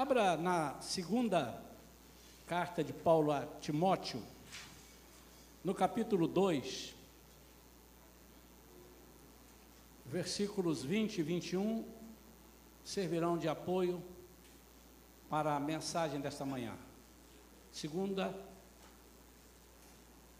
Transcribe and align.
Abra 0.00 0.34
na 0.34 0.80
segunda 0.80 1.62
carta 2.46 2.82
de 2.82 2.90
Paulo 2.90 3.32
a 3.32 3.44
Timóteo, 3.60 4.22
no 5.62 5.74
capítulo 5.74 6.26
2, 6.26 6.94
versículos 10.06 10.82
20 10.82 11.18
e 11.18 11.22
21 11.22 11.84
servirão 12.82 13.36
de 13.36 13.46
apoio 13.46 14.02
para 15.28 15.54
a 15.54 15.60
mensagem 15.60 16.18
desta 16.18 16.46
manhã. 16.46 16.74
Segunda, 17.70 18.34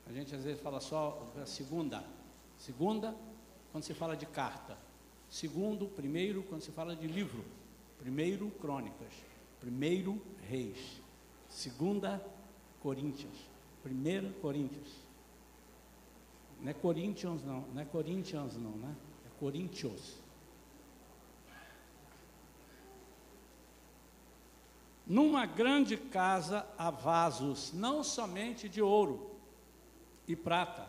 a 0.08 0.12
gente 0.14 0.34
às 0.34 0.42
vezes 0.42 0.62
fala 0.62 0.80
só 0.80 1.22
segunda. 1.44 2.02
Segunda, 2.56 3.14
quando 3.72 3.84
se 3.84 3.92
fala 3.92 4.16
de 4.16 4.24
carta. 4.24 4.78
Segundo, 5.28 5.86
primeiro, 5.86 6.44
quando 6.44 6.62
se 6.62 6.70
fala 6.70 6.96
de 6.96 7.06
livro. 7.06 7.44
Primeiro, 7.98 8.50
crônicas. 8.52 9.12
Primeiro, 9.60 10.20
reis. 10.48 11.00
Segunda, 11.48 12.24
Coríntios. 12.80 13.36
Primeira, 13.82 14.30
Coríntios. 14.40 14.88
Não 16.60 16.70
é 16.70 16.74
Corinthians 16.74 17.42
não, 17.42 17.60
não 17.72 17.80
é 17.80 17.84
Corinthians 17.84 18.56
não, 18.56 18.72
né? 18.72 18.94
É 19.26 19.38
Coríntios. 19.38 20.18
Numa 25.06 25.44
grande 25.44 25.96
casa 25.96 26.66
há 26.78 26.90
vasos, 26.90 27.72
não 27.72 28.04
somente 28.04 28.68
de 28.68 28.80
ouro 28.80 29.30
e 30.28 30.36
prata, 30.36 30.88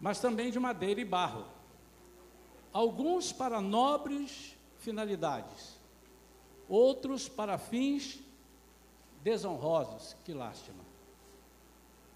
mas 0.00 0.20
também 0.20 0.50
de 0.50 0.58
madeira 0.58 1.00
e 1.00 1.04
barro. 1.04 1.44
Alguns 2.72 3.32
para 3.32 3.60
nobres 3.60 4.56
finalidades, 4.78 5.73
outros 6.74 7.28
para 7.28 7.56
fins 7.56 8.18
desonrosos. 9.22 10.16
Que 10.24 10.34
lástima. 10.34 10.82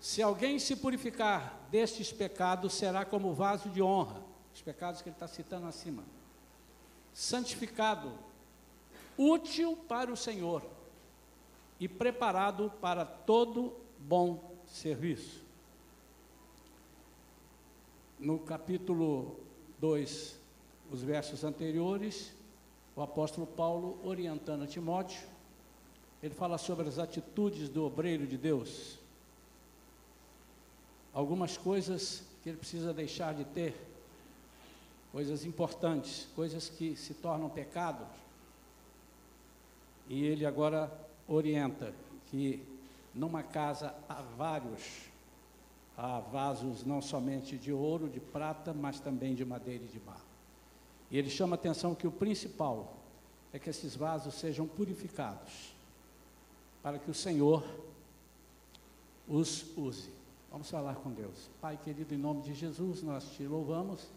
Se 0.01 0.23
alguém 0.23 0.59
se 0.59 0.77
purificar 0.77 1.67
destes 1.71 2.13
pecados, 2.13 2.75
será 2.75 3.05
como 3.05 3.35
vaso 3.35 3.69
de 3.69 3.83
honra, 3.83 4.23
os 4.55 4.63
pecados 4.63 5.03
que 5.03 5.09
ele 5.09 5.17
está 5.17 5.27
citando 5.27 5.67
acima, 5.67 6.05
santificado, 7.13 8.13
útil 9.17 9.77
para 9.77 10.13
o 10.13 10.17
Senhor 10.17 10.63
e 11.81 11.89
preparado 11.89 12.73
para 12.81 13.05
todo 13.05 13.77
bom 13.99 14.57
serviço. 14.67 15.43
No 18.19 18.39
capítulo 18.39 19.39
2, 19.81 20.37
os 20.91 21.03
versos 21.03 21.43
anteriores, 21.43 22.33
o 22.99 23.03
apóstolo 23.03 23.47
Paulo 23.47 23.99
orientando 24.05 24.65
a 24.65 24.67
Timóteo, 24.67 25.23
ele 26.21 26.35
fala 26.35 26.59
sobre 26.59 26.89
as 26.89 26.99
atitudes 26.99 27.69
do 27.69 27.85
obreiro 27.85 28.27
de 28.27 28.37
Deus 28.37 28.99
algumas 31.15 31.57
coisas 31.57 32.23
que 32.43 32.49
ele 32.49 32.59
precisa 32.59 32.93
deixar 32.93 33.35
de 33.35 33.45
ter, 33.45 33.75
coisas 35.11 35.45
importantes, 35.45 36.29
coisas 36.35 36.69
que 36.69 36.95
se 36.97 37.15
tornam 37.15 37.49
pecados. 37.49 38.07
E 40.09 40.25
ele 40.25 40.47
agora 40.47 40.93
orienta 41.27 41.93
que 42.27 42.63
numa 43.15 43.43
casa 43.43 43.95
há 44.09 44.23
vários, 44.37 45.09
há 45.97 46.21
vasos 46.21 46.85
não 46.85 47.03
somente 47.03 47.57
de 47.57 47.73
ouro, 47.73 48.09
de 48.09 48.21
prata, 48.21 48.73
mas 48.73 49.01
também 49.01 49.35
de 49.35 49.45
madeira 49.45 49.85
e 49.85 49.89
de 49.89 49.99
barro. 49.99 50.28
E 51.11 51.19
ele 51.19 51.31
chama 51.31 51.55
a 51.55 51.59
atenção 51.59 51.95
que 51.95 52.07
o 52.07 52.13
principal 52.13 52.97
é 53.53 53.59
que 53.59 53.71
esses 53.71 53.97
vasos 53.97 54.35
sejam 54.35 54.67
purificados, 54.67 55.75
para 56.83 56.99
que 56.99 57.11
o 57.11 57.15
Senhor 57.15 57.65
os 59.27 59.65
use. 59.77 60.11
Vamos 60.51 60.71
falar 60.71 60.97
com 60.97 61.11
Deus. 61.11 61.51
Pai 61.61 61.79
querido, 61.83 62.15
em 62.15 62.19
nome 62.19 62.43
de 62.43 62.55
Jesus, 62.55 63.03
nós 63.03 63.31
te 63.33 63.43
louvamos, 63.45 64.09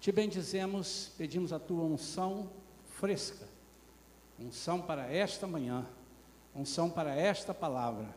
te 0.00 0.12
bendizemos, 0.12 1.12
pedimos 1.16 1.52
a 1.52 1.58
tua 1.58 1.84
unção 1.84 2.50
fresca, 2.98 3.46
unção 4.38 4.80
para 4.80 5.12
esta 5.12 5.46
manhã, 5.46 5.86
unção 6.54 6.88
para 6.88 7.14
esta 7.14 7.52
palavra. 7.52 8.14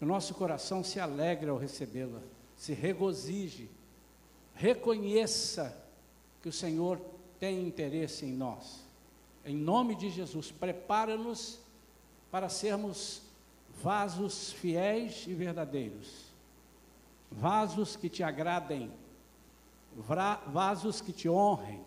O 0.00 0.04
nosso 0.04 0.34
coração 0.34 0.84
se 0.84 1.00
alegra 1.00 1.50
ao 1.50 1.56
recebê-la, 1.56 2.20
se 2.56 2.72
regozije, 2.74 3.70
reconheça 4.54 5.84
que 6.42 6.48
o 6.48 6.52
Senhor 6.52 7.00
tem 7.38 7.66
interesse 7.66 8.24
em 8.24 8.32
nós. 8.32 8.84
Em 9.44 9.56
nome 9.56 9.94
de 9.94 10.10
Jesus, 10.10 10.50
prepara-nos 10.50 11.60
para 12.30 12.48
sermos 12.48 13.22
vasos 13.82 14.52
fiéis 14.52 15.24
e 15.26 15.34
verdadeiros 15.34 16.26
vasos 17.30 17.96
que 17.96 18.08
te 18.08 18.22
agradem, 18.22 18.90
vasos 20.52 21.00
que 21.00 21.12
te 21.12 21.28
honrem, 21.28 21.80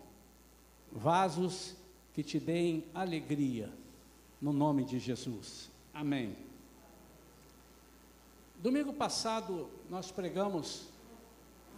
vasos 0.92 1.76
que 2.12 2.22
te 2.22 2.38
deem 2.38 2.84
alegria, 2.94 3.72
no 4.40 4.52
nome 4.52 4.84
de 4.84 4.98
Jesus. 4.98 5.70
Amém. 5.92 6.36
Domingo 8.56 8.92
passado 8.92 9.68
nós 9.88 10.10
pregamos, 10.10 10.88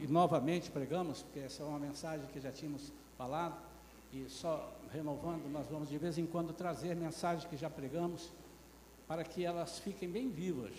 e 0.01 0.07
novamente 0.07 0.71
pregamos, 0.71 1.23
porque 1.23 1.41
essa 1.41 1.63
é 1.63 1.67
uma 1.67 1.79
mensagem 1.79 2.27
que 2.33 2.41
já 2.41 2.51
tínhamos 2.51 2.93
falado, 3.23 3.57
e 4.13 4.29
só 4.29 4.69
renovando, 4.91 5.49
nós 5.49 5.69
vamos 5.69 5.89
de 5.89 5.97
vez 5.97 6.19
em 6.19 6.27
quando 6.27 6.53
trazer 6.53 6.97
mensagens 6.97 7.49
que 7.49 7.57
já 7.57 7.71
pregamos, 7.71 8.33
para 9.07 9.23
que 9.23 9.45
elas 9.45 9.79
fiquem 9.79 10.11
bem 10.11 10.29
vivas 10.29 10.75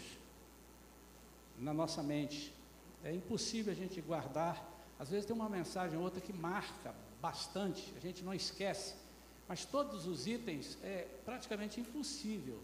na 1.57 1.73
nossa 1.73 2.03
mente, 2.03 2.53
é 3.01 3.13
impossível 3.13 3.71
a 3.71 3.75
gente 3.75 4.01
guardar. 4.01 4.61
Às 4.99 5.09
vezes 5.09 5.25
tem 5.25 5.33
uma 5.33 5.47
mensagem 5.47 5.97
ou 5.97 6.03
outra 6.03 6.19
que 6.19 6.33
marca 6.33 6.93
bastante, 7.21 7.93
a 7.95 7.99
gente 8.01 8.21
não 8.23 8.33
esquece. 8.33 8.95
Mas 9.47 9.63
todos 9.63 10.05
os 10.05 10.27
itens 10.27 10.77
é 10.83 11.07
praticamente 11.23 11.79
impossível 11.79 12.59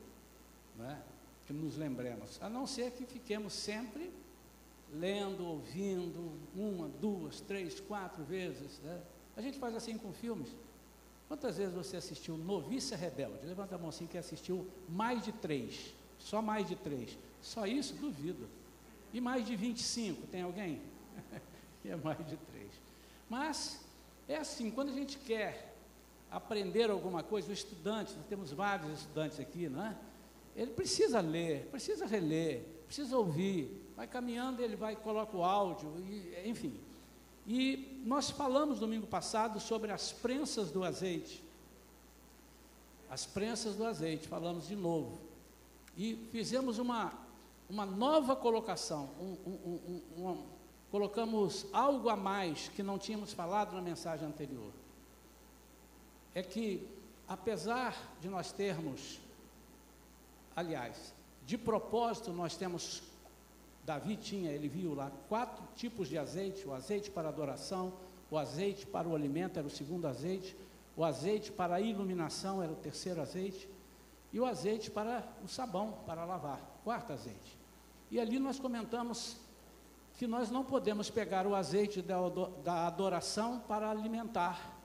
né, 0.76 1.02
que 1.48 1.54
nos 1.54 1.78
lembremos, 1.78 2.38
a 2.42 2.50
não 2.50 2.68
ser 2.68 2.92
que 2.92 3.06
fiquemos 3.06 3.54
sempre 3.54 4.12
lendo, 4.94 5.46
ouvindo, 5.46 6.34
uma, 6.54 6.90
duas, 6.90 7.40
três, 7.40 7.80
quatro 7.80 8.26
vezes. 8.26 8.78
Né? 8.80 9.02
A 9.40 9.42
gente 9.42 9.58
faz 9.58 9.74
assim 9.74 9.98
com 9.98 10.12
filmes. 10.12 10.54
Quantas 11.30 11.56
vezes 11.56 11.74
você 11.74 11.96
assistiu 11.96 12.38
Noviça 12.38 12.98
Rebelde? 12.98 13.46
Levanta 13.46 13.76
a 13.76 13.78
mão 13.78 13.88
assim 13.88 14.06
que 14.06 14.18
assistiu 14.18 14.68
mais 14.90 15.24
de 15.24 15.32
três. 15.32 15.94
Só 16.18 16.42
mais 16.42 16.68
de 16.68 16.76
três. 16.76 17.18
Só 17.42 17.66
isso, 17.66 17.94
duvido. 17.94 18.50
E 19.14 19.22
mais 19.22 19.48
de 19.48 19.56
25, 19.56 20.28
tem 20.28 20.42
alguém? 20.42 20.82
é 21.86 21.96
mais 21.96 22.18
de 22.28 22.36
três. 22.36 22.70
Mas 23.30 23.80
é 24.28 24.36
assim, 24.36 24.70
quando 24.70 24.90
a 24.90 24.94
gente 24.94 25.18
quer 25.18 25.74
aprender 26.30 26.92
alguma 26.92 27.24
coisa, 27.24 27.50
o 27.50 27.54
estudante, 27.54 28.14
nós 28.18 28.26
temos 28.28 28.52
vários 28.52 28.92
estudantes 29.00 29.40
aqui, 29.40 29.70
não 29.70 29.86
é? 29.86 29.96
Ele 30.54 30.72
precisa 30.72 31.22
ler, 31.22 31.66
precisa 31.72 32.06
reler, 32.06 32.66
precisa 32.86 33.18
ouvir, 33.18 33.90
vai 33.96 34.06
caminhando, 34.06 34.62
ele 34.62 34.76
vai 34.76 34.98
coloca 34.98 35.38
o 35.38 35.46
áudio, 35.46 35.94
e, 36.00 36.42
enfim. 36.46 36.89
E 37.50 38.02
nós 38.06 38.30
falamos 38.30 38.80
domingo 38.80 39.08
passado 39.08 39.60
sobre 39.60 39.92
as 39.92 40.14
prensas 40.14 40.72
do 40.72 40.86
azeite. 40.86 41.44
As 43.10 43.26
prensas 43.26 43.76
do 43.76 43.86
azeite, 43.86 44.28
falamos 44.28 44.68
de 44.68 44.76
novo. 44.76 45.20
E 45.98 46.16
fizemos 46.32 46.78
uma 46.78 47.12
uma 47.70 47.86
nova 47.86 48.36
colocação, 48.36 49.10
um, 49.20 49.38
um, 49.46 50.02
um, 50.18 50.44
colocamos 50.90 51.68
algo 51.72 52.10
a 52.10 52.16
mais 52.16 52.68
que 52.70 52.82
não 52.82 52.98
tínhamos 52.98 53.32
falado 53.32 53.76
na 53.76 53.82
mensagem 53.82 54.28
anterior. 54.28 54.72
É 56.34 56.42
que, 56.42 56.88
apesar 57.28 57.96
de 58.20 58.28
nós 58.28 58.52
termos, 58.52 59.20
aliás, 60.56 61.14
de 61.46 61.58
propósito, 61.60 62.32
nós 62.32 62.56
temos, 62.56 63.04
Davi 63.86 64.16
tinha, 64.16 64.52
ele 64.52 64.68
viu 64.68 64.94
lá, 64.94 65.12
quatro 65.28 65.64
tipos 65.76 66.08
de 66.08 66.18
azeite: 66.18 66.68
o 66.68 66.74
azeite 66.74 67.10
para 67.10 67.30
adoração, 67.30 67.94
o 68.30 68.38
azeite 68.38 68.86
para 68.86 69.08
o 69.08 69.16
alimento 69.16 69.58
era 69.58 69.68
o 69.68 69.72
segundo 69.72 70.06
azeite, 70.08 70.56
o 70.96 71.04
azeite 71.04 71.52
para 71.52 71.76
a 71.76 71.82
iluminação 71.82 72.62
era 72.62 72.72
o 72.72 72.76
terceiro 72.76 73.22
azeite, 73.22 73.70
e 74.32 74.40
o 74.40 74.46
azeite 74.46 74.92
para 74.92 75.28
o 75.44 75.48
sabão, 75.48 76.00
para 76.06 76.26
lavar, 76.26 76.60
quarto 76.84 77.14
azeite. 77.14 77.58
E 78.12 78.20
ali 78.20 78.40
nós 78.40 78.60
comentamos 78.60 79.38
que 80.18 80.28
nós 80.28 80.52
não 80.52 80.64
podemos 80.64 81.10
pegar 81.10 81.48
o 81.48 81.56
azeite 81.56 82.02
da 82.02 82.88
adoração 82.88 83.60
para 83.68 83.90
alimentar 83.90 84.78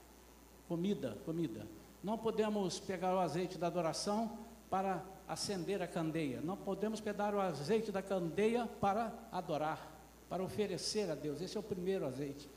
comida, 0.68 1.18
comida. 1.24 1.66
Não 2.02 2.16
podemos 2.16 2.78
pegar 2.78 3.14
o 3.14 3.18
azeite 3.18 3.58
da 3.58 3.66
adoração 3.66 4.38
para 4.70 5.02
acender 5.28 5.82
a 5.82 5.86
candeia. 5.86 6.40
Não 6.40 6.56
podemos 6.56 7.00
pegar 7.00 7.34
o 7.34 7.40
azeite 7.40 7.90
da 7.90 8.02
candeia 8.02 8.68
para 8.80 9.12
adorar, 9.32 9.90
para 10.28 10.42
oferecer 10.42 11.10
a 11.10 11.14
Deus. 11.14 11.40
Esse 11.40 11.56
é 11.56 11.60
o 11.60 11.62
primeiro 11.62 12.06
azeite. 12.06 12.48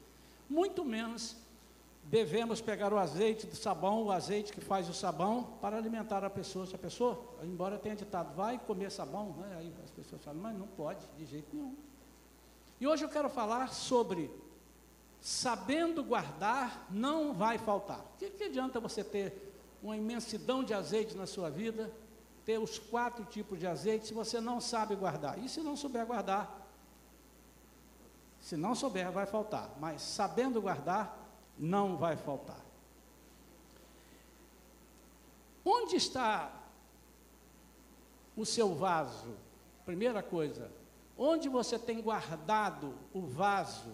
Muito 0.50 0.84
menos 0.84 1.36
devemos 2.04 2.62
pegar 2.62 2.94
o 2.94 2.98
azeite 2.98 3.46
do 3.48 3.56
sabão, 3.56 4.04
o 4.04 4.12
azeite 4.12 4.54
que 4.54 4.62
faz 4.62 4.90
o 4.90 4.94
sabão, 4.94 5.58
para 5.62 5.78
alimentar 5.78 6.24
a 6.24 6.30
pessoa. 6.30 6.66
Se 6.66 6.76
a 6.76 6.80
pessoa, 6.80 7.22
embora 7.44 7.78
tenha 7.78 7.96
ditado, 7.96 8.36
vai 8.36 8.58
comer 8.58 8.92
sabão, 8.92 9.36
né? 9.38 9.56
aí 9.60 9.74
as 9.84 9.92
pessoas 9.92 10.24
falam, 10.24 10.42
mas 10.42 10.58
não 10.58 10.68
pode, 10.68 11.06
de 11.18 11.26
jeito 11.26 11.48
nenhum. 11.54 11.76
E 12.80 12.88
hoje 12.88 13.04
eu 13.04 13.10
quero 13.10 13.30
falar 13.30 13.74
sobre 13.74 14.30
sabendo 15.20 16.04
guardar, 16.04 16.88
não 16.90 17.34
vai 17.34 17.58
faltar. 17.58 18.00
O 18.00 18.18
que, 18.20 18.30
que 18.30 18.44
adianta 18.46 18.80
você 18.80 19.04
ter 19.04 19.54
uma 19.82 19.98
imensidão 19.98 20.64
de 20.64 20.74
azeite 20.74 21.16
na 21.16 21.26
sua 21.26 21.50
vida, 21.50 21.92
ter 22.48 22.58
os 22.58 22.80
quatro 22.80 23.26
tipos 23.26 23.60
de 23.60 23.68
azeite, 23.68 24.08
se 24.08 24.14
você 24.14 24.40
não 24.40 24.62
sabe 24.62 24.96
guardar? 24.96 25.38
E 25.38 25.50
se 25.50 25.60
não 25.60 25.76
souber 25.76 26.06
guardar? 26.06 26.66
Se 28.40 28.56
não 28.56 28.74
souber, 28.74 29.12
vai 29.12 29.26
faltar, 29.26 29.70
mas 29.82 30.02
sabendo 30.02 30.62
guardar, 30.62 31.28
não 31.60 31.98
vai 31.98 32.16
faltar. 32.16 32.62
Onde 35.66 35.98
está 35.98 36.50
o 38.34 38.46
seu 38.46 38.74
vaso? 38.74 39.36
Primeira 39.86 40.24
coisa, 40.24 40.72
onde 41.18 41.50
você 41.50 41.78
tem 41.78 42.02
guardado 42.02 42.98
o 43.14 43.24
vaso? 43.24 43.92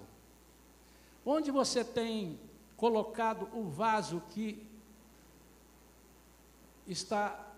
Onde 1.25 1.50
você 1.50 1.83
tem 1.83 2.39
colocado 2.77 3.50
o 3.51 3.63
vaso 3.63 4.21
que 4.29 4.63
está 6.85 7.50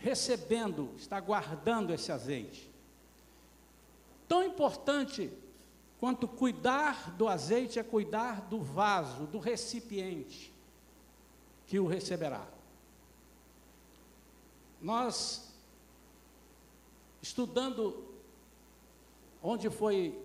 recebendo, 0.00 0.90
está 0.96 1.20
guardando 1.20 1.92
esse 1.92 2.10
azeite? 2.10 2.68
Tão 4.26 4.42
importante 4.42 5.30
quanto 5.98 6.26
cuidar 6.26 7.10
do 7.12 7.28
azeite 7.28 7.78
é 7.78 7.82
cuidar 7.82 8.40
do 8.42 8.60
vaso, 8.60 9.26
do 9.26 9.38
recipiente 9.38 10.52
que 11.66 11.78
o 11.78 11.86
receberá. 11.86 12.46
Nós, 14.80 15.54
estudando 17.20 18.08
onde 19.42 19.68
foi 19.68 20.18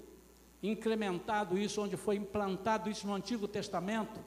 incrementado 0.63 1.57
isso, 1.57 1.81
onde 1.81 1.97
foi 1.97 2.15
implantado 2.15 2.89
isso 2.89 3.05
no 3.05 3.13
Antigo 3.13 3.47
Testamento, 3.47 4.19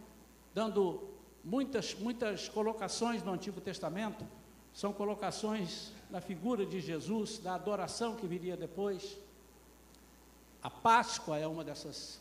dando 0.53 1.09
muitas, 1.43 1.95
muitas 1.95 2.49
colocações 2.49 3.23
no 3.23 3.33
Antigo 3.33 3.61
Testamento, 3.61 4.27
são 4.75 4.93
colocações 4.93 5.93
na 6.11 6.21
figura 6.21 6.65
de 6.65 6.81
Jesus, 6.81 7.39
da 7.39 7.55
adoração 7.55 8.17
que 8.17 8.27
viria 8.27 8.57
depois 8.57 9.19
a 10.63 10.71
Páscoa 10.71 11.39
é 11.39 11.47
uma 11.47 11.65
dessas 11.65 12.21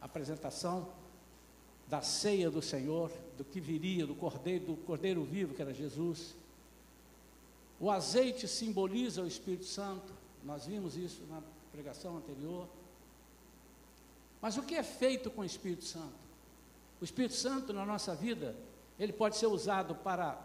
apresentação 0.00 0.88
da 1.88 2.02
ceia 2.02 2.50
do 2.50 2.60
Senhor, 2.60 3.12
do 3.36 3.44
que 3.44 3.60
viria, 3.60 4.06
do 4.06 4.14
cordeiro, 4.14 4.66
do 4.66 4.76
cordeiro 4.76 5.24
vivo 5.24 5.54
que 5.54 5.62
era 5.62 5.72
Jesus. 5.72 6.34
O 7.78 7.90
azeite 7.90 8.48
simboliza 8.48 9.22
o 9.22 9.26
Espírito 9.26 9.66
Santo. 9.66 10.12
Nós 10.44 10.66
vimos 10.66 10.96
isso 10.96 11.22
na 11.28 11.40
pregação 11.70 12.16
anterior. 12.16 12.68
Mas 14.42 14.56
o 14.56 14.62
que 14.62 14.74
é 14.74 14.82
feito 14.82 15.30
com 15.30 15.42
o 15.42 15.44
Espírito 15.44 15.84
Santo? 15.84 16.26
O 17.00 17.04
Espírito 17.04 17.34
Santo 17.34 17.72
na 17.72 17.86
nossa 17.86 18.14
vida, 18.14 18.56
ele 18.98 19.12
pode 19.12 19.36
ser 19.36 19.46
usado 19.46 19.94
para 19.94 20.38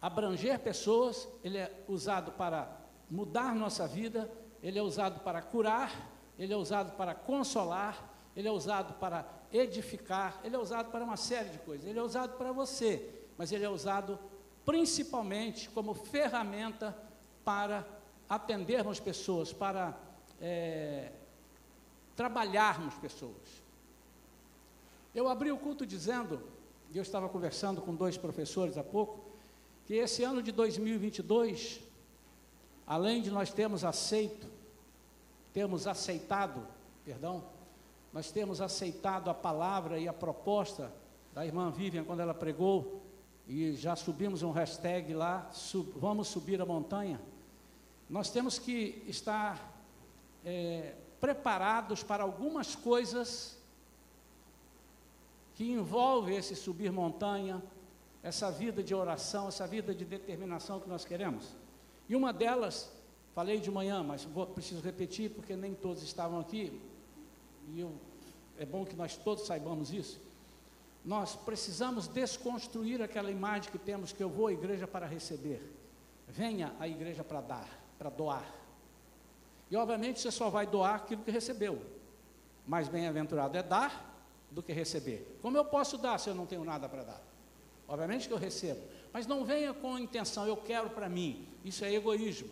abranger 0.00 0.58
pessoas, 0.60 1.28
ele 1.42 1.58
é 1.58 1.84
usado 1.88 2.32
para 2.32 2.70
mudar 3.10 3.54
nossa 3.54 3.86
vida, 3.86 4.30
ele 4.62 4.78
é 4.78 4.82
usado 4.82 5.20
para 5.20 5.42
curar, 5.42 6.10
ele 6.38 6.52
é 6.52 6.56
usado 6.56 6.96
para 6.96 7.14
consolar, 7.14 8.14
ele 8.36 8.46
é 8.46 8.52
usado 8.52 8.94
para 8.94 9.26
edificar, 9.52 10.40
ele 10.44 10.54
é 10.54 10.58
usado 10.58 10.90
para 10.90 11.04
uma 11.04 11.16
série 11.16 11.48
de 11.48 11.58
coisas. 11.58 11.86
Ele 11.86 11.98
é 11.98 12.02
usado 12.02 12.36
para 12.36 12.52
você, 12.52 13.08
mas 13.36 13.50
ele 13.50 13.64
é 13.64 13.68
usado 13.68 14.18
principalmente 14.64 15.70
como 15.70 15.94
ferramenta 15.94 16.96
para 17.44 17.86
atendermos 18.28 19.00
pessoas, 19.00 19.52
para 19.52 19.98
é, 20.40 21.10
trabalharmos 22.14 22.94
pessoas. 22.96 23.62
Eu 25.14 25.28
abri 25.28 25.50
o 25.50 25.56
culto 25.56 25.86
dizendo, 25.86 26.40
e 26.92 26.98
eu 26.98 27.02
estava 27.02 27.28
conversando 27.28 27.80
com 27.80 27.94
dois 27.94 28.18
professores 28.18 28.76
há 28.76 28.84
pouco, 28.84 29.27
que 29.88 29.94
esse 29.94 30.22
ano 30.22 30.42
de 30.42 30.52
2022, 30.52 31.80
além 32.86 33.22
de 33.22 33.30
nós 33.30 33.50
termos 33.50 33.82
aceito 33.84 34.46
temos 35.50 35.86
aceitado, 35.86 36.64
perdão, 37.04 37.42
nós 38.12 38.30
temos 38.30 38.60
aceitado 38.60 39.30
a 39.30 39.34
palavra 39.34 39.98
e 39.98 40.06
a 40.06 40.12
proposta 40.12 40.92
da 41.34 41.44
irmã 41.44 41.70
Vivian 41.70 42.04
quando 42.04 42.20
ela 42.20 42.34
pregou, 42.34 43.02
e 43.48 43.72
já 43.72 43.96
subimos 43.96 44.42
um 44.42 44.50
hashtag 44.50 45.14
lá, 45.14 45.50
sub, 45.52 45.90
vamos 45.96 46.28
subir 46.28 46.60
a 46.60 46.66
montanha. 46.66 47.18
Nós 48.10 48.30
temos 48.30 48.58
que 48.58 49.02
estar 49.08 49.74
é, 50.44 50.94
preparados 51.18 52.02
para 52.02 52.22
algumas 52.22 52.76
coisas 52.76 53.56
que 55.54 55.72
envolvem 55.72 56.36
esse 56.36 56.54
subir 56.54 56.92
montanha, 56.92 57.62
essa 58.22 58.50
vida 58.50 58.82
de 58.82 58.94
oração, 58.94 59.48
essa 59.48 59.66
vida 59.66 59.94
de 59.94 60.04
determinação 60.04 60.80
que 60.80 60.88
nós 60.88 61.04
queremos. 61.04 61.56
E 62.08 62.16
uma 62.16 62.32
delas 62.32 62.90
Falei 63.38 63.60
de 63.60 63.70
manhã, 63.70 64.02
mas 64.02 64.24
vou, 64.24 64.44
preciso 64.48 64.82
repetir 64.82 65.30
porque 65.30 65.54
nem 65.54 65.72
todos 65.72 66.02
estavam 66.02 66.40
aqui. 66.40 66.82
E 67.68 67.78
eu, 67.78 67.94
é 68.58 68.66
bom 68.66 68.84
que 68.84 68.96
nós 68.96 69.16
todos 69.16 69.46
saibamos 69.46 69.92
isso. 69.92 70.20
Nós 71.04 71.36
precisamos 71.36 72.08
desconstruir 72.08 73.00
aquela 73.00 73.30
imagem 73.30 73.70
que 73.70 73.78
temos 73.78 74.12
que 74.12 74.20
eu 74.20 74.28
vou 74.28 74.48
à 74.48 74.52
igreja 74.52 74.88
para 74.88 75.06
receber. 75.06 75.62
Venha 76.26 76.74
à 76.80 76.88
igreja 76.88 77.22
para 77.22 77.40
dar, 77.40 77.68
para 77.96 78.10
doar. 78.10 78.52
E 79.70 79.76
obviamente 79.76 80.18
você 80.18 80.32
só 80.32 80.50
vai 80.50 80.66
doar 80.66 80.96
aquilo 80.96 81.22
que 81.22 81.30
recebeu. 81.30 81.80
Mais 82.66 82.88
bem-aventurado 82.88 83.56
é 83.56 83.62
dar 83.62 84.20
do 84.50 84.64
que 84.64 84.72
receber. 84.72 85.38
Como 85.40 85.56
eu 85.56 85.64
posso 85.64 85.96
dar 85.96 86.18
se 86.18 86.28
eu 86.28 86.34
não 86.34 86.44
tenho 86.44 86.64
nada 86.64 86.88
para 86.88 87.04
dar? 87.04 87.22
Obviamente 87.88 88.28
que 88.28 88.34
eu 88.34 88.38
recebo. 88.38 88.80
Mas 89.12 89.26
não 89.26 89.44
venha 89.44 89.72
com 89.72 89.94
a 89.94 90.00
intenção, 90.00 90.46
eu 90.46 90.56
quero 90.56 90.90
para 90.90 91.08
mim. 91.08 91.48
Isso 91.64 91.84
é 91.84 91.92
egoísmo. 91.92 92.50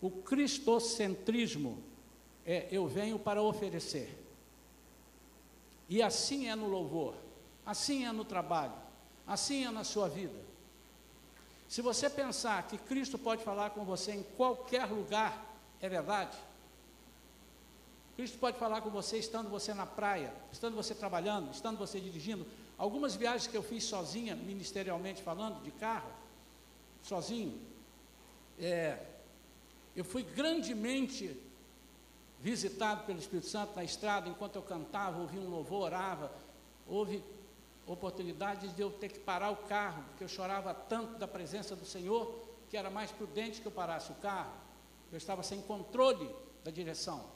O 0.00 0.10
cristocentrismo 0.10 1.82
é 2.46 2.66
eu 2.72 2.86
venho 2.86 3.18
para 3.18 3.42
oferecer. 3.42 4.18
E 5.88 6.02
assim 6.02 6.48
é 6.48 6.54
no 6.54 6.68
louvor, 6.68 7.14
assim 7.66 8.06
é 8.06 8.12
no 8.12 8.24
trabalho, 8.24 8.72
assim 9.26 9.66
é 9.66 9.70
na 9.70 9.84
sua 9.84 10.08
vida. 10.08 10.40
Se 11.68 11.82
você 11.82 12.08
pensar 12.08 12.66
que 12.66 12.78
Cristo 12.78 13.18
pode 13.18 13.44
falar 13.44 13.70
com 13.70 13.84
você 13.84 14.12
em 14.12 14.22
qualquer 14.22 14.86
lugar, 14.86 15.54
é 15.80 15.88
verdade. 15.88 16.36
Cristo 18.16 18.38
pode 18.38 18.58
falar 18.58 18.80
com 18.80 18.90
você 18.90 19.18
estando 19.18 19.48
você 19.48 19.72
na 19.74 19.86
praia, 19.86 20.32
estando 20.52 20.74
você 20.74 20.94
trabalhando, 20.94 21.52
estando 21.52 21.78
você 21.78 22.00
dirigindo. 22.00 22.46
Algumas 22.80 23.14
viagens 23.14 23.46
que 23.46 23.54
eu 23.54 23.62
fiz 23.62 23.84
sozinha, 23.84 24.34
ministerialmente 24.34 25.22
falando, 25.22 25.62
de 25.62 25.70
carro, 25.70 26.10
sozinho, 27.02 27.60
é, 28.58 28.98
eu 29.94 30.02
fui 30.02 30.22
grandemente 30.22 31.38
visitado 32.40 33.04
pelo 33.04 33.18
Espírito 33.18 33.48
Santo 33.48 33.76
na 33.76 33.84
estrada, 33.84 34.30
enquanto 34.30 34.56
eu 34.56 34.62
cantava, 34.62 35.20
ouvia 35.20 35.42
um 35.42 35.50
louvor, 35.50 35.82
orava. 35.82 36.32
Houve 36.88 37.22
oportunidades 37.86 38.74
de 38.74 38.80
eu 38.80 38.90
ter 38.90 39.10
que 39.10 39.18
parar 39.18 39.50
o 39.50 39.56
carro, 39.56 40.02
porque 40.04 40.24
eu 40.24 40.28
chorava 40.28 40.72
tanto 40.72 41.18
da 41.18 41.28
presença 41.28 41.76
do 41.76 41.84
Senhor, 41.84 42.34
que 42.70 42.78
era 42.78 42.88
mais 42.88 43.12
prudente 43.12 43.60
que 43.60 43.66
eu 43.66 43.72
parasse 43.72 44.10
o 44.10 44.14
carro. 44.14 44.54
Eu 45.12 45.18
estava 45.18 45.42
sem 45.42 45.60
controle 45.60 46.34
da 46.64 46.70
direção. 46.70 47.26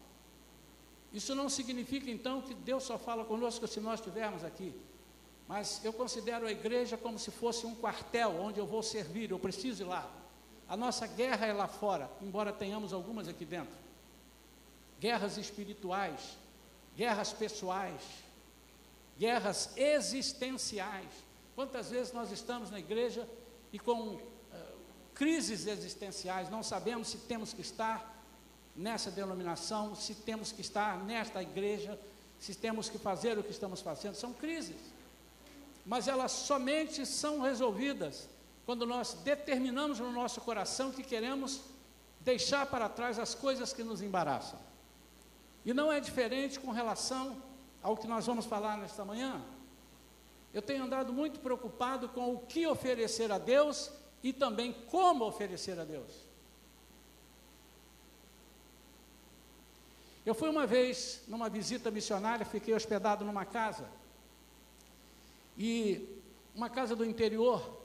Isso 1.13 1.35
não 1.35 1.51
significa 1.51 2.11
então 2.11 2.41
que 2.41 2.55
Deus 2.55 2.83
só 2.85 2.97
fala 2.97 3.27
conosco 3.27 3.69
se 3.69 3.79
nós 3.79 4.01
estivermos 4.01 4.43
aqui. 4.43 4.75
Mas 5.47 5.85
eu 5.85 5.93
considero 5.93 6.47
a 6.47 6.53
igreja 6.53 6.97
como 6.97 7.19
se 7.19 7.31
fosse 7.31 7.67
um 7.67 7.75
quartel 7.75 8.41
onde 8.41 8.59
eu 8.59 8.67
vou 8.67 8.83
servir, 8.83 9.31
eu 9.31 9.39
preciso 9.39 9.83
ir 9.83 9.87
lá. 9.87 10.11
A 10.69 10.77
nossa 10.77 11.07
guerra 11.07 11.47
é 11.47 11.53
lá 11.53 11.69
fora, 11.69 12.11
embora 12.23 12.53
tenhamos 12.53 12.93
algumas 12.93 13.29
aqui 13.29 13.45
dentro. 13.45 13.75
Guerras 14.99 15.37
espirituais, 15.37 16.39
guerras 16.97 17.33
pessoais, 17.33 18.01
guerras 19.19 19.71
existenciais. 19.77 21.11
Quantas 21.55 21.91
vezes 21.91 22.13
nós 22.13 22.33
estamos 22.33 22.71
na 22.71 22.79
igreja 22.79 23.29
e 23.71 23.79
com 23.79 24.15
uh, 24.15 24.21
crises 25.15 25.67
existenciais, 25.67 26.49
não 26.49 26.63
sabemos 26.63 27.09
se 27.09 27.19
temos 27.19 27.53
que 27.53 27.61
estar 27.61 28.15
nessa 28.75 29.11
denominação, 29.11 29.95
se 29.95 30.15
temos 30.15 30.51
que 30.51 30.63
estar 30.63 30.99
nesta 31.05 31.43
igreja, 31.43 31.99
se 32.41 32.55
temos 32.55 32.89
que 32.89 32.99
fazer 32.99 33.39
o 33.39 33.43
que 33.43 33.51
estamos 33.51 33.83
fazendo, 33.83 34.15
são 34.15 34.33
crises. 34.33 34.94
Mas 35.85 36.09
elas 36.09 36.33
somente 36.33 37.05
são 37.05 37.41
resolvidas 37.41 38.29
quando 38.65 38.87
nós 38.87 39.15
determinamos 39.25 39.99
no 39.99 40.11
nosso 40.11 40.41
coração 40.41 40.91
que 40.91 41.03
queremos 41.03 41.61
deixar 42.21 42.67
para 42.67 42.89
trás 42.89 43.19
as 43.19 43.35
coisas 43.35 43.73
que 43.73 43.85
nos 43.85 44.01
embaraçam. 44.01 44.59
E 45.65 45.75
não 45.75 45.93
é 45.93 46.01
diferente 46.01 46.59
com 46.59 46.71
relação 46.71 47.43
ao 47.83 47.97
que 47.97 48.07
nós 48.07 48.27
vamos 48.27 48.47
falar 48.47 48.79
nesta 48.79 49.05
manhã. 49.05 49.43
Eu 50.53 50.63
tenho 50.63 50.85
andado 50.85 51.13
muito 51.13 51.41
preocupado 51.41 52.09
com 52.09 52.35
o 52.35 52.39
que 52.39 52.67
oferecer 52.67 53.31
a 53.31 53.39
Deus 53.39 53.91
e 54.23 54.33
também 54.33 54.73
como 54.73 55.27
oferecer 55.27 55.79
a 55.79 55.85
Deus. 55.85 56.13
Eu 60.25 60.35
fui 60.35 60.49
uma 60.49 60.67
vez 60.67 61.23
numa 61.29 61.51
visita 61.51 61.91
missionária, 61.91 62.47
fiquei 62.47 62.73
hospedado 62.73 63.25
numa 63.25 63.45
casa. 63.45 63.87
E 65.57 66.21
uma 66.55 66.69
casa 66.69 66.95
do 66.95 67.05
interior. 67.05 67.83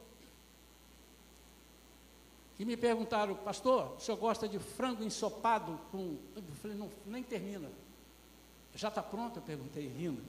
E 2.58 2.66
me 2.66 2.76
perguntaram, 2.76 3.36
pastor, 3.36 3.96
o 3.96 4.00
senhor 4.00 4.18
gosta 4.18 4.48
de 4.48 4.60
frango 4.60 5.04
ensopado 5.04 5.80
com. 5.92 6.18
Eu 6.36 6.44
falei, 6.62 6.78
não, 6.78 6.90
nem 7.06 7.24
termina. 7.24 7.70
Já 8.76 8.90
está 8.90 9.02
pronto? 9.02 9.38
Eu 9.38 9.44
perguntei, 9.44 9.88
rindo. 9.88 10.22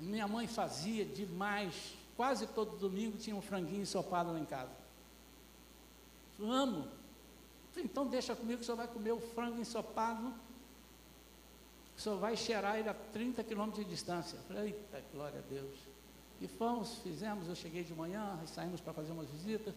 Minha 0.00 0.26
mãe 0.26 0.46
fazia 0.46 1.04
demais. 1.04 1.94
Quase 2.16 2.46
todo 2.48 2.76
domingo 2.76 3.16
tinha 3.18 3.36
um 3.36 3.42
franguinho 3.42 3.82
ensopado 3.82 4.32
lá 4.32 4.38
em 4.38 4.44
casa. 4.44 4.72
Eu 6.38 6.50
amo. 6.50 6.88
Então 7.76 8.06
deixa 8.06 8.34
comigo 8.34 8.58
que 8.58 8.62
o 8.62 8.64
senhor 8.64 8.76
vai 8.76 8.88
comer 8.88 9.12
o 9.12 9.20
frango 9.20 9.60
ensopado 9.60 10.32
o 11.96 12.00
senhor 12.00 12.18
vai 12.18 12.36
cheirar 12.36 12.78
ele 12.78 12.88
a 12.88 12.94
30 12.94 13.42
quilômetros 13.42 13.82
de 13.84 13.90
distância. 13.90 14.36
Eu 14.36 14.42
falei, 14.42 14.64
eita, 14.64 15.02
glória 15.12 15.38
a 15.38 15.42
Deus. 15.50 15.74
E 16.40 16.46
fomos, 16.46 16.98
fizemos, 16.98 17.48
eu 17.48 17.54
cheguei 17.54 17.82
de 17.82 17.94
manhã, 17.94 18.38
saímos 18.46 18.80
para 18.80 18.92
fazer 18.92 19.12
umas 19.12 19.28
visitas. 19.30 19.74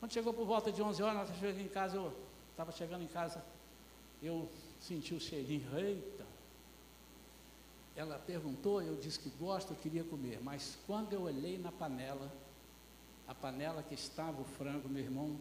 Quando 0.00 0.12
chegou 0.12 0.32
por 0.32 0.46
volta 0.46 0.72
de 0.72 0.82
11 0.82 1.02
horas, 1.02 1.28
nós 1.28 1.38
chegamos 1.38 1.62
em 1.62 1.68
casa, 1.68 1.96
eu 1.96 2.12
estava 2.50 2.72
chegando 2.72 3.02
em 3.02 3.08
casa, 3.08 3.44
eu 4.22 4.48
senti 4.80 5.14
o 5.14 5.20
cheirinho, 5.20 5.66
eita. 5.78 6.24
Ela 7.96 8.18
perguntou, 8.18 8.82
eu 8.82 8.96
disse 8.96 9.18
que 9.18 9.30
gosto, 9.38 9.72
eu 9.72 9.76
queria 9.76 10.02
comer, 10.04 10.40
mas 10.42 10.76
quando 10.86 11.12
eu 11.12 11.22
olhei 11.22 11.58
na 11.58 11.70
panela, 11.70 12.32
a 13.26 13.34
panela 13.34 13.82
que 13.82 13.94
estava 13.94 14.40
o 14.40 14.44
frango, 14.44 14.88
meu 14.88 15.02
irmão, 15.02 15.38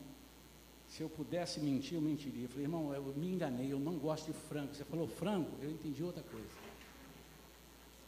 se 0.88 1.02
eu 1.02 1.10
pudesse 1.10 1.60
mentir, 1.60 1.96
eu 1.96 2.02
mentiria. 2.02 2.44
Eu 2.44 2.50
falei, 2.50 2.66
irmão, 2.66 2.94
eu 2.94 3.04
me 3.16 3.28
enganei, 3.28 3.74
eu 3.74 3.80
não 3.80 3.98
gosto 3.98 4.28
de 4.28 4.34
frango. 4.34 4.76
Você 4.76 4.84
falou 4.84 5.08
frango, 5.08 5.50
eu 5.62 5.72
entendi 5.72 6.04
outra 6.04 6.22
coisa. 6.24 6.48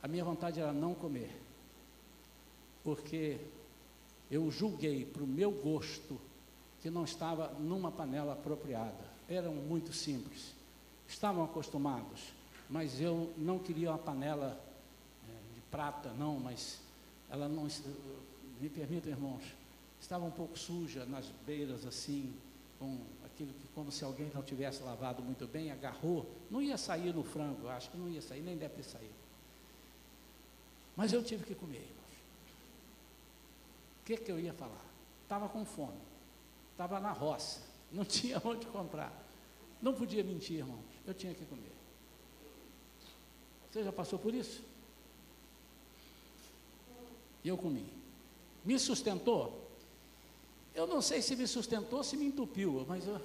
A 0.03 0.07
minha 0.07 0.23
vontade 0.23 0.59
era 0.59 0.71
não 0.71 0.93
comer, 0.93 1.35
porque 2.85 3.39
eu 4.29 4.49
julguei 4.51 5.03
para 5.05 5.23
o 5.23 5.27
meu 5.27 5.49
gosto 5.49 6.21
que 6.81 6.89
não 6.89 7.03
estava 7.03 7.47
numa 7.59 7.91
panela 7.91 8.33
apropriada. 8.33 9.03
Eram 9.27 9.55
muito 9.55 9.91
simples, 9.91 10.53
estavam 11.07 11.43
acostumados, 11.43 12.31
mas 12.69 13.01
eu 13.01 13.33
não 13.37 13.57
queria 13.57 13.89
uma 13.89 13.97
panela 13.97 14.63
é, 15.27 15.55
de 15.55 15.61
prata, 15.71 16.13
não, 16.13 16.39
mas 16.39 16.79
ela 17.27 17.49
não, 17.49 17.67
me 18.61 18.69
permitam, 18.69 19.11
irmãos, 19.11 19.43
estava 19.99 20.23
um 20.23 20.31
pouco 20.31 20.57
suja 20.57 21.05
nas 21.05 21.25
beiras 21.43 21.87
assim, 21.87 22.31
com 22.77 22.99
aquilo 23.25 23.51
que 23.51 23.67
como 23.73 23.91
se 23.91 24.03
alguém 24.03 24.29
não 24.31 24.43
tivesse 24.43 24.83
lavado 24.83 25.23
muito 25.23 25.47
bem, 25.47 25.71
agarrou, 25.71 26.29
não 26.51 26.61
ia 26.61 26.77
sair 26.77 27.15
no 27.15 27.23
frango, 27.23 27.67
acho 27.67 27.89
que 27.89 27.97
não 27.97 28.07
ia 28.07 28.21
sair, 28.21 28.41
nem 28.41 28.55
deve 28.55 28.75
ter 28.75 28.83
saído. 28.83 29.25
Mas 30.95 31.11
eu 31.11 31.23
tive 31.23 31.43
que 31.43 31.55
comer, 31.55 31.77
irmãos. 31.77 32.04
O 34.05 34.07
que, 34.07 34.17
que 34.17 34.31
eu 34.31 34.39
ia 34.39 34.53
falar? 34.53 34.85
Estava 35.23 35.49
com 35.49 35.65
fome, 35.65 35.97
estava 36.73 36.99
na 36.99 37.11
roça, 37.11 37.59
não 37.91 38.05
tinha 38.05 38.39
onde 38.45 38.67
comprar. 38.67 39.11
Não 39.81 39.95
podia 39.95 40.23
mentir, 40.23 40.59
irmãos, 40.59 40.85
eu 41.07 41.13
tinha 41.15 41.33
que 41.33 41.43
comer. 41.43 41.73
Você 43.67 43.83
já 43.83 43.91
passou 43.91 44.19
por 44.19 44.31
isso? 44.31 44.63
E 47.43 47.47
eu 47.47 47.57
comi. 47.57 47.91
Me 48.63 48.77
sustentou? 48.77 49.71
Eu 50.75 50.85
não 50.85 51.01
sei 51.01 51.19
se 51.23 51.35
me 51.35 51.47
sustentou, 51.47 52.03
se 52.03 52.15
me 52.15 52.25
entupiu, 52.25 52.85
mas 52.87 53.07
eu, 53.07 53.19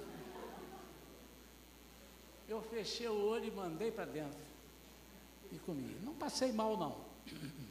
eu 2.49 2.61
fechei 2.63 3.07
o 3.07 3.23
olho 3.27 3.45
e 3.45 3.51
mandei 3.51 3.91
para 3.91 4.05
dentro. 4.05 4.39
E 5.51 5.59
comi. 5.59 5.95
Não 6.01 6.15
passei 6.15 6.51
mal, 6.51 6.75
não. 6.75 6.97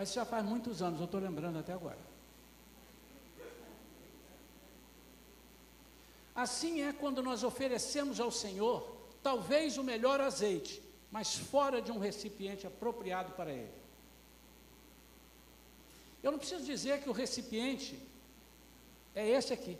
Mas 0.00 0.14
já 0.14 0.24
faz 0.24 0.42
muitos 0.42 0.80
anos, 0.80 0.98
eu 0.98 1.04
estou 1.04 1.20
lembrando 1.20 1.58
até 1.58 1.74
agora. 1.74 1.98
Assim 6.34 6.80
é 6.80 6.90
quando 6.90 7.22
nós 7.22 7.44
oferecemos 7.44 8.18
ao 8.18 8.30
Senhor, 8.30 8.96
talvez 9.22 9.76
o 9.76 9.84
melhor 9.84 10.18
azeite, 10.18 10.82
mas 11.12 11.36
fora 11.36 11.82
de 11.82 11.92
um 11.92 11.98
recipiente 11.98 12.66
apropriado 12.66 13.32
para 13.32 13.52
ele. 13.52 13.74
Eu 16.22 16.32
não 16.32 16.38
preciso 16.38 16.64
dizer 16.64 17.02
que 17.02 17.10
o 17.10 17.12
recipiente 17.12 18.02
é 19.14 19.28
esse 19.28 19.52
aqui. 19.52 19.76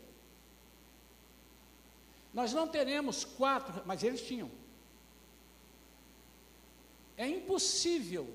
Nós 2.35 2.53
não 2.53 2.69
teremos 2.69 3.25
quatro, 3.25 3.83
mas 3.87 4.03
eles 4.03 4.21
tinham. 4.21 4.51
É 7.17 7.27
impossível 7.27 8.29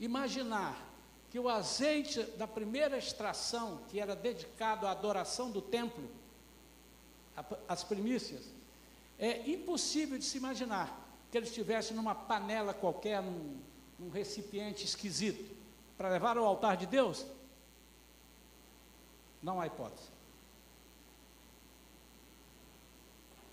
imaginar 0.00 0.89
que 1.30 1.38
o 1.38 1.48
azeite 1.48 2.22
da 2.36 2.46
primeira 2.46 2.98
extração, 2.98 3.80
que 3.88 4.00
era 4.00 4.16
dedicado 4.16 4.86
à 4.86 4.90
adoração 4.90 5.50
do 5.50 5.62
templo, 5.62 6.10
as 7.68 7.84
primícias, 7.84 8.42
é 9.18 9.48
impossível 9.48 10.18
de 10.18 10.24
se 10.24 10.38
imaginar 10.38 11.08
que 11.30 11.38
ele 11.38 11.46
estivesse 11.46 11.94
numa 11.94 12.14
panela 12.14 12.74
qualquer, 12.74 13.22
num, 13.22 13.56
num 13.98 14.10
recipiente 14.10 14.84
esquisito, 14.84 15.56
para 15.96 16.08
levar 16.08 16.36
ao 16.36 16.44
altar 16.44 16.76
de 16.76 16.86
Deus. 16.86 17.24
Não 19.40 19.60
há 19.60 19.66
hipótese. 19.66 20.08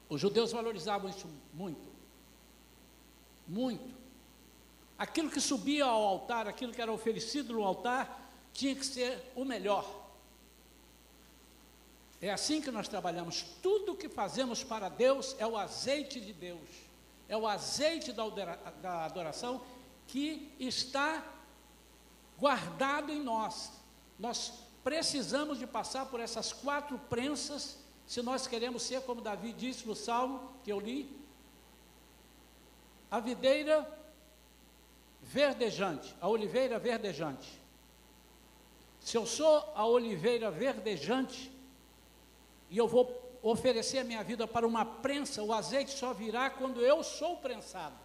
Os 0.09 0.19
judeus 0.19 0.51
valorizavam 0.51 1.09
isso 1.09 1.27
muito. 1.53 1.91
Muito. 3.47 3.96
Aquilo 4.97 5.29
que 5.29 5.39
subia 5.39 5.85
ao 5.85 6.05
altar, 6.05 6.47
aquilo 6.47 6.73
que 6.73 6.81
era 6.81 6.91
oferecido 6.91 7.53
no 7.53 7.63
altar, 7.63 8.31
tinha 8.53 8.75
que 8.75 8.85
ser 8.85 9.31
o 9.35 9.45
melhor. 9.45 9.85
É 12.19 12.31
assim 12.31 12.61
que 12.61 12.71
nós 12.71 12.87
trabalhamos. 12.87 13.43
Tudo 13.61 13.95
que 13.95 14.09
fazemos 14.09 14.63
para 14.63 14.89
Deus 14.89 15.35
é 15.37 15.45
o 15.45 15.55
azeite 15.55 16.19
de 16.19 16.33
Deus, 16.33 16.67
é 17.29 17.37
o 17.37 17.47
azeite 17.47 18.11
da 18.11 19.05
adoração 19.05 19.61
que 20.07 20.51
está 20.59 21.23
guardado 22.39 23.11
em 23.11 23.21
nós. 23.21 23.71
Nós 24.17 24.53
precisamos 24.83 25.59
de 25.59 25.67
passar 25.67 26.07
por 26.07 26.19
essas 26.19 26.51
quatro 26.51 26.97
prensas 26.97 27.77
se 28.07 28.21
nós 28.21 28.47
queremos 28.47 28.83
ser 28.83 29.01
como 29.01 29.19
Davi 29.19 29.51
disse 29.51 29.85
no 29.85 29.93
salmo 29.93 30.49
que 30.63 30.71
eu 30.71 30.79
li, 30.79 31.13
a 33.11 33.19
videira 33.19 33.96
verdejante, 35.21 36.15
a 36.21 36.27
oliveira 36.27 36.79
verdejante. 36.79 37.61
Se 38.99 39.17
eu 39.17 39.25
sou 39.25 39.71
a 39.75 39.85
oliveira 39.85 40.51
verdejante 40.51 41.51
e 42.69 42.77
eu 42.77 42.87
vou 42.87 43.23
oferecer 43.41 43.99
a 43.99 44.03
minha 44.03 44.23
vida 44.23 44.47
para 44.47 44.67
uma 44.67 44.83
prensa, 44.83 45.43
o 45.43 45.53
azeite 45.53 45.91
só 45.91 46.13
virá 46.13 46.49
quando 46.49 46.81
eu 46.81 47.03
sou 47.03 47.37
prensado. 47.37 47.95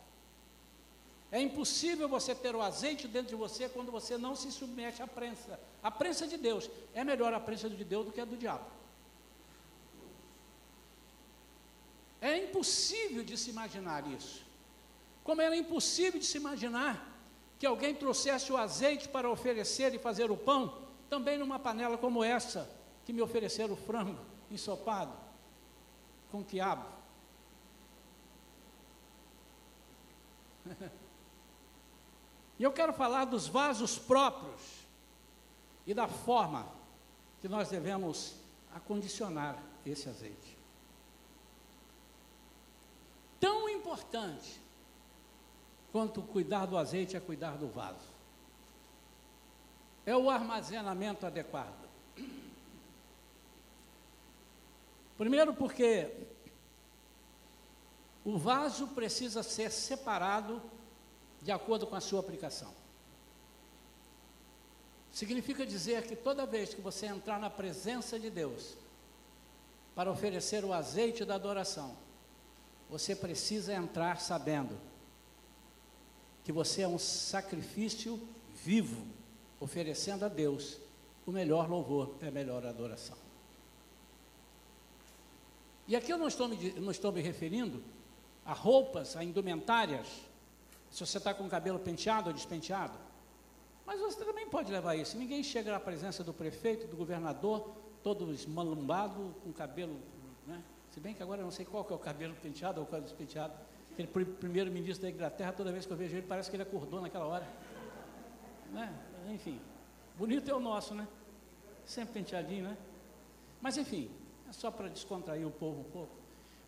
É 1.31 1.40
impossível 1.40 2.09
você 2.09 2.35
ter 2.35 2.54
o 2.54 2.61
azeite 2.61 3.09
dentro 3.09 3.31
de 3.31 3.35
você 3.35 3.69
quando 3.69 3.90
você 3.90 4.19
não 4.19 4.37
se 4.37 4.52
submete 4.52 5.02
à 5.02 5.07
prensa. 5.07 5.59
A 5.83 5.90
prensa 5.90 6.28
de 6.28 6.37
Deus 6.37 6.71
é 6.92 7.02
melhor 7.02 7.33
a 7.33 7.40
prensa 7.40 7.71
de 7.71 7.85
Deus 7.85 8.04
do 8.04 8.12
que 8.12 8.21
a 8.21 8.25
do 8.26 8.37
diabo. 8.37 8.66
É 12.21 12.37
impossível 12.37 13.25
de 13.25 13.37
se 13.37 13.50
imaginar 13.50 14.07
isso. 14.07 14.45
Como 15.24 15.40
era 15.40 15.56
impossível 15.56 16.18
de 16.18 16.26
se 16.26 16.36
imaginar 16.38 17.08
que 17.58 17.66
alguém 17.66 17.94
trouxesse 17.94 18.52
o 18.52 18.56
azeite 18.56 19.08
para 19.08 19.30
oferecer 19.30 19.94
e 19.94 19.98
fazer 19.98 20.30
o 20.30 20.36
pão, 20.36 20.82
também 21.08 21.38
numa 21.38 21.58
panela 21.58 21.96
como 21.96 22.24
essa, 22.24 22.68
que 23.04 23.12
me 23.12 23.22
ofereceram 23.22 23.74
o 23.74 23.76
frango 23.76 24.18
ensopado 24.50 25.12
com 26.30 26.42
quiabo. 26.42 26.86
e 32.58 32.62
eu 32.62 32.72
quero 32.72 32.92
falar 32.92 33.26
dos 33.26 33.46
vasos 33.46 33.98
próprios 33.98 34.60
e 35.86 35.94
da 35.94 36.08
forma 36.08 36.66
que 37.40 37.48
nós 37.48 37.68
devemos 37.68 38.34
acondicionar 38.74 39.62
esse 39.84 40.08
azeite. 40.08 40.62
tão 43.42 43.68
importante 43.68 44.60
quanto 45.92 46.22
cuidar 46.22 46.66
do 46.66 46.78
azeite 46.78 47.16
é 47.16 47.20
cuidar 47.20 47.58
do 47.58 47.68
vaso. 47.68 48.11
É 50.06 50.16
o 50.16 50.30
armazenamento 50.30 51.26
adequado. 51.26 51.82
Primeiro, 55.18 55.54
porque 55.54 56.11
o 58.25 58.38
vaso 58.38 58.88
precisa 58.88 59.42
ser 59.42 59.70
separado 59.70 60.61
de 61.42 61.52
acordo 61.52 61.87
com 61.87 61.94
a 61.94 62.00
sua 62.00 62.20
aplicação. 62.20 62.72
Significa 65.12 65.66
dizer 65.66 66.06
que 66.06 66.16
toda 66.16 66.46
vez 66.46 66.72
que 66.72 66.80
você 66.80 67.06
entrar 67.06 67.38
na 67.38 67.50
presença 67.50 68.18
de 68.18 68.30
Deus 68.30 68.75
para 69.94 70.11
oferecer 70.11 70.64
o 70.64 70.72
azeite 70.72 71.22
da 71.25 71.34
adoração, 71.34 71.94
você 72.88 73.14
precisa 73.14 73.75
entrar 73.75 74.20
sabendo 74.20 74.91
que 76.44 76.52
você 76.52 76.82
é 76.82 76.88
um 76.88 76.99
sacrifício 76.99 78.20
vivo, 78.64 79.06
oferecendo 79.61 80.25
a 80.25 80.28
Deus 80.28 80.78
o 81.26 81.30
melhor 81.30 81.68
louvor 81.68 82.14
e 82.20 82.26
a 82.26 82.30
melhor 82.30 82.66
adoração. 82.66 83.16
E 85.87 85.96
aqui 85.96 86.12
eu 86.12 86.18
não 86.18 86.28
estou 86.28 86.49
me, 86.49 86.72
não 86.80 86.90
estou 86.90 87.12
me 87.12 87.20
referindo 87.20 87.82
a 88.44 88.52
roupas, 88.52 89.16
a 89.16 89.22
indumentárias, 89.22 90.06
se 90.90 91.04
você 91.04 91.18
está 91.18 91.32
com 91.32 91.44
o 91.44 91.49
cabelo 91.49 91.78
penteado 91.78 92.28
ou 92.28 92.34
despenteado. 92.34 92.99
Mas 93.87 94.00
você 94.00 94.25
também 94.25 94.49
pode 94.49 94.70
levar 94.70 94.94
isso. 94.94 95.16
Ninguém 95.16 95.42
chega 95.42 95.72
na 95.72 95.80
presença 95.80 96.22
do 96.22 96.32
prefeito, 96.32 96.87
do 96.87 96.96
governador, 96.96 97.72
todo 98.02 98.32
esmalumbado, 98.32 99.34
com 99.42 99.52
cabelo. 99.52 99.96
Né? 100.46 100.62
Se 100.90 101.00
bem 101.00 101.14
que 101.14 101.22
agora 101.22 101.40
eu 101.40 101.44
não 101.44 101.50
sei 101.50 101.64
qual 101.64 101.84
que 101.84 101.92
é 101.92 101.96
o 101.96 101.99
cabelo 101.99 102.34
penteado 102.42 102.80
ou 102.80 102.87
o 102.87 102.87
cabelo 102.87 103.06
despenteado. 103.06 103.54
Aquele 103.92 104.08
primeiro-ministro 104.08 105.02
da 105.02 105.11
Inglaterra, 105.11 105.52
toda 105.52 105.70
vez 105.70 105.84
que 105.84 105.92
eu 105.92 105.96
vejo 105.96 106.16
ele, 106.16 106.26
parece 106.26 106.49
que 106.50 106.56
ele 106.56 106.62
acordou 106.62 107.00
naquela 107.00 107.26
hora. 107.26 107.46
Né? 108.72 108.92
Enfim, 109.30 109.61
bonito 110.16 110.50
é 110.50 110.54
o 110.54 110.61
nosso, 110.61 110.94
né? 110.94 111.06
Sempre 111.84 112.14
penteadinho, 112.14 112.64
né? 112.64 112.76
Mas 113.61 113.76
enfim, 113.76 114.11
é 114.49 114.52
só 114.52 114.70
para 114.70 114.88
descontrair 114.88 115.46
o 115.46 115.50
povo 115.50 115.80
um 115.80 115.90
pouco. 115.90 116.14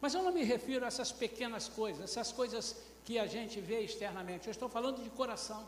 Mas 0.00 0.12
eu 0.14 0.22
não 0.22 0.32
me 0.32 0.44
refiro 0.44 0.84
a 0.84 0.88
essas 0.88 1.10
pequenas 1.10 1.66
coisas, 1.68 2.02
essas 2.02 2.30
coisas 2.30 2.76
que 3.04 3.18
a 3.18 3.26
gente 3.26 3.60
vê 3.60 3.80
externamente. 3.80 4.46
Eu 4.46 4.50
estou 4.50 4.68
falando 4.68 5.02
de 5.02 5.08
coração. 5.10 5.66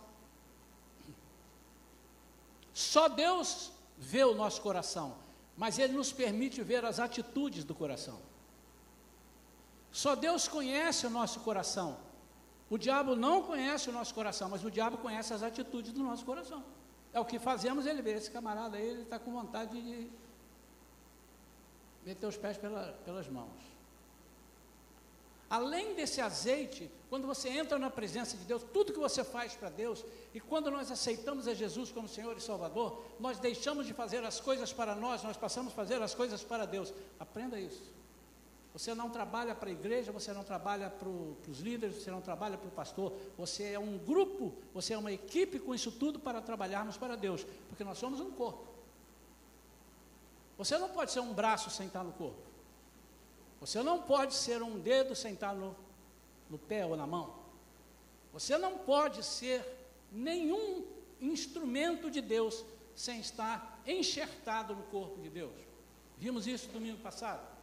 Só 2.74 3.08
Deus 3.08 3.72
vê 3.96 4.24
o 4.24 4.34
nosso 4.34 4.60
coração, 4.60 5.16
mas 5.56 5.78
Ele 5.78 5.94
nos 5.94 6.12
permite 6.12 6.62
ver 6.62 6.84
as 6.84 7.00
atitudes 7.00 7.64
do 7.64 7.74
coração. 7.74 8.20
Só 9.96 10.14
Deus 10.14 10.46
conhece 10.46 11.06
o 11.06 11.10
nosso 11.18 11.40
coração. 11.40 11.96
O 12.68 12.76
diabo 12.76 13.16
não 13.16 13.42
conhece 13.42 13.88
o 13.88 13.92
nosso 13.92 14.12
coração, 14.12 14.46
mas 14.46 14.62
o 14.62 14.70
diabo 14.70 14.98
conhece 14.98 15.32
as 15.32 15.42
atitudes 15.42 15.90
do 15.90 16.02
nosso 16.02 16.22
coração. 16.22 16.62
É 17.14 17.18
o 17.18 17.24
que 17.24 17.38
fazemos, 17.38 17.86
ele 17.86 18.02
vê. 18.02 18.12
Esse 18.12 18.30
camarada 18.30 18.76
aí, 18.76 18.86
ele 18.86 19.04
está 19.04 19.18
com 19.18 19.32
vontade 19.32 19.80
de 19.80 20.10
meter 22.04 22.26
os 22.26 22.36
pés 22.36 22.58
pela, 22.58 22.92
pelas 23.06 23.26
mãos. 23.26 23.62
Além 25.48 25.94
desse 25.94 26.20
azeite, 26.20 26.90
quando 27.08 27.26
você 27.26 27.48
entra 27.48 27.78
na 27.78 27.88
presença 27.88 28.36
de 28.36 28.44
Deus, 28.44 28.62
tudo 28.74 28.92
que 28.92 28.98
você 28.98 29.24
faz 29.24 29.54
para 29.54 29.70
Deus, 29.70 30.04
e 30.34 30.40
quando 30.40 30.70
nós 30.70 30.90
aceitamos 30.90 31.48
a 31.48 31.54
Jesus 31.54 31.90
como 31.90 32.06
Senhor 32.06 32.36
e 32.36 32.40
Salvador, 32.42 33.02
nós 33.18 33.38
deixamos 33.38 33.86
de 33.86 33.94
fazer 33.94 34.22
as 34.26 34.40
coisas 34.40 34.74
para 34.74 34.94
nós, 34.94 35.22
nós 35.22 35.38
passamos 35.38 35.72
a 35.72 35.74
fazer 35.74 36.02
as 36.02 36.14
coisas 36.14 36.42
para 36.42 36.66
Deus. 36.66 36.92
Aprenda 37.18 37.58
isso. 37.58 37.95
Você 38.76 38.94
não 38.94 39.08
trabalha 39.08 39.54
para 39.54 39.70
a 39.70 39.72
igreja, 39.72 40.12
você 40.12 40.34
não 40.34 40.44
trabalha 40.44 40.90
para 40.90 41.08
os 41.08 41.60
líderes, 41.60 41.96
você 41.96 42.10
não 42.10 42.20
trabalha 42.20 42.58
para 42.58 42.68
o 42.68 42.70
pastor, 42.70 43.10
você 43.34 43.72
é 43.72 43.78
um 43.78 43.96
grupo, 43.96 44.54
você 44.74 44.92
é 44.92 44.98
uma 44.98 45.10
equipe 45.10 45.58
com 45.58 45.74
isso 45.74 45.90
tudo 45.90 46.20
para 46.20 46.42
trabalharmos 46.42 46.98
para 46.98 47.16
Deus, 47.16 47.42
porque 47.70 47.82
nós 47.82 47.96
somos 47.96 48.20
um 48.20 48.30
corpo. 48.30 48.66
Você 50.58 50.76
não 50.76 50.90
pode 50.90 51.10
ser 51.10 51.20
um 51.20 51.32
braço 51.32 51.70
sem 51.70 51.86
estar 51.86 52.04
no 52.04 52.12
corpo. 52.12 52.36
Você 53.62 53.82
não 53.82 54.02
pode 54.02 54.34
ser 54.34 54.62
um 54.62 54.78
dedo 54.78 55.14
sem 55.14 55.32
estar 55.32 55.54
no, 55.54 55.74
no 56.50 56.58
pé 56.58 56.84
ou 56.84 56.98
na 56.98 57.06
mão. 57.06 57.34
Você 58.30 58.58
não 58.58 58.76
pode 58.76 59.24
ser 59.24 59.64
nenhum 60.12 60.84
instrumento 61.18 62.10
de 62.10 62.20
Deus 62.20 62.62
sem 62.94 63.20
estar 63.20 63.80
enxertado 63.86 64.74
no 64.74 64.82
corpo 64.82 65.18
de 65.22 65.30
Deus. 65.30 65.54
Vimos 66.18 66.46
isso 66.46 66.68
domingo 66.68 66.98
passado, 66.98 67.55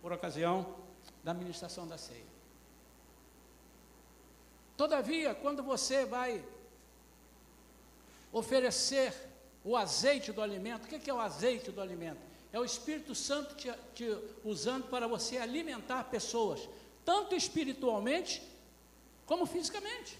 por 0.00 0.12
ocasião 0.12 0.74
da 1.22 1.34
ministração 1.34 1.86
da 1.86 1.98
ceia. 1.98 2.26
Todavia, 4.76 5.34
quando 5.34 5.62
você 5.62 6.04
vai 6.04 6.44
oferecer 8.32 9.12
o 9.64 9.76
azeite 9.76 10.32
do 10.32 10.40
alimento, 10.40 10.84
o 10.84 10.88
que 10.88 11.10
é 11.10 11.14
o 11.14 11.18
azeite 11.18 11.70
do 11.70 11.80
alimento? 11.80 12.20
É 12.52 12.58
o 12.58 12.64
Espírito 12.64 13.14
Santo 13.14 13.54
te, 13.56 13.70
te 13.94 14.16
usando 14.44 14.88
para 14.88 15.06
você 15.06 15.36
alimentar 15.36 16.04
pessoas, 16.04 16.68
tanto 17.04 17.34
espiritualmente 17.34 18.42
como 19.26 19.44
fisicamente. 19.46 20.18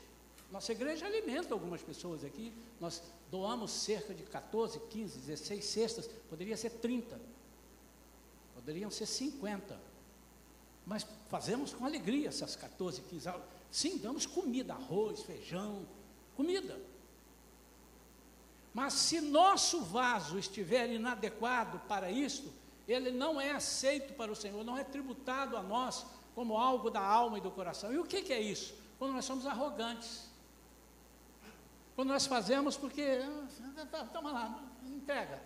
Nossa 0.50 0.72
igreja 0.72 1.06
alimenta 1.06 1.54
algumas 1.54 1.82
pessoas 1.82 2.24
aqui. 2.24 2.52
Nós 2.80 3.02
doamos 3.30 3.70
cerca 3.70 4.14
de 4.14 4.22
14, 4.24 4.80
15, 4.90 5.18
16 5.20 5.64
cestas, 5.64 6.10
poderia 6.28 6.56
ser 6.56 6.70
30, 6.70 7.20
poderiam 8.68 8.90
ser 8.90 9.06
50. 9.06 9.80
Mas 10.84 11.06
fazemos 11.30 11.72
com 11.72 11.86
alegria 11.86 12.28
essas 12.28 12.54
14, 12.54 13.00
15. 13.00 13.30
Sim, 13.70 13.96
damos 13.96 14.26
comida, 14.26 14.74
arroz, 14.74 15.22
feijão, 15.22 15.86
comida. 16.36 16.78
Mas 18.74 18.92
se 18.92 19.22
nosso 19.22 19.80
vaso 19.80 20.38
estiver 20.38 20.90
inadequado 20.90 21.80
para 21.88 22.10
isto, 22.10 22.52
ele 22.86 23.10
não 23.10 23.40
é 23.40 23.52
aceito 23.52 24.12
para 24.12 24.30
o 24.30 24.36
Senhor, 24.36 24.62
não 24.62 24.76
é 24.76 24.84
tributado 24.84 25.56
a 25.56 25.62
nós 25.62 26.04
como 26.34 26.58
algo 26.58 26.90
da 26.90 27.00
alma 27.00 27.38
e 27.38 27.40
do 27.40 27.50
coração. 27.50 27.90
E 27.90 27.98
o 27.98 28.04
que, 28.04 28.20
que 28.20 28.34
é 28.34 28.40
isso? 28.40 28.74
Quando 28.98 29.14
nós 29.14 29.24
somos 29.24 29.46
arrogantes. 29.46 30.28
Quando 31.96 32.08
nós 32.08 32.26
fazemos 32.26 32.76
porque, 32.76 33.02
ah, 33.94 34.06
toma 34.12 34.30
lá, 34.30 34.62
entrega. 34.86 35.42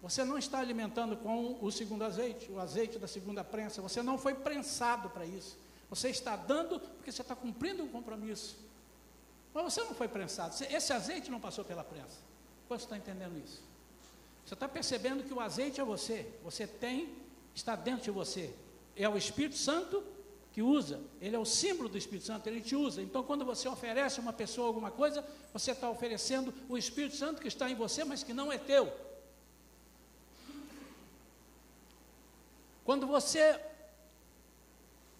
Você 0.00 0.24
não 0.24 0.38
está 0.38 0.60
alimentando 0.60 1.16
com 1.16 1.58
o 1.60 1.70
segundo 1.72 2.04
azeite, 2.04 2.50
o 2.50 2.60
azeite 2.60 2.98
da 2.98 3.08
segunda 3.08 3.42
prensa. 3.42 3.82
Você 3.82 4.02
não 4.02 4.16
foi 4.16 4.34
prensado 4.34 5.10
para 5.10 5.26
isso. 5.26 5.58
Você 5.90 6.08
está 6.10 6.36
dando 6.36 6.78
porque 6.78 7.10
você 7.10 7.22
está 7.22 7.34
cumprindo 7.34 7.82
um 7.82 7.88
compromisso. 7.88 8.56
Mas 9.52 9.64
você 9.64 9.82
não 9.82 9.94
foi 9.94 10.06
prensado. 10.06 10.54
Esse 10.70 10.92
azeite 10.92 11.30
não 11.30 11.40
passou 11.40 11.64
pela 11.64 11.82
prensa. 11.82 12.16
Você 12.68 12.84
está 12.84 12.96
entendendo 12.96 13.36
isso? 13.42 13.60
Você 14.46 14.54
está 14.54 14.68
percebendo 14.68 15.24
que 15.24 15.34
o 15.34 15.40
azeite 15.40 15.80
é 15.80 15.84
você. 15.84 16.30
Você 16.44 16.66
tem, 16.66 17.14
está 17.54 17.74
dentro 17.74 18.04
de 18.04 18.10
você. 18.10 18.54
É 18.94 19.08
o 19.08 19.16
Espírito 19.16 19.56
Santo 19.56 20.02
que 20.52 20.62
usa. 20.62 21.00
Ele 21.20 21.34
é 21.34 21.38
o 21.38 21.44
símbolo 21.44 21.88
do 21.88 21.98
Espírito 21.98 22.26
Santo, 22.26 22.46
ele 22.46 22.60
te 22.60 22.74
usa. 22.74 23.02
Então, 23.02 23.22
quando 23.22 23.44
você 23.44 23.68
oferece 23.68 24.18
a 24.18 24.22
uma 24.22 24.32
pessoa 24.32 24.66
alguma 24.66 24.90
coisa, 24.90 25.24
você 25.52 25.72
está 25.72 25.90
oferecendo 25.90 26.52
o 26.68 26.76
Espírito 26.76 27.16
Santo 27.16 27.40
que 27.40 27.48
está 27.48 27.70
em 27.70 27.74
você, 27.74 28.04
mas 28.04 28.22
que 28.22 28.32
não 28.32 28.52
é 28.52 28.58
teu. 28.58 28.92
Quando 32.88 33.06
você 33.06 33.60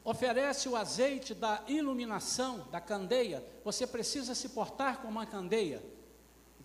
oferece 0.03 0.71
o 0.71 0.75
azeite 0.75 1.35
da 1.35 1.63
iluminação, 1.69 2.67
da 2.71 2.81
candeia, 2.81 3.45
você 3.63 3.87
precisa 3.87 4.35
se 4.35 4.49
portar 4.49 5.03
como 5.03 5.11
uma 5.11 5.27
candeia. 5.27 5.83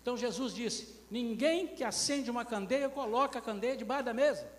Então 0.00 0.16
Jesus 0.16 0.54
disse: 0.54 0.98
ninguém 1.10 1.66
que 1.66 1.84
acende 1.84 2.30
uma 2.30 2.42
candeia 2.42 2.88
coloca 2.88 3.38
a 3.38 3.42
candeia 3.42 3.76
debaixo 3.76 4.06
da 4.06 4.14
mesa, 4.14 4.50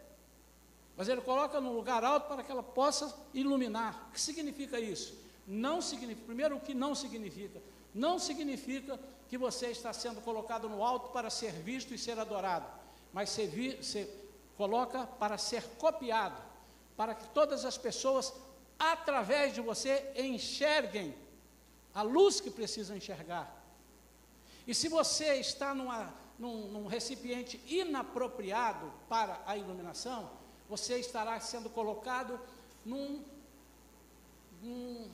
mas 0.96 1.10
ele 1.10 1.20
coloca 1.22 1.60
num 1.60 1.74
lugar 1.74 2.04
alto 2.04 2.28
para 2.28 2.44
que 2.44 2.52
ela 2.52 2.62
possa 2.62 3.12
iluminar. 3.34 4.10
O 4.10 4.12
que 4.12 4.22
significa 4.22 4.80
isso? 4.80 5.18
Não 5.48 5.82
significa, 5.82 6.28
primeiro, 6.28 6.58
o 6.58 6.62
que 6.62 6.76
não 6.76 6.94
significa? 6.94 7.60
Não 7.92 8.20
significa 8.20 9.00
que 9.28 9.36
você 9.36 9.70
está 9.70 9.92
sendo 9.94 10.22
colocado 10.22 10.70
no 10.70 10.84
alto 10.84 11.10
para 11.10 11.32
ser 11.32 11.54
visto 11.54 11.92
e 11.92 11.98
ser 11.98 12.20
adorado, 12.20 12.68
mas 13.12 13.36
vi, 13.36 13.78
você 13.78 14.25
coloca 14.58 15.06
para 15.06 15.38
ser 15.38 15.64
copiado, 15.78 16.42
para 16.96 17.14
que 17.14 17.28
todas 17.30 17.66
as 17.66 17.78
pessoas 17.78 18.34
através 18.80 19.54
de 19.54 19.62
você, 19.62 20.12
enxerguem 20.16 21.16
a 21.94 22.02
luz 22.02 22.42
que 22.42 22.52
precisam 22.52 22.98
enxergar. 22.98 23.64
E 24.68 24.74
se 24.74 24.90
você 24.90 25.36
está 25.36 25.74
numa, 25.74 26.14
num, 26.38 26.68
num 26.68 26.88
recipiente 26.88 27.62
inapropriado 27.68 28.92
para 29.08 29.42
a 29.46 29.56
iluminação, 29.56 30.30
você 30.68 31.00
estará 31.00 31.40
sendo 31.40 31.70
colocado 31.70 32.40
num, 32.84 33.24
num, 34.62 35.10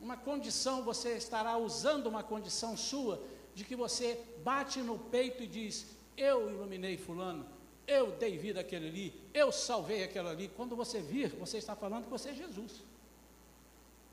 uma 0.00 0.16
condição, 0.16 0.82
você 0.82 1.16
estará 1.16 1.56
usando 1.56 2.06
uma 2.06 2.22
condição 2.22 2.76
sua 2.76 3.22
de 3.54 3.64
que 3.64 3.76
você 3.76 4.20
bate 4.42 4.80
no 4.80 4.98
peito 4.98 5.42
e 5.42 5.46
diz: 5.46 5.86
Eu 6.16 6.50
iluminei 6.50 6.96
Fulano, 6.96 7.46
eu 7.86 8.12
dei 8.12 8.38
vida 8.38 8.60
àquele 8.60 8.88
ali, 8.88 9.20
eu 9.32 9.52
salvei 9.52 10.04
aquele 10.04 10.28
ali. 10.28 10.48
Quando 10.48 10.74
você 10.74 11.00
vir, 11.00 11.28
você 11.36 11.58
está 11.58 11.76
falando 11.76 12.04
que 12.04 12.10
você 12.10 12.30
é 12.30 12.34
Jesus. 12.34 12.82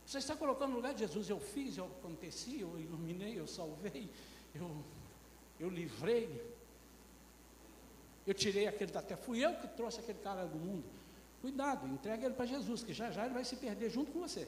Você 0.05 0.17
está 0.17 0.35
colocando 0.35 0.71
no 0.71 0.75
lugar 0.77 0.93
de 0.93 0.99
Jesus, 0.99 1.29
eu 1.29 1.39
fiz, 1.39 1.77
eu 1.77 1.85
aconteci, 1.85 2.59
eu 2.59 2.77
iluminei, 2.79 3.39
eu 3.39 3.47
salvei, 3.47 4.09
eu, 4.53 4.69
eu 5.59 5.69
livrei, 5.69 6.43
eu 8.27 8.33
tirei 8.33 8.67
aquele 8.67 8.95
até 8.97 9.15
fui 9.15 9.43
eu 9.43 9.55
que 9.55 9.67
trouxe 9.69 9.99
aquele 9.99 10.19
cara 10.19 10.45
do 10.45 10.57
mundo. 10.57 10.83
Cuidado, 11.41 11.87
entregue 11.87 12.25
ele 12.25 12.33
para 12.33 12.45
Jesus, 12.45 12.83
que 12.83 12.93
já 12.93 13.09
já 13.09 13.25
ele 13.25 13.33
vai 13.33 13.45
se 13.45 13.55
perder 13.55 13.89
junto 13.89 14.11
com 14.11 14.19
você. 14.19 14.47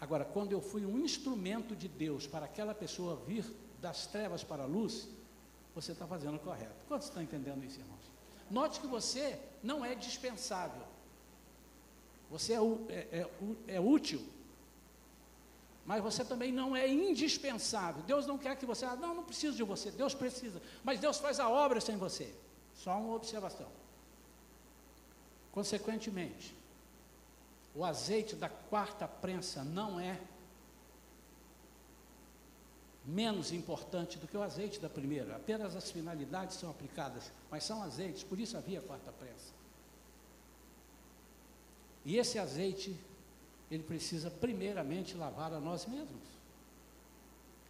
Agora, 0.00 0.24
quando 0.24 0.52
eu 0.52 0.60
fui 0.60 0.84
um 0.84 0.98
instrumento 0.98 1.76
de 1.76 1.88
Deus 1.88 2.26
para 2.26 2.46
aquela 2.46 2.74
pessoa 2.74 3.16
vir 3.16 3.44
das 3.80 4.06
trevas 4.06 4.42
para 4.42 4.62
a 4.62 4.66
luz, 4.66 5.08
você 5.74 5.92
está 5.92 6.06
fazendo 6.06 6.36
o 6.36 6.40
correto. 6.40 6.74
Quantos 6.88 7.08
estão 7.08 7.22
entendendo 7.22 7.64
isso, 7.64 7.80
irmãos? 7.80 8.12
Note 8.50 8.80
que 8.80 8.86
você 8.86 9.38
não 9.62 9.84
é 9.84 9.94
dispensável. 9.94 10.82
Você 12.30 12.54
é, 12.54 12.58
é, 12.88 13.28
é, 13.68 13.74
é 13.76 13.80
útil, 13.80 14.22
mas 15.84 16.02
você 16.02 16.24
também 16.24 16.52
não 16.52 16.74
é 16.76 16.88
indispensável. 16.88 18.02
Deus 18.02 18.26
não 18.26 18.38
quer 18.38 18.56
que 18.56 18.64
você, 18.64 18.84
ah, 18.84 18.96
não, 18.96 19.14
não 19.14 19.24
preciso 19.24 19.56
de 19.56 19.62
você. 19.62 19.90
Deus 19.90 20.14
precisa, 20.14 20.60
mas 20.84 21.00
Deus 21.00 21.18
faz 21.18 21.40
a 21.40 21.48
obra 21.48 21.80
sem 21.80 21.96
você. 21.96 22.32
Só 22.74 22.98
uma 22.98 23.14
observação. 23.14 23.68
Consequentemente, 25.50 26.54
o 27.74 27.84
azeite 27.84 28.34
da 28.34 28.48
quarta 28.48 29.06
prensa 29.06 29.64
não 29.64 30.00
é 30.00 30.18
menos 33.04 33.52
importante 33.52 34.18
do 34.18 34.26
que 34.26 34.36
o 34.36 34.42
azeite 34.42 34.80
da 34.80 34.88
primeira. 34.88 35.36
Apenas 35.36 35.74
as 35.74 35.90
finalidades 35.90 36.56
são 36.56 36.70
aplicadas, 36.70 37.32
mas 37.50 37.64
são 37.64 37.82
azeites, 37.82 38.22
por 38.22 38.38
isso 38.38 38.56
havia 38.56 38.80
quarta 38.80 39.10
prensa. 39.12 39.52
E 42.04 42.16
esse 42.16 42.38
azeite, 42.38 42.96
ele 43.70 43.82
precisa 43.82 44.30
primeiramente 44.30 45.16
lavar 45.16 45.52
a 45.52 45.60
nós 45.60 45.86
mesmos. 45.86 46.32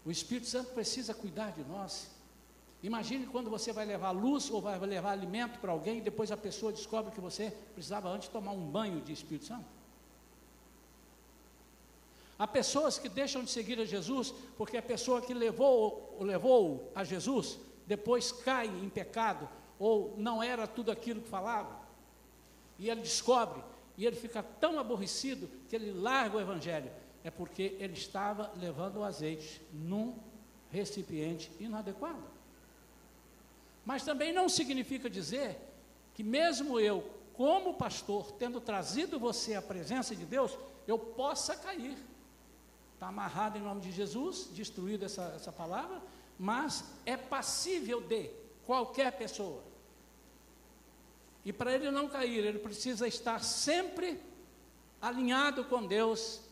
O 0.04 0.10
Espírito 0.10 0.48
Santo 0.48 0.72
precisa 0.72 1.14
cuidar 1.14 1.52
de 1.52 1.62
nós. 1.64 2.10
Imagine 2.82 3.26
quando 3.26 3.48
você 3.48 3.72
vai 3.72 3.84
levar 3.84 4.10
luz 4.10 4.50
ou 4.50 4.60
vai 4.60 4.78
levar 4.80 5.12
alimento 5.12 5.60
para 5.60 5.70
alguém 5.70 5.98
e 5.98 6.00
depois 6.00 6.32
a 6.32 6.36
pessoa 6.36 6.72
descobre 6.72 7.12
que 7.12 7.20
você 7.20 7.52
precisava 7.74 8.08
antes 8.08 8.28
tomar 8.28 8.50
um 8.50 8.70
banho 8.70 9.00
de 9.00 9.12
Espírito 9.12 9.46
Santo. 9.46 9.81
Há 12.42 12.46
pessoas 12.48 12.98
que 12.98 13.08
deixam 13.08 13.44
de 13.44 13.52
seguir 13.52 13.78
a 13.78 13.84
Jesus 13.84 14.34
porque 14.58 14.76
a 14.76 14.82
pessoa 14.82 15.22
que 15.22 15.32
levou, 15.32 16.16
levou 16.20 16.90
a 16.92 17.04
Jesus 17.04 17.56
depois 17.86 18.32
cai 18.32 18.66
em 18.66 18.88
pecado 18.88 19.48
ou 19.78 20.16
não 20.18 20.42
era 20.42 20.66
tudo 20.66 20.90
aquilo 20.90 21.20
que 21.20 21.28
falava. 21.28 21.78
E 22.80 22.90
ele 22.90 23.02
descobre 23.02 23.62
e 23.96 24.04
ele 24.04 24.16
fica 24.16 24.42
tão 24.42 24.76
aborrecido 24.76 25.48
que 25.68 25.76
ele 25.76 25.92
larga 25.92 26.36
o 26.36 26.40
evangelho. 26.40 26.90
É 27.22 27.30
porque 27.30 27.76
ele 27.78 27.92
estava 27.92 28.52
levando 28.56 28.96
o 28.96 29.04
azeite 29.04 29.62
num 29.72 30.18
recipiente 30.68 31.48
inadequado. 31.60 32.24
Mas 33.84 34.02
também 34.02 34.32
não 34.32 34.48
significa 34.48 35.08
dizer 35.08 35.56
que 36.12 36.24
mesmo 36.24 36.80
eu, 36.80 37.08
como 37.34 37.74
pastor, 37.74 38.32
tendo 38.32 38.60
trazido 38.60 39.16
você 39.16 39.54
à 39.54 39.62
presença 39.62 40.16
de 40.16 40.24
Deus, 40.24 40.58
eu 40.88 40.98
possa 40.98 41.54
cair. 41.54 42.10
Está 43.02 43.08
amarrado 43.08 43.58
em 43.58 43.60
nome 43.60 43.80
de 43.80 43.90
Jesus, 43.90 44.48
destruído 44.52 45.04
essa, 45.04 45.32
essa 45.34 45.50
palavra, 45.50 46.00
mas 46.38 46.84
é 47.04 47.16
passível 47.16 48.00
de 48.00 48.30
qualquer 48.64 49.10
pessoa. 49.18 49.60
E 51.44 51.52
para 51.52 51.74
ele 51.74 51.90
não 51.90 52.06
cair, 52.06 52.44
ele 52.44 52.60
precisa 52.60 53.08
estar 53.08 53.42
sempre 53.42 54.20
alinhado 55.00 55.64
com 55.64 55.84
Deus 55.84 56.42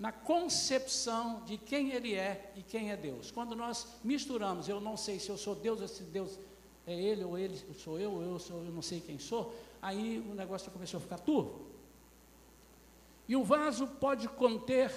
na 0.00 0.10
concepção 0.10 1.44
de 1.44 1.56
quem 1.56 1.92
ele 1.92 2.16
é 2.16 2.52
e 2.56 2.62
quem 2.64 2.90
é 2.90 2.96
Deus. 2.96 3.30
Quando 3.30 3.54
nós 3.54 3.86
misturamos, 4.02 4.68
eu 4.68 4.80
não 4.80 4.96
sei 4.96 5.20
se 5.20 5.28
eu 5.28 5.38
sou 5.38 5.54
Deus, 5.54 5.80
ou 5.80 5.86
se 5.86 6.02
Deus 6.02 6.36
é 6.88 6.92
ele 6.92 7.22
ou 7.22 7.38
ele 7.38 7.56
sou 7.78 8.00
eu, 8.00 8.10
ou 8.10 8.22
eu 8.22 8.38
sou 8.40 8.64
eu 8.64 8.72
não 8.72 8.82
sei 8.82 9.00
quem 9.00 9.20
sou, 9.20 9.54
aí 9.80 10.18
o 10.28 10.34
negócio 10.34 10.72
começou 10.72 10.98
a 10.98 11.00
ficar 11.02 11.18
turvo. 11.18 11.70
E 13.28 13.36
o 13.36 13.44
vaso 13.44 13.86
pode 13.86 14.26
conter, 14.26 14.90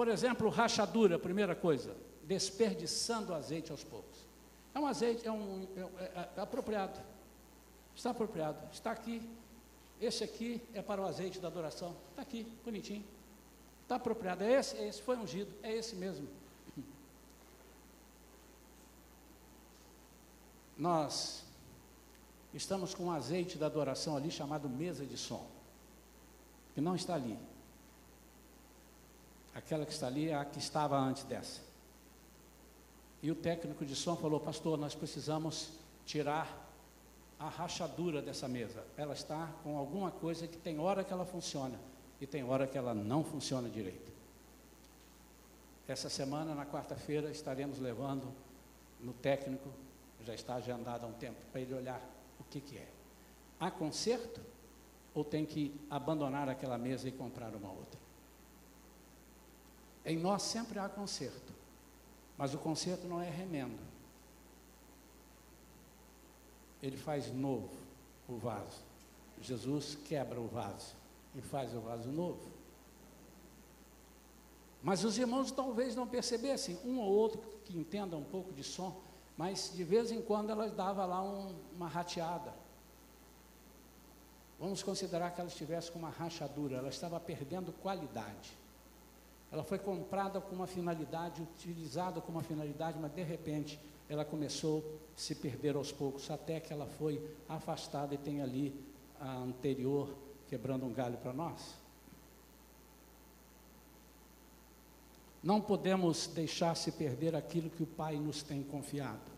por 0.00 0.08
exemplo, 0.08 0.48
rachadura, 0.48 1.18
primeira 1.18 1.54
coisa, 1.54 1.94
desperdiçando 2.24 3.34
azeite 3.34 3.70
aos 3.70 3.84
poucos. 3.84 4.26
É 4.74 4.80
um 4.80 4.86
azeite, 4.86 5.28
é, 5.28 5.30
um, 5.30 5.68
é, 5.76 5.80
é, 6.04 6.28
é 6.38 6.40
apropriado. 6.40 6.98
Está 7.94 8.08
apropriado. 8.08 8.66
Está 8.72 8.92
aqui. 8.92 9.20
Esse 10.00 10.24
aqui 10.24 10.58
é 10.72 10.80
para 10.80 11.02
o 11.02 11.04
azeite 11.04 11.38
da 11.38 11.48
adoração. 11.48 11.94
Está 12.08 12.22
aqui, 12.22 12.50
bonitinho. 12.64 13.04
Está 13.82 13.96
apropriado. 13.96 14.42
É 14.42 14.52
esse, 14.52 14.74
é 14.78 14.88
esse, 14.88 15.02
foi 15.02 15.18
ungido. 15.18 15.52
É 15.62 15.70
esse 15.70 15.94
mesmo. 15.94 16.26
Nós 20.78 21.44
estamos 22.54 22.94
com 22.94 23.04
um 23.04 23.12
azeite 23.12 23.58
da 23.58 23.66
adoração 23.66 24.16
ali 24.16 24.30
chamado 24.30 24.66
mesa 24.66 25.04
de 25.04 25.18
som. 25.18 25.46
Que 26.74 26.80
não 26.80 26.96
está 26.96 27.16
ali. 27.16 27.38
Aquela 29.54 29.84
que 29.84 29.92
está 29.92 30.06
ali 30.06 30.28
é 30.28 30.34
a 30.34 30.44
que 30.44 30.58
estava 30.58 30.96
antes 30.96 31.24
dessa. 31.24 31.60
E 33.22 33.30
o 33.30 33.34
técnico 33.34 33.84
de 33.84 33.94
som 33.94 34.16
falou, 34.16 34.40
pastor, 34.40 34.78
nós 34.78 34.94
precisamos 34.94 35.70
tirar 36.06 36.68
a 37.38 37.48
rachadura 37.48 38.22
dessa 38.22 38.48
mesa. 38.48 38.84
Ela 38.96 39.14
está 39.14 39.48
com 39.62 39.76
alguma 39.76 40.10
coisa 40.10 40.46
que 40.46 40.56
tem 40.56 40.78
hora 40.78 41.04
que 41.04 41.12
ela 41.12 41.24
funciona 41.24 41.78
e 42.20 42.26
tem 42.26 42.44
hora 42.44 42.66
que 42.66 42.76
ela 42.76 42.94
não 42.94 43.24
funciona 43.24 43.68
direito. 43.68 44.10
Essa 45.88 46.08
semana, 46.08 46.54
na 46.54 46.64
quarta-feira, 46.64 47.30
estaremos 47.30 47.78
levando 47.78 48.32
no 49.00 49.12
técnico, 49.12 49.68
já 50.22 50.34
está 50.34 50.54
agendado 50.54 51.04
há 51.04 51.08
um 51.08 51.14
tempo, 51.14 51.38
para 51.50 51.60
ele 51.60 51.74
olhar 51.74 52.00
o 52.38 52.44
que, 52.44 52.60
que 52.60 52.76
é. 52.76 52.88
Há 53.58 53.70
conserto 53.70 54.40
ou 55.14 55.24
tem 55.24 55.44
que 55.44 55.74
abandonar 55.90 56.48
aquela 56.48 56.78
mesa 56.78 57.08
e 57.08 57.12
comprar 57.12 57.54
uma 57.54 57.70
outra? 57.70 57.98
Em 60.04 60.18
nós 60.18 60.42
sempre 60.42 60.78
há 60.78 60.88
conserto, 60.88 61.52
mas 62.36 62.54
o 62.54 62.58
conserto 62.58 63.06
não 63.06 63.20
é 63.20 63.28
remendo 63.28 63.90
ele 66.82 66.96
faz 66.96 67.32
novo 67.32 67.70
o 68.28 68.36
vaso. 68.36 68.82
Jesus 69.40 69.96
quebra 70.04 70.40
o 70.40 70.46
vaso 70.46 70.94
e 71.34 71.40
faz 71.40 71.74
o 71.74 71.80
vaso 71.80 72.10
novo. 72.10 72.50
Mas 74.82 75.04
os 75.04 75.18
irmãos 75.18 75.50
talvez 75.50 75.94
não 75.94 76.06
percebessem, 76.06 76.78
um 76.84 76.98
ou 76.98 77.10
outro 77.10 77.40
que 77.64 77.76
entenda 77.76 78.16
um 78.16 78.24
pouco 78.24 78.52
de 78.52 78.64
som, 78.64 79.00
mas 79.36 79.72
de 79.74 79.84
vez 79.84 80.10
em 80.10 80.22
quando 80.22 80.50
ela 80.50 80.68
dava 80.68 81.04
lá 81.04 81.22
um, 81.22 81.54
uma 81.74 81.88
rateada. 81.88 82.54
Vamos 84.58 84.82
considerar 84.82 85.30
que 85.30 85.40
ela 85.40 85.48
estivesse 85.48 85.90
com 85.90 85.98
uma 85.98 86.10
rachadura, 86.10 86.76
ela 86.76 86.88
estava 86.88 87.18
perdendo 87.20 87.72
qualidade. 87.72 88.56
Ela 89.52 89.64
foi 89.64 89.78
comprada 89.78 90.40
com 90.40 90.54
uma 90.54 90.66
finalidade, 90.66 91.42
utilizada 91.42 92.20
com 92.20 92.30
uma 92.30 92.42
finalidade, 92.42 92.98
mas 93.00 93.12
de 93.12 93.22
repente 93.22 93.80
ela 94.08 94.24
começou 94.24 95.00
a 95.16 95.20
se 95.20 95.34
perder 95.34 95.76
aos 95.76 95.90
poucos, 95.90 96.30
até 96.30 96.60
que 96.60 96.72
ela 96.72 96.86
foi 96.86 97.20
afastada 97.48 98.14
e 98.14 98.18
tem 98.18 98.40
ali 98.40 98.74
a 99.20 99.38
anterior 99.38 100.14
quebrando 100.48 100.84
um 100.84 100.92
galho 100.92 101.16
para 101.18 101.32
nós. 101.32 101.78
Não 105.42 105.60
podemos 105.60 106.26
deixar 106.26 106.76
se 106.76 106.92
perder 106.92 107.34
aquilo 107.34 107.70
que 107.70 107.82
o 107.82 107.86
Pai 107.86 108.16
nos 108.16 108.42
tem 108.42 108.62
confiado. 108.62 109.30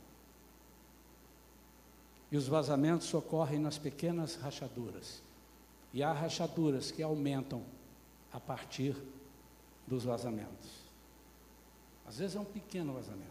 E 2.31 2.37
os 2.37 2.49
vazamentos 2.49 3.13
ocorrem 3.15 3.59
nas 3.59 3.79
pequenas 3.79 4.37
rachaduras. 4.37 5.23
E 5.93 6.03
há 6.03 6.13
rachaduras 6.13 6.91
que 6.91 7.03
aumentam 7.03 7.63
a 8.33 8.41
partir 8.41 8.97
dos 9.87 10.05
vazamentos. 10.05 10.71
Às 12.07 12.19
vezes 12.19 12.37
é 12.37 12.41
um 12.41 12.45
pequeno 12.45 12.93
vazamento. 12.95 13.31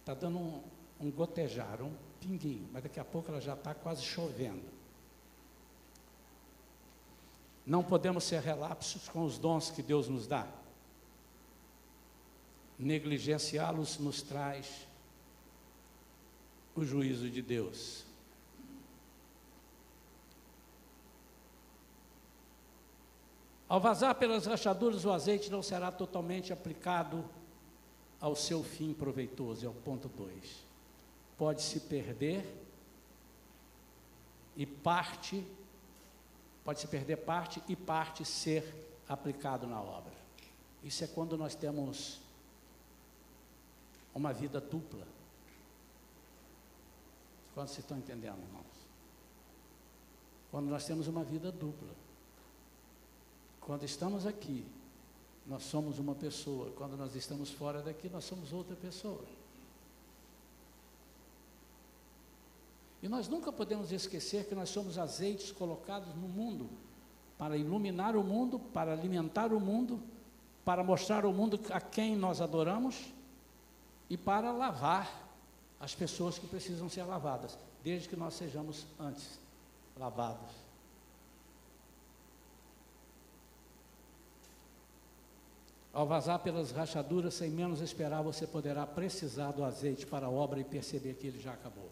Está 0.00 0.14
dando 0.14 0.38
um, 0.38 0.62
um 1.00 1.10
gotejar, 1.10 1.82
um 1.82 1.92
pinguinho, 2.20 2.68
mas 2.72 2.82
daqui 2.82 2.98
a 2.98 3.04
pouco 3.04 3.30
ela 3.30 3.40
já 3.40 3.54
está 3.54 3.74
quase 3.74 4.02
chovendo. 4.02 4.78
Não 7.66 7.84
podemos 7.84 8.24
ser 8.24 8.40
relapsos 8.40 9.08
com 9.08 9.24
os 9.24 9.38
dons 9.38 9.70
que 9.70 9.82
Deus 9.82 10.08
nos 10.08 10.26
dá. 10.26 10.48
Negligenciá-los 12.78 13.98
nos 13.98 14.22
traz 14.22 14.86
o 16.74 16.84
juízo 16.84 17.28
de 17.28 17.42
Deus. 17.42 18.07
Ao 23.68 23.78
vazar 23.78 24.14
pelas 24.14 24.46
rachaduras, 24.46 25.04
o 25.04 25.12
azeite 25.12 25.50
não 25.50 25.62
será 25.62 25.92
totalmente 25.92 26.52
aplicado 26.52 27.24
ao 28.20 28.34
seu 28.34 28.64
fim 28.64 28.94
proveitoso, 28.94 29.66
é 29.66 29.68
o 29.68 29.74
ponto 29.74 30.08
2. 30.08 30.66
Pode 31.36 31.62
se 31.62 31.80
perder 31.80 32.44
e 34.56 34.64
parte, 34.64 35.46
pode 36.64 36.80
se 36.80 36.88
perder 36.88 37.18
parte 37.18 37.62
e 37.68 37.76
parte 37.76 38.24
ser 38.24 38.64
aplicado 39.06 39.66
na 39.66 39.80
obra. 39.80 40.14
Isso 40.82 41.04
é 41.04 41.06
quando 41.06 41.36
nós 41.36 41.54
temos 41.54 42.20
uma 44.14 44.32
vida 44.32 44.60
dupla. 44.60 45.06
Quando 47.54 47.68
vocês 47.68 47.80
estão 47.80 47.98
entendendo, 47.98 48.40
irmãos? 48.40 48.66
Quando 50.50 50.68
nós 50.68 50.86
temos 50.86 51.06
uma 51.06 51.22
vida 51.22 51.52
dupla. 51.52 52.07
Quando 53.68 53.84
estamos 53.84 54.26
aqui, 54.26 54.64
nós 55.46 55.62
somos 55.62 55.98
uma 55.98 56.14
pessoa. 56.14 56.70
Quando 56.70 56.96
nós 56.96 57.14
estamos 57.14 57.50
fora 57.50 57.82
daqui, 57.82 58.08
nós 58.08 58.24
somos 58.24 58.50
outra 58.50 58.74
pessoa. 58.74 59.20
E 63.02 63.08
nós 63.10 63.28
nunca 63.28 63.52
podemos 63.52 63.92
esquecer 63.92 64.46
que 64.46 64.54
nós 64.54 64.70
somos 64.70 64.96
azeites 64.96 65.52
colocados 65.52 66.08
no 66.14 66.26
mundo 66.26 66.70
para 67.36 67.58
iluminar 67.58 68.16
o 68.16 68.24
mundo, 68.24 68.58
para 68.58 68.94
alimentar 68.94 69.52
o 69.52 69.60
mundo, 69.60 70.00
para 70.64 70.82
mostrar 70.82 71.26
ao 71.26 71.32
mundo 71.34 71.60
a 71.68 71.78
quem 71.78 72.16
nós 72.16 72.40
adoramos 72.40 73.12
e 74.08 74.16
para 74.16 74.50
lavar 74.50 75.28
as 75.78 75.94
pessoas 75.94 76.38
que 76.38 76.46
precisam 76.46 76.88
ser 76.88 77.02
lavadas, 77.02 77.58
desde 77.84 78.08
que 78.08 78.16
nós 78.16 78.32
sejamos 78.32 78.86
antes 78.98 79.38
lavados. 79.94 80.67
Ao 85.98 86.06
vazar 86.06 86.38
pelas 86.38 86.70
rachaduras, 86.70 87.34
sem 87.34 87.50
menos 87.50 87.80
esperar, 87.80 88.22
você 88.22 88.46
poderá 88.46 88.86
precisar 88.86 89.50
do 89.50 89.64
azeite 89.64 90.06
para 90.06 90.26
a 90.26 90.30
obra 90.30 90.60
e 90.60 90.62
perceber 90.62 91.14
que 91.14 91.26
ele 91.26 91.40
já 91.40 91.52
acabou. 91.52 91.90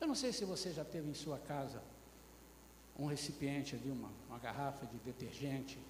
Eu 0.00 0.06
não 0.06 0.14
sei 0.14 0.32
se 0.32 0.44
você 0.44 0.72
já 0.72 0.84
teve 0.84 1.10
em 1.10 1.14
sua 1.14 1.36
casa 1.36 1.82
um 2.96 3.06
recipiente 3.06 3.74
ali, 3.74 3.90
uma, 3.90 4.08
uma 4.28 4.38
garrafa 4.38 4.86
de 4.86 4.96
detergente, 4.98 5.80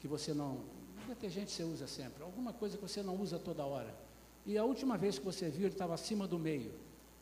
que 0.00 0.08
você 0.08 0.34
não. 0.34 0.58
Detergente 1.06 1.52
você 1.52 1.62
usa 1.62 1.86
sempre, 1.86 2.20
alguma 2.20 2.52
coisa 2.52 2.76
que 2.76 2.82
você 2.82 3.00
não 3.00 3.14
usa 3.14 3.38
toda 3.38 3.64
hora. 3.64 3.94
E 4.44 4.58
a 4.58 4.64
última 4.64 4.98
vez 4.98 5.20
que 5.20 5.24
você 5.24 5.48
viu, 5.48 5.66
ele 5.66 5.74
estava 5.74 5.94
acima 5.94 6.26
do 6.26 6.36
meio. 6.36 6.72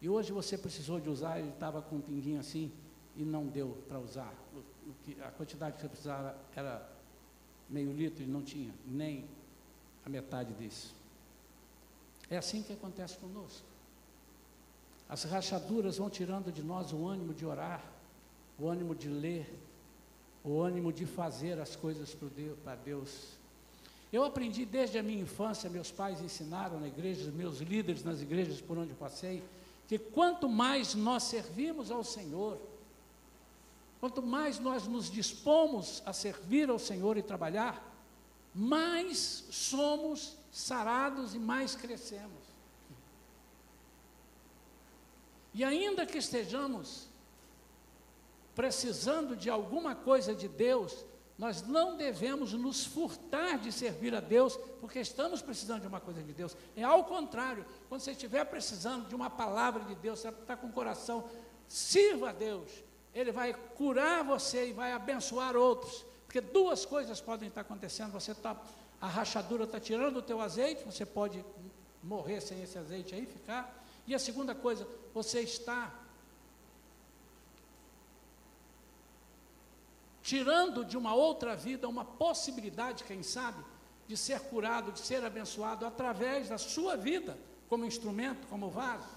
E 0.01 0.09
hoje 0.09 0.33
você 0.33 0.57
precisou 0.57 0.99
de 1.01 1.11
usar, 1.11 1.39
ele 1.39 1.51
estava 1.51 1.83
com 1.83 1.97
um 1.97 2.01
pinguinho 2.01 2.41
assim 2.41 2.73
e 3.17 3.25
não 3.25 3.47
deu 3.47 3.77
para 3.89 3.99
usar. 3.99 4.33
O, 4.55 4.59
o 4.91 4.95
que, 5.05 5.21
a 5.23 5.31
quantidade 5.31 5.77
que 5.77 5.83
você 5.83 5.89
precisava 5.89 6.37
era 6.55 6.89
meio 7.69 7.93
litro 7.93 8.23
e 8.23 8.27
não 8.27 8.43
tinha 8.43 8.73
nem 8.87 9.25
a 10.05 10.09
metade 10.09 10.53
disso. 10.55 10.95
É 12.29 12.37
assim 12.37 12.63
que 12.63 12.73
acontece 12.73 13.17
conosco. 13.19 13.67
As 15.09 15.25
rachaduras 15.25 15.99
vão 15.99 16.09
tirando 16.09 16.53
de 16.53 16.63
nós 16.63 16.93
o 16.93 17.07
ânimo 17.07 17.35
de 17.35 17.45
orar, 17.45 17.85
o 18.59 18.69
ânimo 18.69 18.95
de 18.95 19.09
ler, 19.09 19.53
o 20.45 20.61
ânimo 20.61 20.93
de 20.93 21.05
fazer 21.05 21.59
as 21.59 21.75
coisas 21.75 22.17
para 22.63 22.77
Deus. 22.77 23.41
Eu 24.13 24.25
aprendi 24.25 24.65
desde 24.65 24.99
a 24.99 25.03
minha 25.03 25.23
infância, 25.23 25.69
meus 25.69 25.91
pais 25.91 26.21
ensinaram 26.21 26.81
na 26.81 26.89
igreja, 26.89 27.31
meus 27.31 27.59
líderes 27.59 28.05
nas 28.05 28.21
igrejas 28.21 28.61
por 28.61 28.79
onde 28.79 28.95
passei, 28.95 29.43
que 29.89 29.99
quanto 29.99 30.49
mais 30.49 30.95
nós 30.95 31.25
servimos 31.25 31.91
ao 31.91 32.05
Senhor, 32.05 32.61
quanto 34.01 34.23
mais 34.23 34.59
nós 34.59 34.87
nos 34.87 35.11
dispomos 35.11 36.03
a 36.07 36.13
servir 36.13 36.71
ao 36.71 36.79
Senhor 36.79 37.19
e 37.19 37.23
trabalhar, 37.23 37.87
mais 38.55 39.45
somos 39.51 40.37
sarados 40.51 41.35
e 41.35 41.39
mais 41.39 41.75
crescemos. 41.75 42.41
E 45.53 45.63
ainda 45.63 46.07
que 46.07 46.19
estejamos 46.19 47.09
precisando 48.55 49.37
de 49.37 49.51
alguma 49.51 49.95
coisa 49.95 50.35
de 50.35 50.49
Deus, 50.49 51.05
nós 51.37 51.63
não 51.63 51.97
devemos 51.97 52.53
nos 52.53 52.85
furtar 52.85 53.59
de 53.59 53.73
servir 53.73 54.15
a 54.15 54.21
Deus, 54.21 54.59
porque 54.81 55.01
estamos 55.01 55.43
precisando 55.43 55.83
de 55.83 55.87
uma 55.87 56.01
coisa 56.01 56.23
de 56.23 56.33
Deus. 56.33 56.57
É 56.77 56.83
ao 56.83 57.05
contrário, 57.05 57.65
quando 57.89 58.01
você 58.01 58.13
estiver 58.13 58.45
precisando 58.45 59.09
de 59.09 59.15
uma 59.15 59.31
palavra 59.31 59.85
de 59.85 59.95
Deus, 59.95 60.21
você 60.21 60.29
está 60.29 60.57
com 60.57 60.69
o 60.69 60.73
coração, 60.73 61.29
sirva 61.67 62.31
a 62.31 62.33
Deus. 62.33 62.71
Ele 63.15 63.33
vai 63.33 63.53
curar 63.53 64.25
você 64.25 64.69
e 64.69 64.73
vai 64.73 64.93
abençoar 64.93 65.57
outros. 65.57 66.05
Porque 66.27 66.41
duas 66.41 66.85
coisas 66.85 67.21
podem 67.21 67.49
estar 67.49 67.63
acontecendo. 67.63 68.13
Você 68.13 68.33
está, 68.33 68.57
a 69.01 69.09
rachadura 69.09 69.65
está 69.65 69.81
tirando 69.81 70.19
o 70.19 70.23
teu 70.23 70.41
azeite, 70.41 70.85
você 70.85 71.05
pode 71.05 71.45
morrer 72.03 72.41
sem 72.41 72.63
esse 72.63 72.79
azeite 72.79 73.15
aí, 73.15 73.27
ficar. 73.27 73.85
E 74.07 74.15
a 74.15 74.19
segunda 74.19 74.55
coisa, 74.55 74.87
você 75.13 75.41
está 75.41 75.93
tirando 80.23 80.85
de 80.85 80.97
uma 80.97 81.15
outra 81.15 81.57
vida 81.57 81.89
uma 81.89 82.05
possibilidade, 82.05 83.05
quem 83.05 83.23
sabe, 83.23 83.65
de 84.07 84.17
ser 84.17 84.41
curado, 84.41 84.93
de 84.93 85.01
ser 85.01 85.25
abençoado 85.25 85.85
através 85.85 86.49
da 86.49 86.59
sua 86.59 86.97
vida, 86.97 87.37
como 87.69 87.85
instrumento, 87.85 88.47
como 88.49 88.71
vaso, 88.71 89.09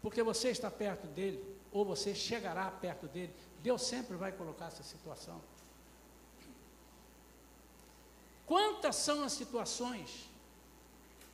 porque 0.00 0.22
você 0.22 0.50
está 0.50 0.70
perto 0.70 1.06
dele, 1.08 1.40
ou 1.72 1.84
você 1.84 2.14
chegará 2.14 2.70
perto 2.70 3.08
dele. 3.08 3.34
Deus 3.62 3.82
sempre 3.82 4.16
vai 4.16 4.32
colocar 4.32 4.66
essa 4.66 4.82
situação. 4.82 5.40
Quantas 8.46 8.96
são 8.96 9.24
as 9.24 9.32
situações? 9.32 10.28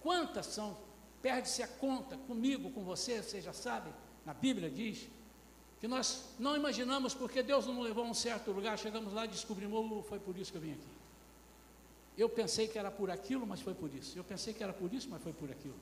Quantas 0.01 0.47
são 0.47 0.77
Perde-se 1.21 1.63
a 1.63 1.69
conta 1.69 2.17
comigo, 2.17 2.71
com 2.71 2.85
você, 2.85 3.23
você 3.23 3.41
já 3.41 3.53
sabe, 3.53 3.91
na 4.25 4.33
Bíblia 4.33 4.71
diz, 4.71 5.09
que 5.81 5.89
nós 5.89 6.25
não 6.39 6.57
imaginamos 6.57 7.15
porque 7.15 7.43
Deus 7.43 7.67
não 7.67 7.75
nos 7.75 7.85
levou 7.85 8.05
a 8.05 8.09
um 8.09 8.15
certo 8.15 8.51
lugar, 8.51 8.79
chegamos 8.79 9.13
lá 9.13 9.25
e 9.25 9.29
descobrimos, 9.29 10.07
foi 10.07 10.19
por 10.19 10.37
isso 10.37 10.51
que 10.51 10.59
eu 10.59 10.63
vim 10.63 10.73
aqui. 10.73 10.89
Eu 12.17 12.29
pensei 12.29 12.67
que 12.67 12.79
era 12.79 12.91
por 12.91 13.11
aquilo, 13.11 13.47
mas 13.47 13.61
foi 13.61 13.75
por 13.75 13.93
isso. 13.95 14.19
Eu 14.19 14.25
pensei 14.25 14.53
que 14.53 14.63
era 14.63 14.73
por 14.73 14.93
isso, 14.93 15.09
mas 15.09 15.23
foi 15.23 15.33
por 15.33 15.51
aquilo. 15.51 15.77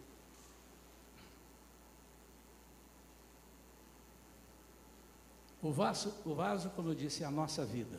O 5.63 5.73
vaso, 5.73 6.15
o 6.25 6.35
vaso, 6.35 6.71
como 6.71 6.91
eu 6.91 6.95
disse, 6.95 7.23
é 7.23 7.27
a 7.27 7.31
nossa 7.31 7.65
vida. 7.65 7.99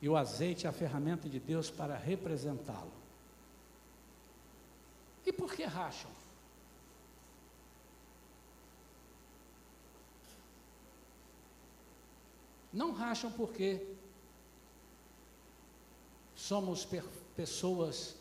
E 0.00 0.08
o 0.08 0.16
azeite 0.16 0.66
é 0.66 0.70
a 0.70 0.72
ferramenta 0.72 1.28
de 1.28 1.38
Deus 1.38 1.70
para 1.70 1.96
representá-lo. 1.96 2.92
E 5.24 5.32
por 5.32 5.52
que 5.54 5.64
racham? 5.64 6.10
Não 12.72 12.92
racham 12.92 13.30
porque 13.30 13.86
somos 16.34 16.88
pessoas 17.36 18.16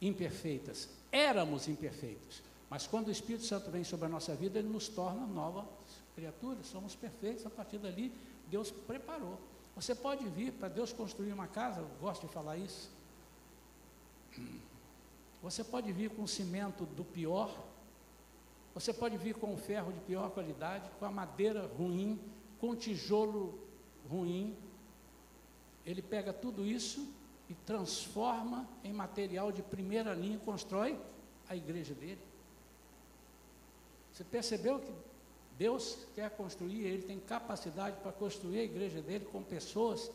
imperfeitas. 0.00 0.88
Éramos 1.10 1.68
imperfeitos. 1.68 2.40
Mas 2.70 2.86
quando 2.86 3.08
o 3.08 3.10
Espírito 3.10 3.44
Santo 3.44 3.70
vem 3.70 3.84
sobre 3.84 4.06
a 4.06 4.08
nossa 4.08 4.34
vida, 4.34 4.58
ele 4.58 4.68
nos 4.68 4.88
torna 4.88 5.26
novas 5.26 5.64
criaturas. 6.14 6.66
Somos 6.66 6.94
perfeitos. 6.94 7.44
A 7.46 7.50
partir 7.50 7.78
dali, 7.78 8.12
Deus 8.48 8.70
preparou. 8.70 9.38
Você 9.74 9.94
pode 9.94 10.28
vir 10.28 10.52
para 10.52 10.68
Deus 10.68 10.92
construir 10.92 11.32
uma 11.32 11.46
casa, 11.46 11.80
eu 11.80 11.88
gosto 12.00 12.26
de 12.26 12.32
falar 12.32 12.56
isso. 12.56 12.90
Você 15.42 15.64
pode 15.64 15.90
vir 15.92 16.10
com 16.10 16.26
cimento 16.26 16.84
do 16.86 17.04
pior, 17.04 17.50
você 18.74 18.92
pode 18.92 19.16
vir 19.16 19.34
com 19.34 19.56
ferro 19.56 19.92
de 19.92 20.00
pior 20.00 20.30
qualidade, 20.30 20.88
com 20.98 21.04
a 21.04 21.10
madeira 21.10 21.66
ruim, 21.78 22.20
com 22.60 22.76
tijolo 22.76 23.58
ruim, 24.08 24.56
ele 25.84 26.00
pega 26.00 26.32
tudo 26.32 26.64
isso 26.64 27.08
e 27.48 27.54
transforma 27.54 28.68
em 28.84 28.92
material 28.92 29.50
de 29.50 29.62
primeira 29.62 30.14
linha 30.14 30.36
e 30.36 30.40
constrói 30.40 30.98
a 31.48 31.56
igreja 31.56 31.92
dele. 31.94 32.20
Você 34.12 34.24
percebeu 34.24 34.78
que 34.78 34.92
Deus 35.62 35.96
quer 36.12 36.28
construir, 36.30 36.84
ele 36.84 37.02
tem 37.02 37.20
capacidade 37.20 37.96
para 38.02 38.10
construir 38.10 38.58
a 38.58 38.64
igreja 38.64 39.00
dele 39.00 39.24
com 39.26 39.44
pessoas 39.44 40.10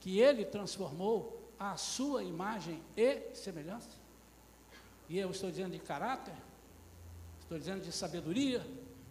que 0.00 0.20
ele 0.20 0.44
transformou 0.44 1.50
à 1.58 1.78
sua 1.78 2.22
imagem 2.22 2.82
e 2.94 3.34
semelhança? 3.34 3.88
E 5.08 5.18
eu 5.18 5.30
estou 5.30 5.50
dizendo 5.50 5.72
de 5.72 5.78
caráter, 5.78 6.34
estou 7.40 7.58
dizendo 7.58 7.80
de 7.80 7.90
sabedoria, 7.90 8.62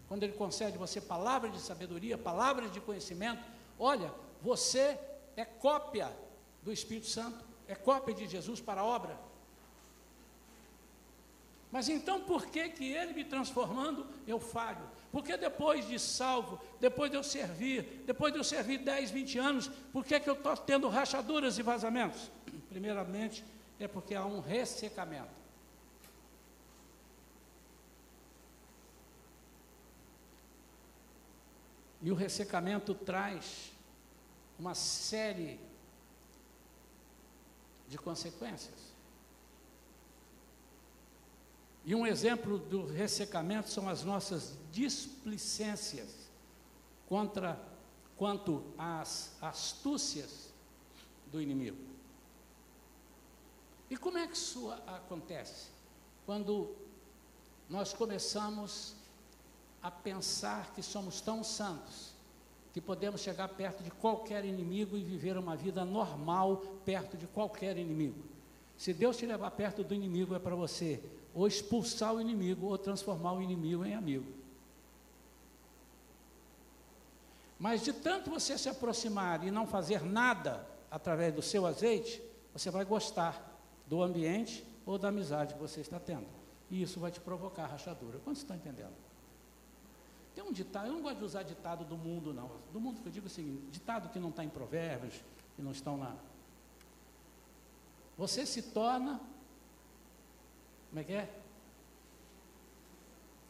quando 0.08 0.22
Ele 0.22 0.34
concede 0.34 0.78
você 0.78 1.02
palavras 1.02 1.52
de 1.52 1.60
sabedoria, 1.60 2.16
palavras 2.16 2.72
de 2.72 2.80
conhecimento, 2.80 3.44
olha, 3.80 4.14
você 4.44 5.00
é 5.36 5.46
cópia 5.46 6.16
do 6.62 6.72
Espírito 6.72 7.08
Santo, 7.08 7.44
é 7.68 7.74
cópia 7.74 8.14
de 8.14 8.28
Jesus 8.28 8.62
para 8.62 8.82
a 8.82 8.86
obra. 8.86 9.18
Mas 11.76 11.90
então 11.90 12.22
por 12.22 12.46
que 12.46 12.70
que 12.70 12.86
Ele 12.86 13.12
me 13.12 13.26
transformando, 13.26 14.08
eu 14.26 14.40
falho? 14.40 14.90
Porque 15.12 15.36
depois 15.36 15.86
de 15.86 16.00
salvo, 16.00 16.58
depois 16.80 17.12
de 17.12 17.18
eu 17.18 17.24
servir, 17.24 18.02
depois 18.06 18.32
de 18.32 18.40
eu 18.40 18.46
servir 18.46 18.78
10, 18.78 19.12
20 19.12 19.38
anos, 19.40 19.68
por 19.92 20.06
que 20.06 20.18
que 20.18 20.30
eu 20.30 20.36
estou 20.36 20.56
tendo 20.56 20.88
rachaduras 20.88 21.60
e 21.60 21.62
vazamentos? 21.62 22.32
Primeiramente, 22.70 23.44
é 23.78 23.90
porque 23.90 24.16
há 24.16 24.24
um 24.24 24.40
ressecamento. 24.40 25.28
E 32.02 32.10
o 32.10 32.16
ressecamento 32.16 32.96
traz 32.96 33.74
uma 34.58 34.76
série 34.76 35.60
de 37.90 37.98
consequências. 37.98 38.85
E 41.86 41.94
um 41.94 42.06
exemplo 42.06 42.58
do 42.58 42.86
ressecamento 42.86 43.70
são 43.70 43.88
as 43.88 44.04
nossas 44.04 44.58
displicências 44.72 46.10
contra 47.08 47.62
quanto 48.18 48.64
às 48.76 49.36
astúcias 49.40 50.52
do 51.32 51.40
inimigo. 51.40 51.78
E 53.88 53.96
como 53.96 54.18
é 54.18 54.28
que 54.28 54.36
isso 54.36 54.72
acontece? 54.88 55.68
Quando 56.26 56.76
nós 57.70 57.94
começamos 57.94 58.96
a 59.82 59.92
pensar 59.92 60.74
que 60.74 60.82
somos 60.82 61.22
tão 61.22 61.44
santos, 61.44 62.16
que 62.74 62.82
podemos 62.82 63.22
chegar 63.22 63.48
perto 63.50 63.84
de 63.84 63.92
qualquer 63.92 64.44
inimigo 64.44 64.98
e 64.98 65.04
viver 65.04 65.38
uma 65.38 65.56
vida 65.56 65.86
normal 65.86 66.58
perto 66.84 67.16
de 67.16 67.28
qualquer 67.28 67.78
inimigo. 67.78 68.22
Se 68.76 68.92
Deus 68.92 69.16
te 69.16 69.26
levar 69.26 69.52
perto 69.52 69.84
do 69.84 69.94
inimigo, 69.94 70.36
é 70.36 70.40
para 70.40 70.56
você 70.56 71.02
ou 71.36 71.46
expulsar 71.46 72.16
o 72.16 72.22
inimigo 72.22 72.68
ou 72.68 72.78
transformar 72.78 73.34
o 73.34 73.42
inimigo 73.42 73.84
em 73.86 73.94
amigo. 73.94 74.34
Mas 77.60 77.84
de 77.84 77.92
tanto 77.92 78.30
você 78.30 78.58
se 78.58 78.70
aproximar 78.70 79.46
e 79.46 79.52
não 79.52 79.68
fazer 79.68 80.02
nada 80.02 80.66
através 80.90 81.34
do 81.34 81.42
seu 81.42 81.66
azeite, 81.66 82.22
você 82.54 82.72
vai 82.72 82.86
gostar 82.86 83.54
do 83.86 84.02
ambiente 84.02 84.66
ou 84.86 84.98
da 84.98 85.10
amizade 85.10 85.54
que 85.54 85.60
você 85.60 85.82
está 85.82 86.00
tendo. 86.00 86.28
E 86.72 86.82
isso 86.82 87.00
vai 87.00 87.12
te 87.12 87.20
provocar 87.20 87.68
rachadura. 87.68 88.20
Quantos 88.20 88.42
estão 88.42 88.56
entendendo? 88.56 88.94
Tem 90.34 90.44
um 90.44 90.52
ditado, 90.52 90.88
eu 90.88 90.94
não 90.94 91.02
gosto 91.02 91.18
de 91.18 91.24
usar 91.24 91.44
ditado 91.44 91.86
do 91.86 91.98
mundo, 91.98 92.34
não. 92.34 92.50
Do 92.74 92.80
mundo 92.80 93.02
que 93.02 93.08
eu 93.08 93.12
digo 93.12 93.28
o 93.28 93.30
seguinte, 93.30 93.62
ditado 93.72 94.10
que 94.10 94.20
não 94.20 94.30
está 94.30 94.44
em 94.44 94.50
provérbios, 94.50 95.14
que 95.56 95.62
não 95.62 95.72
estão 95.72 95.98
na. 95.98 96.16
Você 98.18 98.46
se 98.46 98.62
torna. 98.62 99.20
Como 100.96 101.04
é 101.04 101.08
que 101.08 101.12
é? 101.14 101.30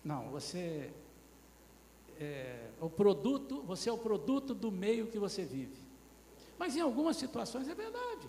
Não, 0.03 0.29
você 0.31 0.91
é 2.19 2.69
o 2.81 2.89
produto, 2.89 3.61
você 3.61 3.87
é 3.87 3.93
o 3.93 3.99
produto 3.99 4.55
do 4.55 4.71
meio 4.71 5.05
que 5.05 5.19
você 5.19 5.45
vive. 5.45 5.77
Mas 6.57 6.75
em 6.75 6.81
algumas 6.81 7.17
situações 7.17 7.67
é 7.67 7.75
verdade. 7.75 8.27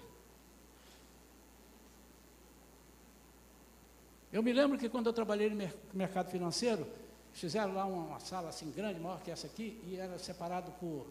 Eu 4.31 4.43
me 4.43 4.53
lembro 4.53 4.77
que 4.77 4.87
quando 4.87 5.07
eu 5.07 5.15
trabalhei 5.15 5.49
no 5.49 5.71
mercado 5.95 6.31
financeiro, 6.31 6.87
fizeram 7.33 7.73
lá 7.73 7.87
uma, 7.87 8.03
uma, 8.09 8.21
sala 8.21 8.51
assim 8.51 8.71
grande, 8.71 9.01
maior 9.01 9.23
que 9.23 9.31
essa 9.31 9.47
aqui, 9.47 9.81
e 9.87 9.97
era 9.97 10.19
separado 10.19 10.73
por, 10.73 11.07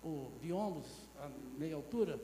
por 0.00 0.30
biombos 0.40 0.86
a 1.20 1.28
meia 1.58 1.76
altura. 1.76 2.18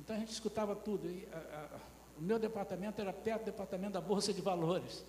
Então 0.00 0.16
a 0.16 0.18
gente 0.18 0.32
escutava 0.32 0.74
tudo. 0.74 1.08
E, 1.08 1.28
a, 1.32 1.36
a, 1.38 1.93
o 2.18 2.22
meu 2.22 2.38
departamento 2.38 3.00
era 3.00 3.12
perto 3.12 3.42
do 3.42 3.44
departamento 3.46 3.92
da 3.92 4.00
Bolsa 4.00 4.32
de 4.32 4.40
Valores. 4.40 5.04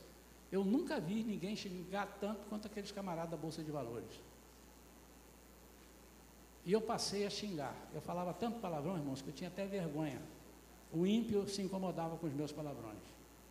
Eu 0.51 0.63
nunca 0.63 0.99
vi 0.99 1.23
ninguém 1.23 1.55
xingar 1.55 2.17
tanto 2.19 2.47
quanto 2.47 2.67
aqueles 2.67 2.91
camaradas 2.91 3.31
da 3.31 3.37
Bolsa 3.37 3.63
de 3.63 3.71
Valores. 3.71 4.19
E 6.65 6.71
eu 6.71 6.81
passei 6.81 7.25
a 7.25 7.29
xingar. 7.29 7.75
Eu 7.93 8.01
falava 8.01 8.33
tanto 8.33 8.59
palavrão, 8.59 8.97
irmãos, 8.97 9.21
que 9.21 9.29
eu 9.29 9.33
tinha 9.33 9.49
até 9.49 9.65
vergonha. 9.65 10.19
O 10.91 11.05
ímpio 11.05 11.47
se 11.47 11.61
incomodava 11.61 12.17
com 12.17 12.25
os 12.25 12.33
meus 12.33 12.51
palavrões. 12.51 13.03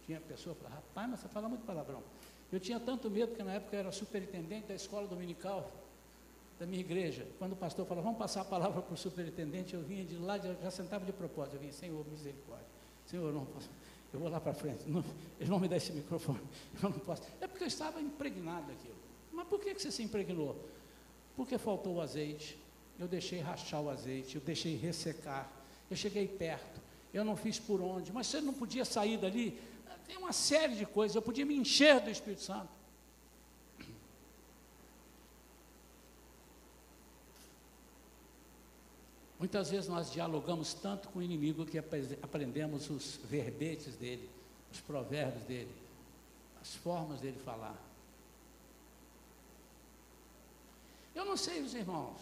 Tinha 0.04 0.20
pessoa 0.20 0.54
que 0.54 0.62
falava, 0.62 0.80
rapaz, 0.80 1.10
mas 1.10 1.20
você 1.20 1.28
fala 1.28 1.48
muito 1.48 1.64
palavrão. 1.64 2.02
Eu 2.52 2.58
tinha 2.58 2.80
tanto 2.80 3.10
medo 3.10 3.34
que 3.34 3.42
na 3.42 3.54
época 3.54 3.76
eu 3.76 3.80
era 3.80 3.92
superintendente 3.92 4.68
da 4.68 4.74
escola 4.74 5.06
dominical 5.06 5.70
da 6.58 6.66
minha 6.66 6.80
igreja. 6.80 7.26
Quando 7.38 7.52
o 7.52 7.56
pastor 7.56 7.86
falou, 7.86 8.02
vamos 8.02 8.18
passar 8.18 8.42
a 8.42 8.44
palavra 8.44 8.82
para 8.82 8.94
o 8.94 8.96
superintendente, 8.96 9.74
eu 9.74 9.82
vinha 9.82 10.04
de 10.04 10.16
lá, 10.16 10.38
já 10.38 10.70
sentava 10.70 11.04
de 11.04 11.12
propósito. 11.12 11.56
Eu 11.56 11.60
vinha, 11.60 11.72
Senhor, 11.72 12.04
misericórdia. 12.10 12.66
Senhor, 13.06 13.28
eu 13.28 13.32
não 13.32 13.44
posso. 13.44 13.68
Eu 14.12 14.20
vou 14.20 14.28
lá 14.28 14.40
para 14.40 14.54
frente. 14.54 14.84
Não, 14.86 15.04
eles 15.38 15.48
vão 15.48 15.58
me 15.58 15.68
dar 15.68 15.76
esse 15.76 15.92
microfone. 15.92 16.40
Eu 16.82 16.90
não 16.90 16.98
posso. 16.98 17.22
É 17.40 17.46
porque 17.46 17.64
eu 17.64 17.68
estava 17.68 18.00
impregnado 18.00 18.66
daquilo. 18.66 18.94
Mas 19.32 19.46
por 19.48 19.60
que, 19.60 19.74
que 19.74 19.82
você 19.82 19.90
se 19.90 20.02
impregnou? 20.02 20.56
Porque 21.36 21.58
faltou 21.58 21.94
o 21.94 22.00
azeite. 22.00 22.58
Eu 22.98 23.08
deixei 23.08 23.40
rachar 23.40 23.82
o 23.82 23.90
azeite, 23.90 24.36
eu 24.36 24.40
deixei 24.40 24.76
ressecar. 24.76 25.50
Eu 25.90 25.96
cheguei 25.96 26.28
perto. 26.28 26.80
Eu 27.12 27.24
não 27.24 27.36
fiz 27.36 27.58
por 27.58 27.80
onde. 27.80 28.12
Mas 28.12 28.28
você 28.28 28.40
não 28.40 28.54
podia 28.54 28.84
sair 28.84 29.18
dali 29.18 29.58
tem 30.06 30.16
uma 30.16 30.32
série 30.32 30.74
de 30.74 30.86
coisas. 30.86 31.14
Eu 31.14 31.22
podia 31.22 31.46
me 31.46 31.56
encher 31.56 32.00
do 32.00 32.10
Espírito 32.10 32.42
Santo. 32.42 32.68
Muitas 39.44 39.70
vezes 39.70 39.90
nós 39.90 40.11
dialogamos 40.11 40.72
tanto 40.72 41.11
com 41.11 41.18
o 41.18 41.22
inimigo 41.22 41.66
que 41.66 41.76
aprendemos 41.76 42.88
os 42.88 43.16
verbetes 43.24 43.94
dele, 43.94 44.30
os 44.72 44.80
provérbios 44.80 45.44
dele, 45.44 45.70
as 46.62 46.74
formas 46.76 47.20
dele 47.20 47.38
falar. 47.44 47.76
Eu 51.14 51.26
não 51.26 51.37
sei, 51.37 51.61
os 51.61 51.74
irmãos, 51.74 52.16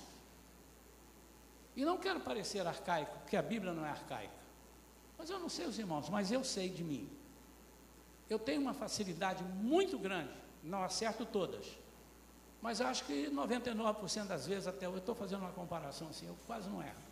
e 1.77 1.85
não 1.85 1.97
quero 1.97 2.19
parecer 2.19 2.67
arcaico, 2.67 3.17
porque 3.21 3.37
a 3.37 3.43
Bíblia 3.43 3.73
não 3.73 3.87
é 3.87 3.91
arcaica, 3.91 4.35
mas 5.17 5.31
eu 5.31 5.39
não 5.39 5.49
sei, 5.49 5.67
os 5.67 5.79
irmãos, 5.79 6.09
mas 6.09 6.33
eu 6.33 6.43
sei 6.43 6.71
de 6.71 6.83
mim. 6.83 7.09
Eu 8.29 8.41
tenho 8.41 8.61
uma 8.61 8.75
facilidade 8.75 9.45
muito 9.45 9.97
grande, 9.97 10.35
não 10.61 10.83
acerto 10.83 11.25
todas, 11.25 11.67
mas 12.61 12.81
acho 12.81 13.05
que 13.05 13.31
99% 13.31 14.27
das 14.27 14.45
vezes, 14.45 14.67
até 14.67 14.87
eu 14.87 14.99
estou 14.99 15.15
fazendo 15.15 15.43
uma 15.43 15.53
comparação 15.53 16.09
assim, 16.09 16.27
eu 16.27 16.37
quase 16.49 16.69
não 16.69 16.83
erro. 16.83 17.12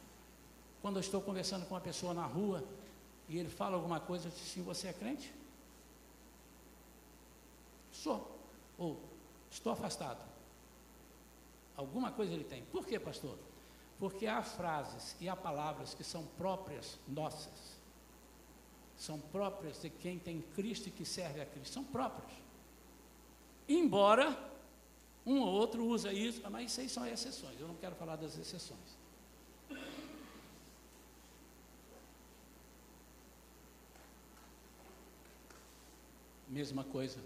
Quando 0.83 0.97
eu 0.97 1.01
estou 1.01 1.21
conversando 1.21 1.66
com 1.66 1.75
uma 1.75 1.81
pessoa 1.81 2.14
na 2.14 2.25
rua 2.25 2.64
e 3.29 3.38
ele 3.38 3.49
fala 3.49 3.77
alguma 3.77 4.01
coisa, 4.01 4.29
eu 4.29 4.33
digo 4.33 4.43
assim: 4.43 4.62
Você 4.62 4.88
é 4.88 4.93
crente? 4.93 5.33
Sou. 7.93 8.38
Ou 8.79 9.01
estou 9.51 9.73
afastado. 9.73 10.25
Alguma 11.77 12.11
coisa 12.12 12.33
ele 12.33 12.45
tem. 12.45 12.64
Por 12.64 12.87
quê, 12.87 12.99
pastor? 12.99 13.38
Porque 13.99 14.27
há 14.27 14.43
frases 14.43 15.16
e 15.21 15.29
há 15.29 15.37
palavras 15.37 15.95
que 15.95 16.03
são 16.03 16.25
próprias 16.38 16.99
nossas 17.07 17.81
são 19.01 19.19
próprias 19.19 19.81
de 19.81 19.88
quem 19.88 20.19
tem 20.19 20.43
Cristo 20.55 20.88
e 20.88 20.90
que 20.90 21.07
serve 21.07 21.40
a 21.40 21.47
Cristo, 21.47 21.73
são 21.73 21.83
próprias. 21.83 22.31
Embora 23.66 24.38
um 25.25 25.40
ou 25.40 25.49
outro 25.49 25.87
usa 25.87 26.12
isso, 26.12 26.43
mas 26.51 26.71
isso 26.71 26.81
aí 26.83 26.88
são 26.88 27.07
exceções, 27.07 27.59
eu 27.59 27.66
não 27.66 27.77
quero 27.77 27.95
falar 27.95 28.16
das 28.16 28.37
exceções. 28.37 28.99
Mesma 36.51 36.83
coisa. 36.83 37.21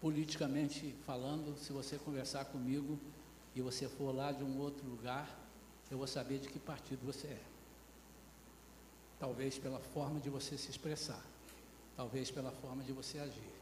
Politicamente 0.00 0.96
falando, 1.06 1.56
se 1.56 1.72
você 1.72 1.96
conversar 1.96 2.44
comigo 2.46 2.98
e 3.54 3.62
você 3.62 3.88
for 3.88 4.12
lá 4.12 4.32
de 4.32 4.42
um 4.42 4.58
outro 4.58 4.84
lugar, 4.88 5.28
eu 5.88 5.96
vou 5.96 6.08
saber 6.08 6.40
de 6.40 6.48
que 6.48 6.58
partido 6.58 7.06
você 7.06 7.28
é. 7.28 7.42
Talvez 9.20 9.56
pela 9.58 9.78
forma 9.78 10.18
de 10.18 10.28
você 10.28 10.58
se 10.58 10.70
expressar, 10.70 11.24
talvez 11.96 12.32
pela 12.32 12.50
forma 12.50 12.82
de 12.82 12.92
você 12.92 13.20
agir. 13.20 13.52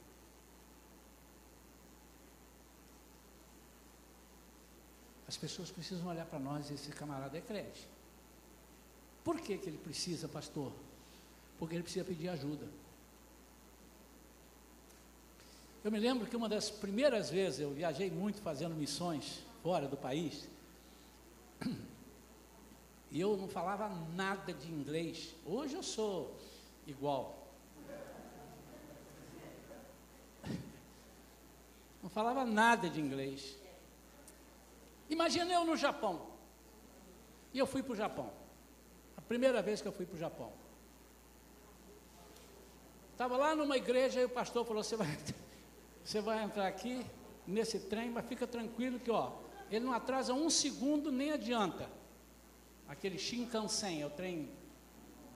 As 5.26 5.36
pessoas 5.36 5.70
precisam 5.70 6.06
olhar 6.06 6.24
para 6.24 6.38
nós 6.38 6.70
e 6.70 6.74
esse 6.74 6.90
camarada 6.90 7.36
é 7.36 7.42
crente. 7.42 7.86
Por 9.28 9.38
que, 9.42 9.58
que 9.58 9.68
ele 9.68 9.76
precisa, 9.76 10.26
pastor? 10.26 10.72
Porque 11.58 11.74
ele 11.74 11.82
precisa 11.82 12.02
pedir 12.02 12.30
ajuda. 12.30 12.66
Eu 15.84 15.92
me 15.92 15.98
lembro 15.98 16.26
que 16.26 16.34
uma 16.34 16.48
das 16.48 16.70
primeiras 16.70 17.28
vezes 17.28 17.60
eu 17.60 17.70
viajei 17.70 18.10
muito 18.10 18.40
fazendo 18.40 18.74
missões 18.74 19.40
fora 19.62 19.86
do 19.86 19.98
país. 19.98 20.48
E 23.10 23.20
eu 23.20 23.36
não 23.36 23.48
falava 23.48 23.90
nada 24.14 24.52
de 24.52 24.70
inglês. 24.70 25.34
Hoje 25.44 25.74
eu 25.74 25.82
sou 25.82 26.38
igual. 26.86 27.48
Não 32.02 32.10
falava 32.10 32.44
nada 32.44 32.90
de 32.90 33.00
inglês. 33.00 33.56
Imagina 35.08 35.50
eu 35.54 35.64
no 35.64 35.74
Japão. 35.74 36.26
E 37.54 37.58
eu 37.58 37.66
fui 37.66 37.82
para 37.82 37.92
o 37.94 37.96
Japão. 37.96 38.37
Primeira 39.28 39.62
vez 39.62 39.80
que 39.80 39.88
eu 39.88 39.92
fui 39.92 40.06
para 40.06 40.16
o 40.16 40.18
Japão. 40.18 40.52
Estava 43.12 43.36
lá 43.36 43.54
numa 43.54 43.76
igreja 43.76 44.20
e 44.20 44.24
o 44.24 44.28
pastor 44.28 44.64
falou: 44.64 44.82
você 44.82 44.96
vai, 44.96 45.18
você 46.04 46.20
vai 46.20 46.42
entrar 46.42 46.66
aqui 46.66 47.04
nesse 47.46 47.78
trem, 47.80 48.10
mas 48.10 48.26
fica 48.26 48.46
tranquilo 48.46 48.98
que 48.98 49.10
ó, 49.10 49.32
ele 49.70 49.84
não 49.84 49.92
atrasa 49.92 50.32
um 50.32 50.48
segundo 50.48 51.12
nem 51.12 51.32
adianta 51.32 51.88
aquele 52.88 53.18
Shinkansen, 53.18 54.02
é 54.02 54.06
o 54.06 54.10
trem 54.10 54.50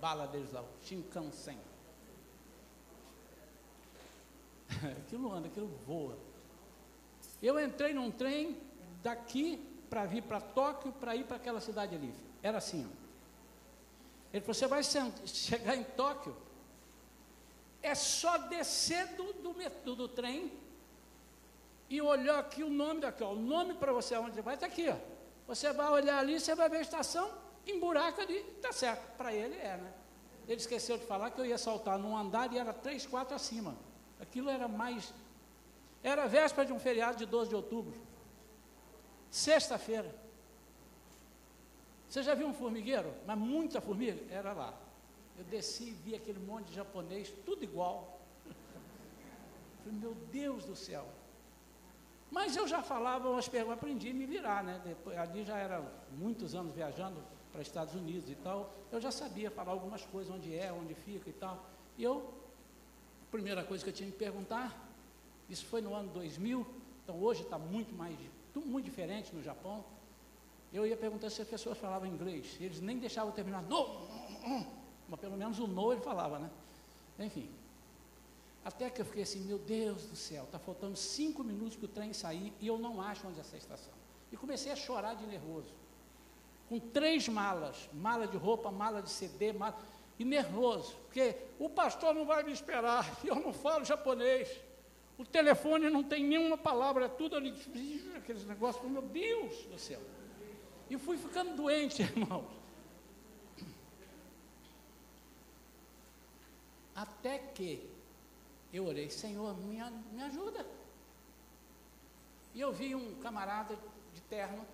bala 0.00 0.26
deles 0.26 0.50
lá, 0.50 0.62
o 0.62 0.68
Shinkansen. 0.82 1.58
aquilo 5.04 5.30
anda, 5.32 5.48
aquilo 5.48 5.68
voa. 5.86 6.18
Eu 7.42 7.60
entrei 7.60 7.92
num 7.92 8.10
trem 8.10 8.56
daqui 9.02 9.58
para 9.90 10.06
vir 10.06 10.22
para 10.22 10.40
Tóquio, 10.40 10.92
para 10.92 11.14
ir 11.14 11.24
para 11.26 11.36
aquela 11.36 11.60
cidade 11.60 11.94
ali. 11.94 12.12
Era 12.42 12.58
assim. 12.58 12.88
Ó. 12.90 13.01
Ele 14.32 14.40
falou: 14.40 14.54
você 14.54 14.66
vai 14.66 14.82
chegar 15.26 15.76
em 15.76 15.84
Tóquio, 15.84 16.36
é 17.82 17.94
só 17.94 18.38
descer 18.38 19.06
do, 19.08 19.32
do, 19.32 19.96
do, 19.96 20.08
trem 20.08 20.52
e 21.90 22.00
olhou 22.00 22.36
aqui 22.36 22.62
o 22.62 22.70
nome 22.70 23.00
daqui, 23.00 23.22
ó, 23.22 23.32
o 23.32 23.36
nome 23.36 23.74
para 23.74 23.92
você 23.92 24.16
onde 24.16 24.40
vai 24.40 24.54
está 24.54 24.66
aqui, 24.66 24.88
ó. 24.88 24.96
Você 25.46 25.72
vai 25.72 25.90
olhar 25.90 26.18
ali, 26.18 26.40
você 26.40 26.54
vai 26.54 26.68
ver 26.68 26.78
a 26.78 26.82
estação, 26.82 27.30
em 27.66 27.78
buraco 27.78 28.20
ali, 28.20 28.38
está 28.56 28.72
certo. 28.72 29.16
Para 29.16 29.34
ele 29.34 29.56
é, 29.56 29.76
né? 29.76 29.92
Ele 30.48 30.60
esqueceu 30.60 30.96
de 30.96 31.04
falar 31.04 31.30
que 31.30 31.40
eu 31.40 31.46
ia 31.46 31.58
saltar 31.58 31.98
num 31.98 32.16
andar 32.16 32.52
e 32.52 32.58
era 32.58 32.72
três, 32.72 33.06
quatro 33.06 33.34
acima. 33.34 33.76
Aquilo 34.20 34.48
era 34.48 34.66
mais. 34.66 35.12
Era 36.02 36.26
véspera 36.26 36.66
de 36.66 36.72
um 36.72 36.80
feriado 36.80 37.16
de 37.16 37.26
12 37.26 37.50
de 37.50 37.54
outubro. 37.54 38.00
Sexta-feira. 39.30 40.21
Você 42.12 42.22
já 42.22 42.34
viu 42.34 42.46
um 42.46 42.52
formigueiro? 42.52 43.10
Mas 43.26 43.38
muita 43.38 43.80
formiga? 43.80 44.22
Era 44.30 44.52
lá. 44.52 44.74
Eu 45.38 45.44
desci 45.44 45.84
e 45.84 45.92
vi 45.92 46.14
aquele 46.14 46.38
monte 46.40 46.66
de 46.66 46.74
japonês, 46.74 47.32
tudo 47.46 47.64
igual. 47.64 48.20
Falei, 49.82 49.98
meu 49.98 50.14
Deus 50.30 50.66
do 50.66 50.76
céu. 50.76 51.06
Mas 52.30 52.54
eu 52.54 52.68
já 52.68 52.82
falava 52.82 53.30
umas 53.30 53.48
perguntas, 53.48 53.78
aprendi 53.78 54.10
a 54.10 54.12
me 54.12 54.26
virar, 54.26 54.62
né? 54.62 54.78
Depois, 54.84 55.16
ali 55.16 55.42
já 55.42 55.56
era 55.56 55.82
muitos 56.10 56.54
anos 56.54 56.74
viajando 56.74 57.16
para 57.50 57.62
Estados 57.62 57.94
Unidos 57.94 58.28
e 58.28 58.34
tal. 58.34 58.70
Eu 58.92 59.00
já 59.00 59.10
sabia 59.10 59.50
falar 59.50 59.72
algumas 59.72 60.04
coisas, 60.04 60.30
onde 60.30 60.54
é, 60.54 60.70
onde 60.70 60.94
fica 60.94 61.30
e 61.30 61.32
tal. 61.32 61.64
E 61.96 62.02
eu, 62.02 62.30
a 63.26 63.30
primeira 63.30 63.64
coisa 63.64 63.82
que 63.82 63.88
eu 63.88 63.94
tinha 63.94 64.10
que 64.10 64.18
perguntar, 64.18 64.86
isso 65.48 65.64
foi 65.64 65.80
no 65.80 65.94
ano 65.94 66.10
2000, 66.12 66.66
então 67.02 67.18
hoje 67.22 67.42
está 67.42 67.58
muito 67.58 67.94
mais, 67.94 68.18
muito 68.54 68.84
diferente 68.84 69.34
no 69.34 69.42
Japão. 69.42 69.82
Eu 70.72 70.86
ia 70.86 70.96
perguntar 70.96 71.28
se 71.30 71.42
as 71.42 71.48
pessoas 71.48 71.76
falavam 71.76 72.08
inglês. 72.08 72.56
Eles 72.60 72.80
nem 72.80 72.98
deixavam 72.98 73.32
terminar, 73.32 73.62
no, 73.62 74.08
mas 75.08 75.20
pelo 75.20 75.36
menos 75.36 75.58
o 75.58 75.66
no 75.66 75.92
ele 75.92 76.00
falava, 76.00 76.38
né? 76.38 76.50
Enfim, 77.18 77.50
até 78.64 78.88
que 78.88 79.00
eu 79.00 79.04
fiquei 79.04 79.22
assim, 79.22 79.40
meu 79.40 79.58
Deus 79.58 80.06
do 80.06 80.16
céu, 80.16 80.44
está 80.44 80.58
faltando 80.58 80.96
cinco 80.96 81.44
minutos 81.44 81.76
para 81.76 81.86
o 81.86 81.88
trem 81.88 82.12
sair 82.12 82.52
e 82.60 82.66
eu 82.66 82.78
não 82.78 83.00
acho 83.00 83.26
onde 83.26 83.38
é 83.38 83.40
essa 83.40 83.56
estação. 83.56 83.92
E 84.30 84.36
comecei 84.36 84.72
a 84.72 84.76
chorar 84.76 85.14
de 85.14 85.26
nervoso. 85.26 85.74
Com 86.68 86.78
três 86.78 87.28
malas, 87.28 87.90
mala 87.92 88.26
de 88.26 88.36
roupa, 88.36 88.70
mala 88.70 89.02
de 89.02 89.10
CD, 89.10 89.52
mala, 89.52 89.76
e 90.18 90.24
nervoso, 90.24 90.96
porque 91.04 91.36
o 91.58 91.68
pastor 91.68 92.14
não 92.14 92.24
vai 92.24 92.42
me 92.42 92.52
esperar, 92.52 93.06
eu 93.24 93.34
não 93.34 93.52
falo 93.52 93.84
japonês. 93.84 94.48
O 95.18 95.24
telefone 95.26 95.90
não 95.90 96.02
tem 96.02 96.24
nenhuma 96.24 96.56
palavra, 96.56 97.04
é 97.04 97.08
tudo 97.08 97.36
ali, 97.36 97.52
aqueles 98.16 98.46
negócios, 98.46 98.88
meu 98.90 99.02
Deus 99.02 99.64
do 99.66 99.78
céu. 99.78 100.00
E 100.92 100.98
fui 100.98 101.16
ficando 101.16 101.56
doente, 101.56 102.02
irmãos. 102.04 102.44
Até 106.94 107.38
que 107.38 107.90
eu 108.70 108.84
orei, 108.84 109.08
Senhor, 109.08 109.56
me, 109.56 109.80
me 110.12 110.22
ajuda. 110.22 110.66
E 112.52 112.60
eu 112.60 112.70
vi 112.70 112.94
um 112.94 113.14
camarada 113.22 113.74
de 114.12 114.20
terno, 114.20 114.66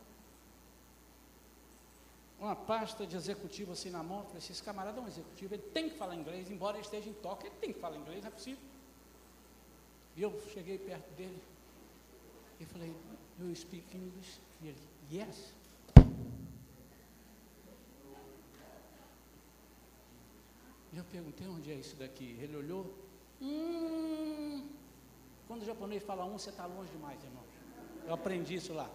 uma 2.41 2.57
pasta 2.57 3.07
de 3.07 3.15
executivo 3.15 3.71
assim 3.71 3.91
na 3.91 4.03
mão. 4.03 4.19
Eu 4.19 4.25
falei 4.25 4.39
assim: 4.39 4.53
esse 4.53 4.63
camarada 4.65 4.99
é 4.99 5.03
um 5.05 5.07
executivo, 5.07 5.55
ele 5.55 5.63
tem 5.63 5.89
que 5.89 5.97
falar 5.97 6.17
inglês, 6.17 6.51
embora 6.51 6.79
ele 6.79 6.85
esteja 6.85 7.09
em 7.09 7.15
toque, 7.15 7.47
ele 7.47 7.55
tem 7.61 7.73
que 7.73 7.79
falar 7.79 7.97
inglês, 7.97 8.23
não 8.23 8.29
é 8.29 8.33
possível. 8.33 8.65
E 10.17 10.23
eu 10.23 10.33
cheguei 10.53 10.79
perto 10.79 11.09
dele 11.15 11.41
e 12.59 12.65
falei: 12.65 12.93
You 13.39 13.55
speak 13.55 13.97
English? 13.97 14.41
E 14.61 14.67
ele: 14.67 14.89
Yes. 15.13 15.58
Eu 20.95 21.05
perguntei 21.05 21.47
onde 21.47 21.71
é 21.71 21.75
isso 21.75 21.97
daqui. 21.97 22.37
Ele 22.41 22.57
olhou, 22.57 22.95
Hum, 23.41 24.69
quando 25.47 25.63
o 25.63 25.65
japonês 25.65 26.03
fala 26.03 26.25
um, 26.25 26.37
você 26.39 26.51
está 26.51 26.67
longe 26.67 26.91
demais, 26.91 27.23
irmão. 27.23 27.45
Eu 28.05 28.15
aprendi 28.15 28.57
isso 28.57 28.73
lá. 28.75 28.91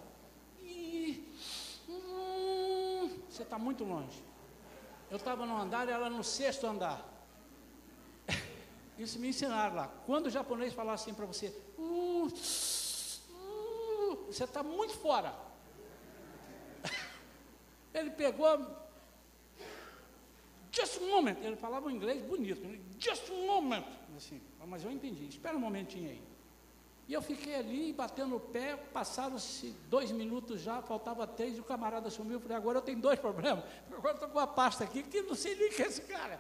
hum, 1.88 3.20
você 3.30 3.44
está 3.44 3.58
muito 3.58 3.86
longe. 3.86 4.22
Eu 5.10 5.18
estava 5.18 5.46
no 5.46 5.56
andar 5.56 5.88
e 5.88 5.92
ela 5.92 6.10
no 6.10 6.24
sexto 6.24 6.68
andar. 6.68 7.10
Isso 8.98 9.18
me 9.20 9.30
ensinaram 9.30 9.76
lá. 9.76 9.88
Quando 10.06 10.28
o 10.28 10.30
japonês 10.30 10.74
falar 10.74 10.94
assim 10.94 11.14
para 11.14 11.26
você, 11.26 11.56
uh, 11.78 12.28
uh, 13.32 14.26
você 14.28 14.44
está 14.44 14.62
muito 14.62 14.94
fora. 14.96 15.34
Ele 17.94 18.12
pegou, 18.12 18.60
just 20.76 20.98
a 20.98 21.06
moment, 21.06 21.38
ele 21.42 21.56
falava 21.56 21.88
um 21.88 21.92
inglês 21.92 22.22
bonito, 22.22 22.62
just 23.00 23.30
a 23.30 23.34
moment 23.48 23.86
assim, 24.18 24.42
mas 24.68 24.84
eu 24.84 24.92
entendi, 24.92 25.28
espera 25.28 25.56
um 25.56 25.60
momentinho 25.60 26.10
aí. 26.10 26.22
E 27.08 27.14
eu 27.14 27.22
fiquei 27.22 27.56
ali 27.56 27.92
batendo 27.92 28.38
o 28.38 28.40
pé, 28.40 28.78
passaram-se 28.78 29.76
dois 29.90 30.12
minutos 30.12 30.62
já, 30.62 30.82
faltava 30.82 31.28
três, 31.28 31.58
e 31.58 31.60
o 31.60 31.64
camarada 31.64 32.10
sumiu. 32.10 32.36
Eu 32.36 32.40
falei, 32.40 32.56
agora 32.56 32.78
eu 32.78 32.82
tenho 32.82 33.00
dois 33.02 33.20
problemas. 33.20 33.66
Agora 33.92 34.14
estou 34.14 34.30
com 34.30 34.38
uma 34.38 34.48
pasta 34.48 34.86
aqui, 34.86 35.04
que 35.04 35.22
não 35.22 35.36
sei 35.36 35.54
nem 35.56 35.70
que 35.70 35.84
é 35.84 35.88
esse 35.88 36.02
cara. 36.04 36.40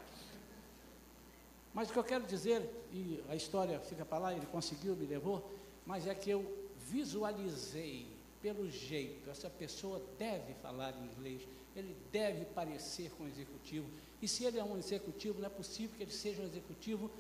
Mas 1.73 1.89
o 1.89 1.93
que 1.93 1.99
eu 1.99 2.03
quero 2.03 2.23
dizer, 2.23 2.61
e 2.93 3.21
a 3.27 3.35
história 3.35 3.77
fica 3.81 4.05
para 4.05 4.19
lá, 4.19 4.33
ele 4.33 4.45
conseguiu, 4.45 4.95
me 4.95 5.05
levou, 5.05 5.51
mas 5.85 6.07
é 6.07 6.15
que 6.15 6.29
eu 6.29 6.69
visualizei, 6.87 8.07
pelo 8.41 8.69
jeito, 8.69 9.29
essa 9.29 9.49
pessoa 9.49 10.01
deve 10.17 10.53
falar 10.55 10.93
inglês, 10.95 11.41
ele 11.75 11.97
deve 12.11 12.45
parecer 12.45 13.11
com 13.11 13.25
o 13.25 13.27
executivo. 13.27 13.89
E 14.23 14.27
se 14.27 14.45
ele 14.45 14.57
é 14.57 14.63
um 14.63 14.77
executivo, 14.77 15.41
não 15.41 15.47
é 15.47 15.49
possível 15.49 15.97
que 15.97 16.03
ele 16.03 16.09
seja 16.13 16.41
um 16.41 16.45
executivo 16.45 17.11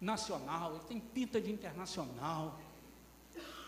nacional, 0.00 0.76
ele 0.76 0.84
tem 0.84 1.00
pinta 1.00 1.40
de 1.40 1.50
internacional. 1.50 2.56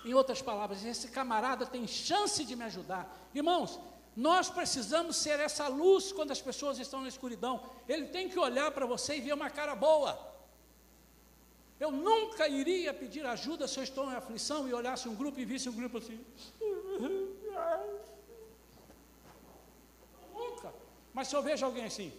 Em 0.05 0.15
outras 0.15 0.41
palavras, 0.41 0.85
esse 0.85 1.09
camarada 1.09 1.67
tem 1.67 1.85
chance 1.89 2.45
de 2.45 2.55
me 2.55 2.63
ajudar. 2.63 3.03
Irmãos, 3.35 3.81
nós 4.17 4.49
precisamos 4.49 5.17
ser 5.17 5.41
essa 5.41 5.67
luz 5.67 6.13
quando 6.13 6.31
as 6.31 6.41
pessoas 6.41 6.79
estão 6.79 7.03
na 7.03 7.09
escuridão. 7.09 7.61
Ele 7.89 8.07
tem 8.07 8.29
que 8.29 8.39
olhar 8.39 8.71
para 8.71 8.87
você 8.87 9.17
e 9.17 9.21
ver 9.21 9.33
uma 9.33 9.51
cara 9.51 9.75
boa. 9.75 10.17
Eu 11.81 11.91
nunca 11.91 12.47
iria 12.47 12.95
pedir 12.95 13.27
ajuda 13.27 13.67
se 13.67 13.81
eu 13.81 13.83
estou 13.83 14.09
em 14.09 14.15
aflição 14.15 14.69
e 14.69 14.73
olhasse 14.73 15.09
um 15.09 15.17
grupo 15.17 15.41
e 15.41 15.45
visse 15.45 15.69
um 15.69 15.73
grupo 15.73 15.99
assim. 15.99 16.25
Nunca. 20.33 20.73
Mas 21.13 21.27
se 21.27 21.35
eu 21.35 21.43
vejo 21.43 21.67
alguém 21.67 21.87
assim, 21.87 22.13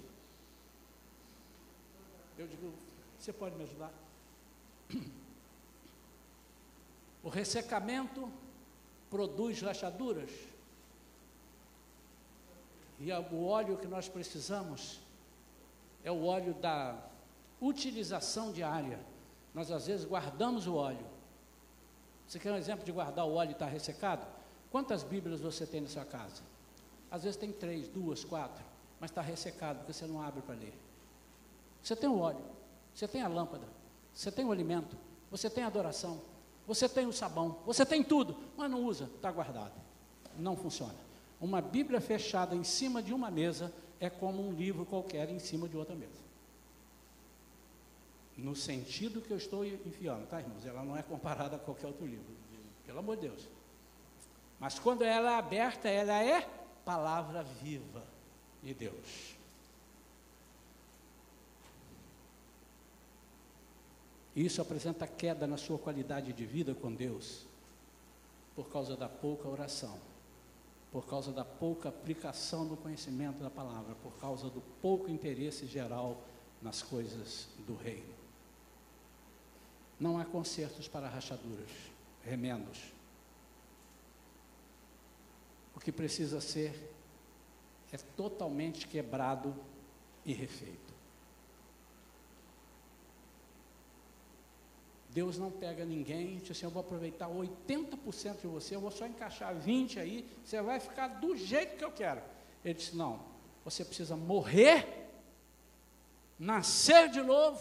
eu 2.41 2.47
digo, 2.47 2.73
você 3.17 3.31
pode 3.31 3.55
me 3.55 3.63
ajudar? 3.63 3.91
O 7.23 7.29
ressecamento 7.29 8.31
produz 9.09 9.61
rachaduras. 9.61 10.31
E 12.99 13.11
o 13.11 13.45
óleo 13.45 13.77
que 13.77 13.87
nós 13.87 14.09
precisamos 14.09 14.99
é 16.03 16.11
o 16.11 16.25
óleo 16.25 16.55
da 16.55 16.97
utilização 17.59 18.51
diária. 18.51 18.99
Nós 19.53 19.69
às 19.69 19.85
vezes 19.85 20.03
guardamos 20.05 20.65
o 20.65 20.73
óleo. 20.73 21.05
Você 22.27 22.39
quer 22.39 22.51
um 22.51 22.57
exemplo 22.57 22.83
de 22.83 22.91
guardar 22.91 23.25
o 23.25 23.33
óleo 23.33 23.49
e 23.49 23.53
estar 23.53 23.65
tá 23.65 23.71
ressecado? 23.71 24.25
Quantas 24.71 25.03
Bíblias 25.03 25.41
você 25.41 25.67
tem 25.67 25.81
na 25.81 25.89
sua 25.89 26.05
casa? 26.05 26.41
Às 27.11 27.23
vezes 27.23 27.37
tem 27.37 27.51
três, 27.51 27.87
duas, 27.87 28.23
quatro, 28.23 28.63
mas 28.99 29.11
está 29.11 29.21
ressecado 29.21 29.79
porque 29.79 29.93
você 29.93 30.07
não 30.07 30.21
abre 30.21 30.41
para 30.41 30.55
ler. 30.55 30.73
Você 31.81 31.95
tem 31.95 32.09
o 32.09 32.19
óleo, 32.19 32.43
você 32.93 33.07
tem 33.07 33.21
a 33.21 33.27
lâmpada, 33.27 33.67
você 34.13 34.31
tem 34.31 34.45
o 34.45 34.51
alimento, 34.51 34.95
você 35.29 35.49
tem 35.49 35.63
a 35.63 35.67
adoração, 35.67 36.21
você 36.67 36.87
tem 36.87 37.05
o 37.07 37.13
sabão, 37.13 37.59
você 37.65 37.85
tem 37.85 38.03
tudo, 38.03 38.37
mas 38.55 38.69
não 38.69 38.83
usa, 38.83 39.09
está 39.15 39.31
guardado. 39.31 39.73
Não 40.37 40.55
funciona. 40.55 40.95
Uma 41.39 41.61
Bíblia 41.61 41.99
fechada 41.99 42.55
em 42.55 42.63
cima 42.63 43.01
de 43.01 43.13
uma 43.13 43.31
mesa 43.31 43.73
é 43.99 44.09
como 44.09 44.47
um 44.47 44.53
livro 44.53 44.85
qualquer 44.85 45.29
em 45.29 45.39
cima 45.39 45.67
de 45.67 45.75
outra 45.75 45.95
mesa. 45.95 46.21
No 48.37 48.55
sentido 48.55 49.21
que 49.21 49.31
eu 49.31 49.37
estou 49.37 49.65
enfiando, 49.65 50.25
tá, 50.27 50.39
irmãos? 50.39 50.65
Ela 50.65 50.83
não 50.83 50.97
é 50.97 51.03
comparada 51.03 51.55
a 51.55 51.59
qualquer 51.59 51.87
outro 51.87 52.05
livro, 52.05 52.25
pelo 52.85 52.99
amor 52.99 53.15
de 53.17 53.27
Deus. 53.27 53.47
Mas 54.59 54.79
quando 54.79 55.03
ela 55.03 55.31
é 55.31 55.35
aberta, 55.35 55.89
ela 55.89 56.23
é 56.23 56.47
palavra 56.85 57.43
viva 57.43 58.03
de 58.63 58.73
Deus. 58.73 59.35
Isso 64.35 64.61
apresenta 64.61 65.05
queda 65.05 65.45
na 65.45 65.57
sua 65.57 65.77
qualidade 65.77 66.31
de 66.31 66.45
vida 66.45 66.73
com 66.73 66.93
Deus, 66.93 67.45
por 68.55 68.69
causa 68.69 68.95
da 68.95 69.09
pouca 69.09 69.47
oração, 69.47 69.99
por 70.91 71.05
causa 71.05 71.31
da 71.31 71.43
pouca 71.43 71.89
aplicação 71.89 72.65
do 72.65 72.77
conhecimento 72.77 73.41
da 73.41 73.49
palavra, 73.49 73.95
por 73.95 74.13
causa 74.19 74.49
do 74.49 74.61
pouco 74.81 75.09
interesse 75.09 75.65
geral 75.65 76.21
nas 76.61 76.81
coisas 76.81 77.47
do 77.67 77.75
reino. 77.75 78.13
Não 79.99 80.17
há 80.17 80.25
consertos 80.25 80.87
para 80.87 81.07
rachaduras, 81.07 81.69
remendos. 82.23 82.79
O 85.75 85.79
que 85.79 85.91
precisa 85.91 86.39
ser 86.39 86.91
é 87.91 87.97
totalmente 87.97 88.87
quebrado 88.87 89.53
e 90.25 90.33
refeito. 90.33 90.90
Deus 95.13 95.37
não 95.37 95.51
pega 95.51 95.83
ninguém, 95.83 96.37
disse 96.37 96.53
assim, 96.53 96.65
eu 96.65 96.69
vou 96.69 96.81
aproveitar 96.81 97.27
80% 97.27 98.41
de 98.41 98.47
você, 98.47 98.75
eu 98.75 98.79
vou 98.79 98.91
só 98.91 99.05
encaixar 99.05 99.53
20 99.53 99.99
aí, 99.99 100.25
você 100.43 100.61
vai 100.61 100.79
ficar 100.79 101.07
do 101.19 101.35
jeito 101.35 101.75
que 101.75 101.83
eu 101.83 101.91
quero. 101.91 102.21
Ele 102.63 102.73
disse, 102.73 102.95
não, 102.95 103.19
você 103.65 103.83
precisa 103.83 104.15
morrer, 104.15 105.09
nascer 106.39 107.09
de 107.09 107.21
novo, 107.21 107.59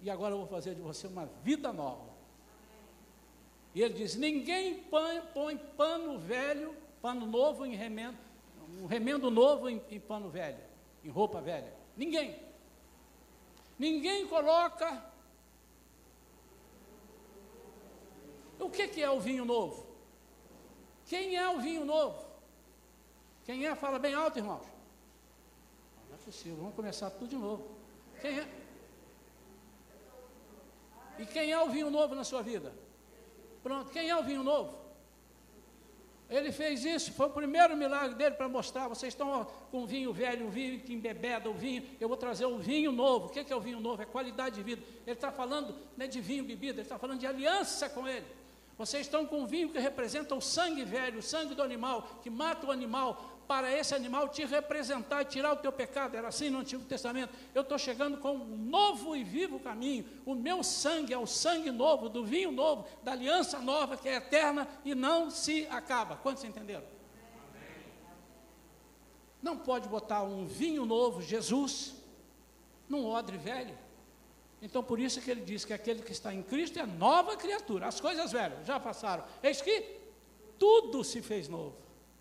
e 0.00 0.10
agora 0.10 0.34
eu 0.34 0.38
vou 0.38 0.46
fazer 0.46 0.76
de 0.76 0.80
você 0.80 1.08
uma 1.08 1.26
vida 1.42 1.72
nova. 1.72 2.12
E 3.74 3.82
ele 3.82 3.94
diz, 3.94 4.14
ninguém 4.14 4.84
põe, 4.84 5.20
põe 5.34 5.56
pano 5.56 6.18
velho, 6.18 6.76
pano 7.00 7.26
novo 7.26 7.66
em 7.66 7.74
remendo, 7.74 8.18
um 8.80 8.86
remendo 8.86 9.28
novo 9.28 9.68
em, 9.68 9.82
em 9.90 9.98
pano 9.98 10.28
velho, 10.28 10.60
em 11.04 11.08
roupa 11.08 11.40
velha. 11.40 11.72
Ninguém. 11.96 12.36
Ninguém 13.76 14.28
coloca 14.28 15.11
O 18.62 18.70
que, 18.70 18.86
que 18.86 19.02
é 19.02 19.10
o 19.10 19.18
vinho 19.18 19.44
novo? 19.44 19.86
Quem 21.06 21.36
é 21.36 21.48
o 21.48 21.58
vinho 21.60 21.84
novo? 21.84 22.24
Quem 23.44 23.66
é? 23.66 23.74
Fala 23.74 23.98
bem 23.98 24.14
alto, 24.14 24.38
irmãos. 24.38 24.66
Não 26.08 26.14
é 26.14 26.18
possível, 26.24 26.58
vamos 26.58 26.76
começar 26.76 27.10
tudo 27.10 27.28
de 27.28 27.36
novo. 27.36 27.66
Quem 28.20 28.38
é? 28.38 28.48
E 31.18 31.26
quem 31.26 31.50
é 31.50 31.60
o 31.60 31.68
vinho 31.68 31.90
novo 31.90 32.14
na 32.14 32.22
sua 32.22 32.40
vida? 32.40 32.72
Pronto, 33.64 33.90
quem 33.90 34.08
é 34.08 34.16
o 34.16 34.22
vinho 34.22 34.44
novo? 34.44 34.80
Ele 36.30 36.50
fez 36.50 36.84
isso, 36.84 37.12
foi 37.12 37.26
o 37.26 37.30
primeiro 37.30 37.76
milagre 37.76 38.14
dele 38.14 38.36
para 38.36 38.48
mostrar. 38.48 38.88
Vocês 38.88 39.12
estão 39.12 39.44
com 39.70 39.84
vinho 39.84 40.12
velho, 40.12 40.48
vinho 40.48 40.80
que 40.80 40.94
embebeda 40.94 41.50
o 41.50 41.52
vinho. 41.52 41.84
Eu 42.00 42.08
vou 42.08 42.16
trazer 42.16 42.46
um 42.46 42.58
vinho 42.58 42.90
novo. 42.90 43.26
O 43.26 43.28
que 43.28 43.52
é 43.52 43.56
o 43.56 43.60
vinho 43.60 43.80
novo? 43.80 44.00
É 44.00 44.06
qualidade 44.06 44.54
de 44.54 44.62
vida. 44.62 44.82
Ele 45.06 45.16
está 45.16 45.30
falando 45.30 45.76
não 45.96 46.04
é 46.06 46.08
de 46.08 46.20
vinho 46.20 46.44
bebida, 46.44 46.74
ele 46.74 46.82
está 46.82 46.98
falando 46.98 47.18
de 47.18 47.26
aliança 47.26 47.90
com 47.90 48.08
ele. 48.08 48.26
Vocês 48.82 49.06
estão 49.06 49.24
com 49.24 49.46
vinho 49.46 49.68
que 49.68 49.78
representa 49.78 50.34
o 50.34 50.40
sangue 50.40 50.84
velho, 50.84 51.20
o 51.20 51.22
sangue 51.22 51.54
do 51.54 51.62
animal, 51.62 52.18
que 52.20 52.28
mata 52.28 52.66
o 52.66 52.72
animal, 52.72 53.40
para 53.46 53.72
esse 53.72 53.94
animal 53.94 54.28
te 54.28 54.44
representar 54.44 55.24
tirar 55.24 55.52
o 55.52 55.56
teu 55.56 55.70
pecado. 55.70 56.16
Era 56.16 56.26
assim 56.26 56.50
no 56.50 56.58
Antigo 56.58 56.84
Testamento. 56.84 57.32
Eu 57.54 57.62
estou 57.62 57.78
chegando 57.78 58.18
com 58.18 58.32
um 58.32 58.56
novo 58.56 59.14
e 59.14 59.22
vivo 59.22 59.60
caminho. 59.60 60.04
O 60.26 60.34
meu 60.34 60.64
sangue 60.64 61.14
é 61.14 61.16
o 61.16 61.28
sangue 61.28 61.70
novo, 61.70 62.08
do 62.08 62.24
vinho 62.24 62.50
novo, 62.50 62.84
da 63.04 63.12
aliança 63.12 63.60
nova, 63.60 63.96
que 63.96 64.08
é 64.08 64.16
eterna 64.16 64.66
e 64.84 64.96
não 64.96 65.30
se 65.30 65.64
acaba. 65.70 66.16
Quantos 66.16 66.42
entenderam? 66.42 66.82
Não 69.40 69.56
pode 69.56 69.88
botar 69.88 70.24
um 70.24 70.44
vinho 70.44 70.84
novo, 70.84 71.22
Jesus, 71.22 71.94
num 72.88 73.06
odre 73.06 73.38
velho. 73.38 73.78
Então, 74.62 74.82
por 74.82 75.00
isso 75.00 75.20
que 75.20 75.28
ele 75.28 75.40
diz 75.40 75.64
que 75.64 75.72
aquele 75.72 76.02
que 76.02 76.12
está 76.12 76.32
em 76.32 76.40
Cristo 76.40 76.78
é 76.78 76.86
nova 76.86 77.36
criatura. 77.36 77.88
As 77.88 78.00
coisas 78.00 78.30
velhas 78.30 78.64
já 78.64 78.78
passaram. 78.78 79.24
Eis 79.42 79.60
que 79.60 79.98
tudo 80.56 81.02
se 81.02 81.20
fez 81.20 81.48
novo. 81.48 81.76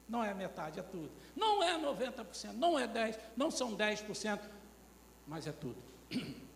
Não 0.09 0.23
é 0.23 0.33
metade, 0.33 0.79
é 0.79 0.83
tudo. 0.83 1.11
Não 1.35 1.61
é 1.61 1.77
90%, 1.79 2.53
não 2.53 2.79
é 2.79 2.87
10%, 2.87 3.19
não 3.37 3.51
são 3.51 3.77
10%, 3.77 4.41
mas 5.27 5.45
é 5.45 5.51
tudo. 5.51 5.77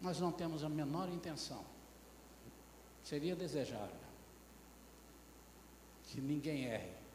Nós 0.00 0.20
não 0.20 0.30
temos 0.30 0.62
a 0.62 0.68
menor 0.68 1.08
intenção. 1.08 1.64
Seria 3.02 3.34
desejável 3.34 3.96
que 6.04 6.20
ninguém 6.20 6.66
erre 6.66 7.07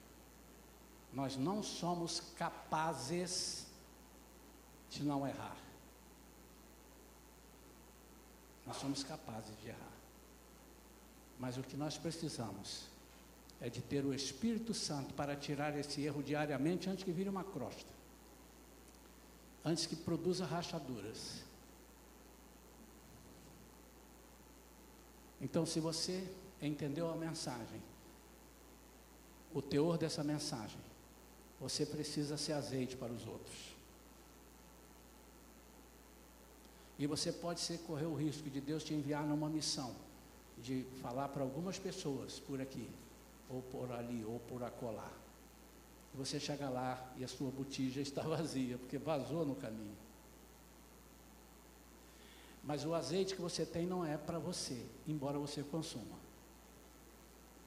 nós 1.13 1.37
não 1.37 1.61
somos 1.61 2.19
capazes 2.35 3.67
de 4.89 5.03
não 5.03 5.27
errar. 5.27 5.57
Nós 8.65 8.77
somos 8.77 9.03
capazes 9.03 9.55
de 9.61 9.69
errar. 9.69 9.93
Mas 11.39 11.57
o 11.57 11.63
que 11.63 11.77
nós 11.77 11.97
precisamos 11.97 12.85
é 13.61 13.69
de 13.69 13.81
ter 13.81 14.03
o 14.05 14.13
Espírito 14.13 14.73
Santo 14.73 15.13
para 15.13 15.35
tirar 15.35 15.77
esse 15.77 16.01
erro 16.01 16.23
diariamente 16.23 16.89
antes 16.89 17.03
que 17.03 17.11
vire 17.11 17.29
uma 17.29 17.43
crosta. 17.43 17.91
Antes 19.63 19.85
que 19.85 19.95
produza 19.95 20.45
rachaduras. 20.45 21.43
Então, 25.39 25.65
se 25.65 25.79
você 25.79 26.27
entendeu 26.61 27.11
a 27.11 27.15
mensagem, 27.15 27.81
o 29.53 29.61
teor 29.61 29.97
dessa 29.97 30.23
mensagem, 30.23 30.79
você 31.63 31.85
precisa 31.85 32.35
ser 32.35 32.51
azeite 32.51 32.97
para 32.97 33.13
os 33.13 33.25
outros. 33.25 33.73
E 36.99 37.07
você 37.07 37.31
pode 37.31 37.61
ser, 37.61 37.77
correr 37.87 38.05
o 38.05 38.13
risco 38.13 38.49
de 38.49 38.59
Deus 38.59 38.83
te 38.83 38.93
enviar 38.93 39.25
numa 39.25 39.47
missão, 39.49 39.95
de 40.57 40.85
falar 41.01 41.29
para 41.29 41.41
algumas 41.41 41.79
pessoas 41.79 42.37
por 42.37 42.59
aqui, 42.59 42.89
ou 43.49 43.61
por 43.61 43.89
ali, 43.93 44.25
ou 44.25 44.41
por 44.41 44.61
acolá. 44.61 45.09
E 46.13 46.17
você 46.17 46.37
chega 46.37 46.69
lá 46.69 47.13
e 47.15 47.23
a 47.23 47.29
sua 47.29 47.49
botija 47.49 48.01
está 48.03 48.23
vazia, 48.23 48.77
porque 48.77 48.97
vazou 48.97 49.45
no 49.45 49.55
caminho. 49.55 49.95
Mas 52.61 52.85
o 52.85 52.93
azeite 52.93 53.35
que 53.35 53.41
você 53.41 53.65
tem 53.65 53.85
não 53.85 54.05
é 54.05 54.17
para 54.17 54.37
você, 54.37 54.85
embora 55.07 55.39
você 55.39 55.63
consuma. 55.63 56.17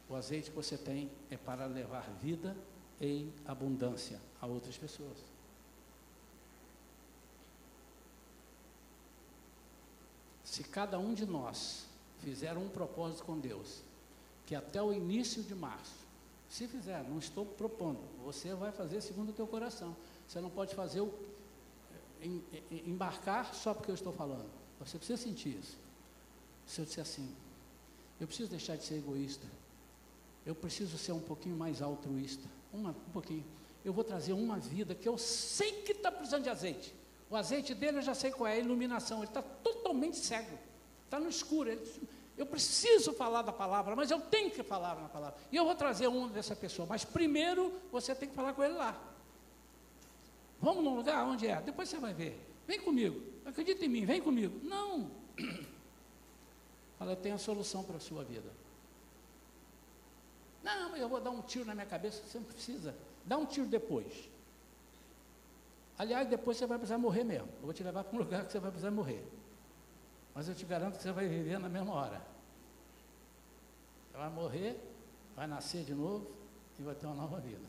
O 0.07 0.15
azeite 0.15 0.51
que 0.51 0.57
você 0.57 0.77
tem 0.77 1.11
é 1.31 1.37
para 1.39 1.65
levar 1.65 2.11
vida 2.21 2.55
em 3.01 3.33
abundância 3.45 4.21
a 4.41 4.47
outras 4.47 4.77
pessoas. 4.77 5.19
Se 10.45 10.63
cada 10.65 10.99
um 10.99 11.13
de 11.13 11.27
nós 11.27 11.87
fizer 12.23 12.57
um 12.57 12.69
propósito 12.69 13.25
com 13.25 13.39
Deus, 13.39 13.83
que 14.47 14.55
até 14.55 14.81
o 14.83 14.93
início 14.93 15.43
de 15.43 15.55
março, 15.55 16.07
se 16.49 16.67
fizer, 16.69 17.03
não 17.03 17.19
estou 17.19 17.45
propondo, 17.45 18.01
você 18.25 18.55
vai 18.55 18.73
fazer 18.73 19.01
segundo 19.01 19.31
o 19.31 19.33
teu 19.33 19.47
coração. 19.47 19.95
Você 20.27 20.41
não 20.41 20.49
pode 20.49 20.75
fazer 20.75 21.01
o 21.01 21.13
em, 22.21 22.43
em, 22.71 22.91
embarcar 22.91 23.55
só 23.55 23.75
porque 23.75 23.91
eu 23.91 23.95
estou 23.95 24.13
falando. 24.13 24.49
Você 24.81 24.99
precisa 24.99 25.23
sentir 25.23 25.59
isso. 25.59 25.77
Se 26.67 26.81
eu 26.81 26.85
disser 26.85 27.03
assim, 27.03 27.35
eu 28.21 28.27
preciso 28.27 28.51
deixar 28.51 28.77
de 28.77 28.85
ser 28.85 28.97
egoísta, 28.97 29.47
eu 30.47 30.55
preciso 30.55 30.97
ser 30.97 31.11
um 31.11 31.21
pouquinho 31.21 31.57
mais 31.57 31.83
altruísta, 31.83 32.49
uma, 32.73 32.91
um 32.91 33.13
pouquinho. 33.13 33.45
Eu 33.85 33.93
vou 33.93 34.05
trazer 34.05 34.33
uma 34.33 34.59
vida 34.59 34.95
que 34.95 35.09
eu 35.09 35.19
sei 35.19 35.83
que 35.83 35.93
está 35.93 36.11
precisando 36.11 36.45
de 36.45 36.49
azeite. 36.49 36.95
O 37.29 37.37
azeite 37.37 37.75
dele 37.75 37.99
eu 37.99 38.03
já 38.03 38.15
sei 38.15 38.31
qual 38.31 38.47
é 38.47 38.53
a 38.53 38.59
iluminação. 38.59 39.19
Ele 39.19 39.27
está 39.27 39.43
totalmente 39.43 40.17
cego. 40.17 40.57
Está 41.05 41.19
no 41.19 41.29
escuro. 41.29 41.71
Ele, 41.71 41.83
eu 42.37 42.47
preciso 42.47 43.13
falar 43.13 43.43
da 43.43 43.53
palavra, 43.53 43.97
mas 43.97 44.11
eu 44.11 44.21
tenho 44.21 44.51
que 44.51 44.63
falar 44.63 44.95
na 44.97 45.09
palavra. 45.09 45.39
E 45.51 45.57
eu 45.57 45.65
vou 45.65 45.75
trazer 45.75 46.07
uma 46.07 46.29
dessa 46.29 46.55
pessoa. 46.55 46.87
Mas 46.89 47.05
primeiro 47.05 47.73
você 47.91 48.15
tem 48.15 48.29
que 48.29 48.35
falar 48.35 48.53
com 48.53 48.63
ele 48.63 48.75
lá. 48.75 48.97
Vamos 50.61 50.85
num 50.85 50.95
lugar 50.95 51.25
onde 51.27 51.47
é. 51.47 51.61
Depois 51.61 51.89
você 51.89 51.99
vai 51.99 52.15
ver. 52.15 52.41
Vem 52.67 52.81
comigo. 52.81 53.21
Acredita 53.45 53.85
em 53.85 53.89
mim, 53.89 54.05
vem 54.05 54.21
comigo. 54.21 54.61
Não. 54.65 55.11
Fala, 56.99 57.13
eu 57.13 57.17
tenho 57.17 57.35
a 57.35 57.39
solução 57.39 57.83
para 57.83 57.97
a 57.97 58.01
sua 58.01 58.25
vida. 58.25 58.51
Não, 60.67 60.97
eu 60.97 61.09
vou 61.09 61.21
dar 61.21 61.31
um 61.31 61.41
tiro 61.43 61.65
na 61.65 61.77
minha 61.77 61.87
cabeça, 61.87 62.21
você 62.27 62.39
não 62.39 62.45
precisa. 62.45 62.93
Dá 63.25 63.39
um 63.39 63.47
tiro 63.47 63.69
depois. 63.69 64.29
Aliás, 65.97 66.29
depois 66.29 66.57
você 66.57 66.67
vai 66.67 66.77
precisar 66.77 66.99
morrer 66.99 67.23
mesmo. 67.23 67.49
Eu 67.61 67.67
vou 67.67 67.73
te 67.73 67.85
levar 67.85 68.03
para 68.03 68.17
um 68.17 68.19
lugar 68.25 68.45
que 68.45 68.51
você 68.51 68.59
vai 68.59 68.73
precisar 68.73 68.91
morrer. 68.91 69.25
Mas 70.35 70.49
eu 70.49 70.57
te 70.57 70.67
garanto 70.67 70.97
que 70.97 71.05
você 71.05 71.13
vai 71.13 71.29
viver 71.29 71.61
na 71.61 71.69
mesma 71.69 71.95
hora. 71.95 72.21
Você 74.11 74.19
vai 74.19 74.29
morrer, 74.29 74.77
vai 75.37 75.47
nascer 75.47 75.85
de 75.85 75.95
novo 75.95 76.29
e 76.81 76.83
vai 76.83 76.97
ter 76.97 77.07
uma 77.07 77.15
nova 77.15 77.39
vida. 77.39 77.65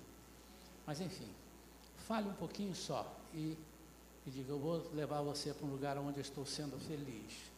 Mas 0.87 0.99
enfim, 0.99 1.29
fale 1.97 2.27
um 2.27 2.33
pouquinho 2.33 2.73
só 2.73 3.15
e, 3.31 3.55
e 4.25 4.31
diga, 4.31 4.53
eu 4.53 4.59
vou 4.59 4.89
levar 4.95 5.21
você 5.21 5.53
para 5.53 5.67
um 5.67 5.69
lugar 5.69 5.99
onde 5.99 6.17
eu 6.17 6.21
estou 6.23 6.47
sendo 6.47 6.79
feliz 6.79 7.56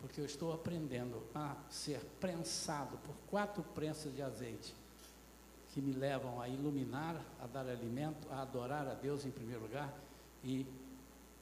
porque 0.00 0.20
eu 0.20 0.24
estou 0.24 0.52
aprendendo 0.52 1.22
a 1.34 1.56
ser 1.68 2.00
prensado 2.20 2.96
por 2.98 3.14
quatro 3.28 3.62
prensas 3.62 4.14
de 4.14 4.22
azeite 4.22 4.74
que 5.72 5.80
me 5.80 5.92
levam 5.92 6.40
a 6.40 6.48
iluminar, 6.48 7.20
a 7.40 7.46
dar 7.46 7.68
alimento, 7.68 8.26
a 8.30 8.42
adorar 8.42 8.86
a 8.86 8.94
Deus 8.94 9.24
em 9.24 9.30
primeiro 9.30 9.62
lugar 9.62 9.92
e 10.42 10.66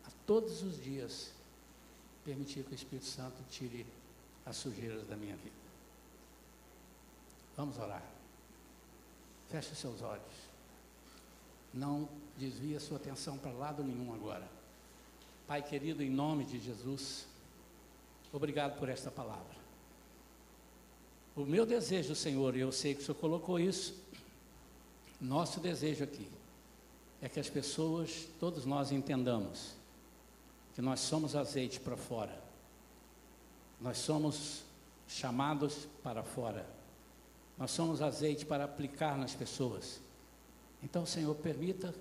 a 0.07 0.11
todos 0.27 0.63
os 0.63 0.83
dias 0.83 1.33
permitir 2.25 2.65
que 2.65 2.73
o 2.73 2.75
Espírito 2.75 3.07
Santo 3.07 3.37
tire 3.51 3.87
as 4.45 4.57
sujeiras 4.57 5.07
da 5.07 5.17
minha 5.17 5.37
vida. 5.37 5.55
Vamos 7.57 7.79
orar. 7.79 8.03
Feche 9.49 9.75
seus 9.75 10.03
olhos. 10.03 10.47
Não 11.73 12.09
desvie 12.37 12.77
a 12.77 12.81
sua 12.81 12.97
atenção 12.97 13.39
para 13.39 13.53
lado 13.53 13.85
nenhum 13.85 14.13
agora. 14.13 14.47
Pai 15.47 15.63
querido, 15.63 16.03
em 16.03 16.11
nome 16.11 16.45
de 16.45 16.59
Jesus, 16.59 17.27
Obrigado 18.37 18.79
por 18.79 18.91
esta 18.91 19.11
palavra. 19.11 19.57
O 21.35 21.47
meu 21.47 21.65
desejo, 21.65 22.15
Senhor, 22.15 22.55
e 22.55 22.61
eu 22.61 22.71
sei 22.71 22.95
que 22.95 23.01
o 23.01 23.03
Senhor 23.03 23.15
colocou 23.15 23.59
isso, 23.59 23.95
nosso 25.19 25.59
desejo 25.59 26.05
aqui, 26.05 26.29
é 27.23 27.31
que 27.31 27.41
as 27.41 27.49
pessoas, 27.49 28.29
todos 28.39 28.67
nós 28.67 28.93
entendamos 28.93 29.73
que 30.75 30.83
nós 30.83 31.01
somos 31.01 31.35
azeite 31.35 31.81
para 31.81 31.97
fora. 31.97 32.39
Nós 33.81 33.97
somos 33.97 34.65
chamados 35.09 35.89
para 36.03 36.23
fora. 36.23 36.69
Nós 37.57 37.71
somos 37.71 38.03
azeite 38.03 38.45
para 38.45 38.65
aplicar 38.65 39.17
nas 39.17 39.35
pessoas. 39.35 39.99
Então, 40.83 41.07
Senhor, 41.07 41.35
permita 41.37 41.95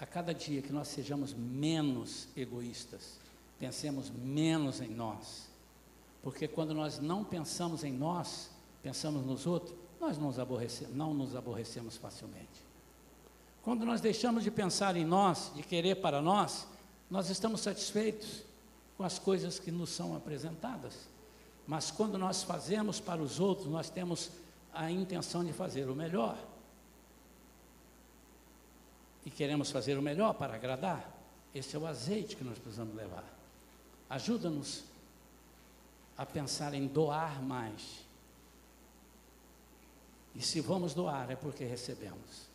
a 0.00 0.04
cada 0.04 0.34
dia 0.34 0.60
que 0.62 0.72
nós 0.72 0.88
sejamos 0.88 1.32
menos 1.32 2.26
egoístas, 2.36 3.21
pensemos 3.62 4.10
menos 4.10 4.80
em 4.80 4.88
nós. 4.88 5.48
Porque 6.20 6.48
quando 6.48 6.74
nós 6.74 6.98
não 6.98 7.22
pensamos 7.22 7.84
em 7.84 7.92
nós, 7.92 8.50
pensamos 8.82 9.24
nos 9.24 9.46
outros, 9.46 9.72
nós 10.00 10.18
não 10.18 10.26
nos, 10.26 10.38
aborrecemos, 10.40 10.96
não 10.96 11.14
nos 11.14 11.36
aborrecemos 11.36 11.96
facilmente. 11.96 12.66
Quando 13.62 13.86
nós 13.86 14.00
deixamos 14.00 14.42
de 14.42 14.50
pensar 14.50 14.96
em 14.96 15.04
nós, 15.04 15.52
de 15.54 15.62
querer 15.62 15.94
para 16.00 16.20
nós, 16.20 16.66
nós 17.08 17.30
estamos 17.30 17.60
satisfeitos 17.60 18.42
com 18.96 19.04
as 19.04 19.20
coisas 19.20 19.60
que 19.60 19.70
nos 19.70 19.90
são 19.90 20.16
apresentadas. 20.16 21.08
Mas 21.64 21.88
quando 21.92 22.18
nós 22.18 22.42
fazemos 22.42 22.98
para 22.98 23.22
os 23.22 23.38
outros, 23.38 23.68
nós 23.68 23.88
temos 23.88 24.32
a 24.74 24.90
intenção 24.90 25.44
de 25.44 25.52
fazer 25.52 25.88
o 25.88 25.94
melhor. 25.94 26.36
E 29.24 29.30
queremos 29.30 29.70
fazer 29.70 29.96
o 29.96 30.02
melhor 30.02 30.34
para 30.34 30.56
agradar. 30.56 31.16
Esse 31.54 31.76
é 31.76 31.78
o 31.78 31.86
azeite 31.86 32.34
que 32.34 32.42
nós 32.42 32.58
precisamos 32.58 32.96
levar. 32.96 33.41
Ajuda-nos 34.12 34.84
a 36.18 36.26
pensar 36.26 36.74
em 36.74 36.86
doar 36.86 37.42
mais. 37.42 38.04
E 40.34 40.42
se 40.42 40.60
vamos 40.60 40.92
doar 40.92 41.30
é 41.30 41.34
porque 41.34 41.64
recebemos. 41.64 42.46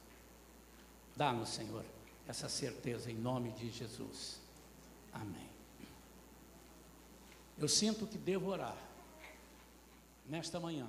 Dá-nos, 1.16 1.50
Senhor, 1.50 1.84
essa 2.28 2.48
certeza 2.48 3.10
em 3.10 3.16
nome 3.16 3.50
de 3.54 3.72
Jesus. 3.72 4.40
Amém. 5.12 5.50
Eu 7.58 7.68
sinto 7.68 8.06
que 8.06 8.20
devo 8.20 8.52
orar 8.52 8.78
nesta 10.28 10.60
manhã 10.60 10.88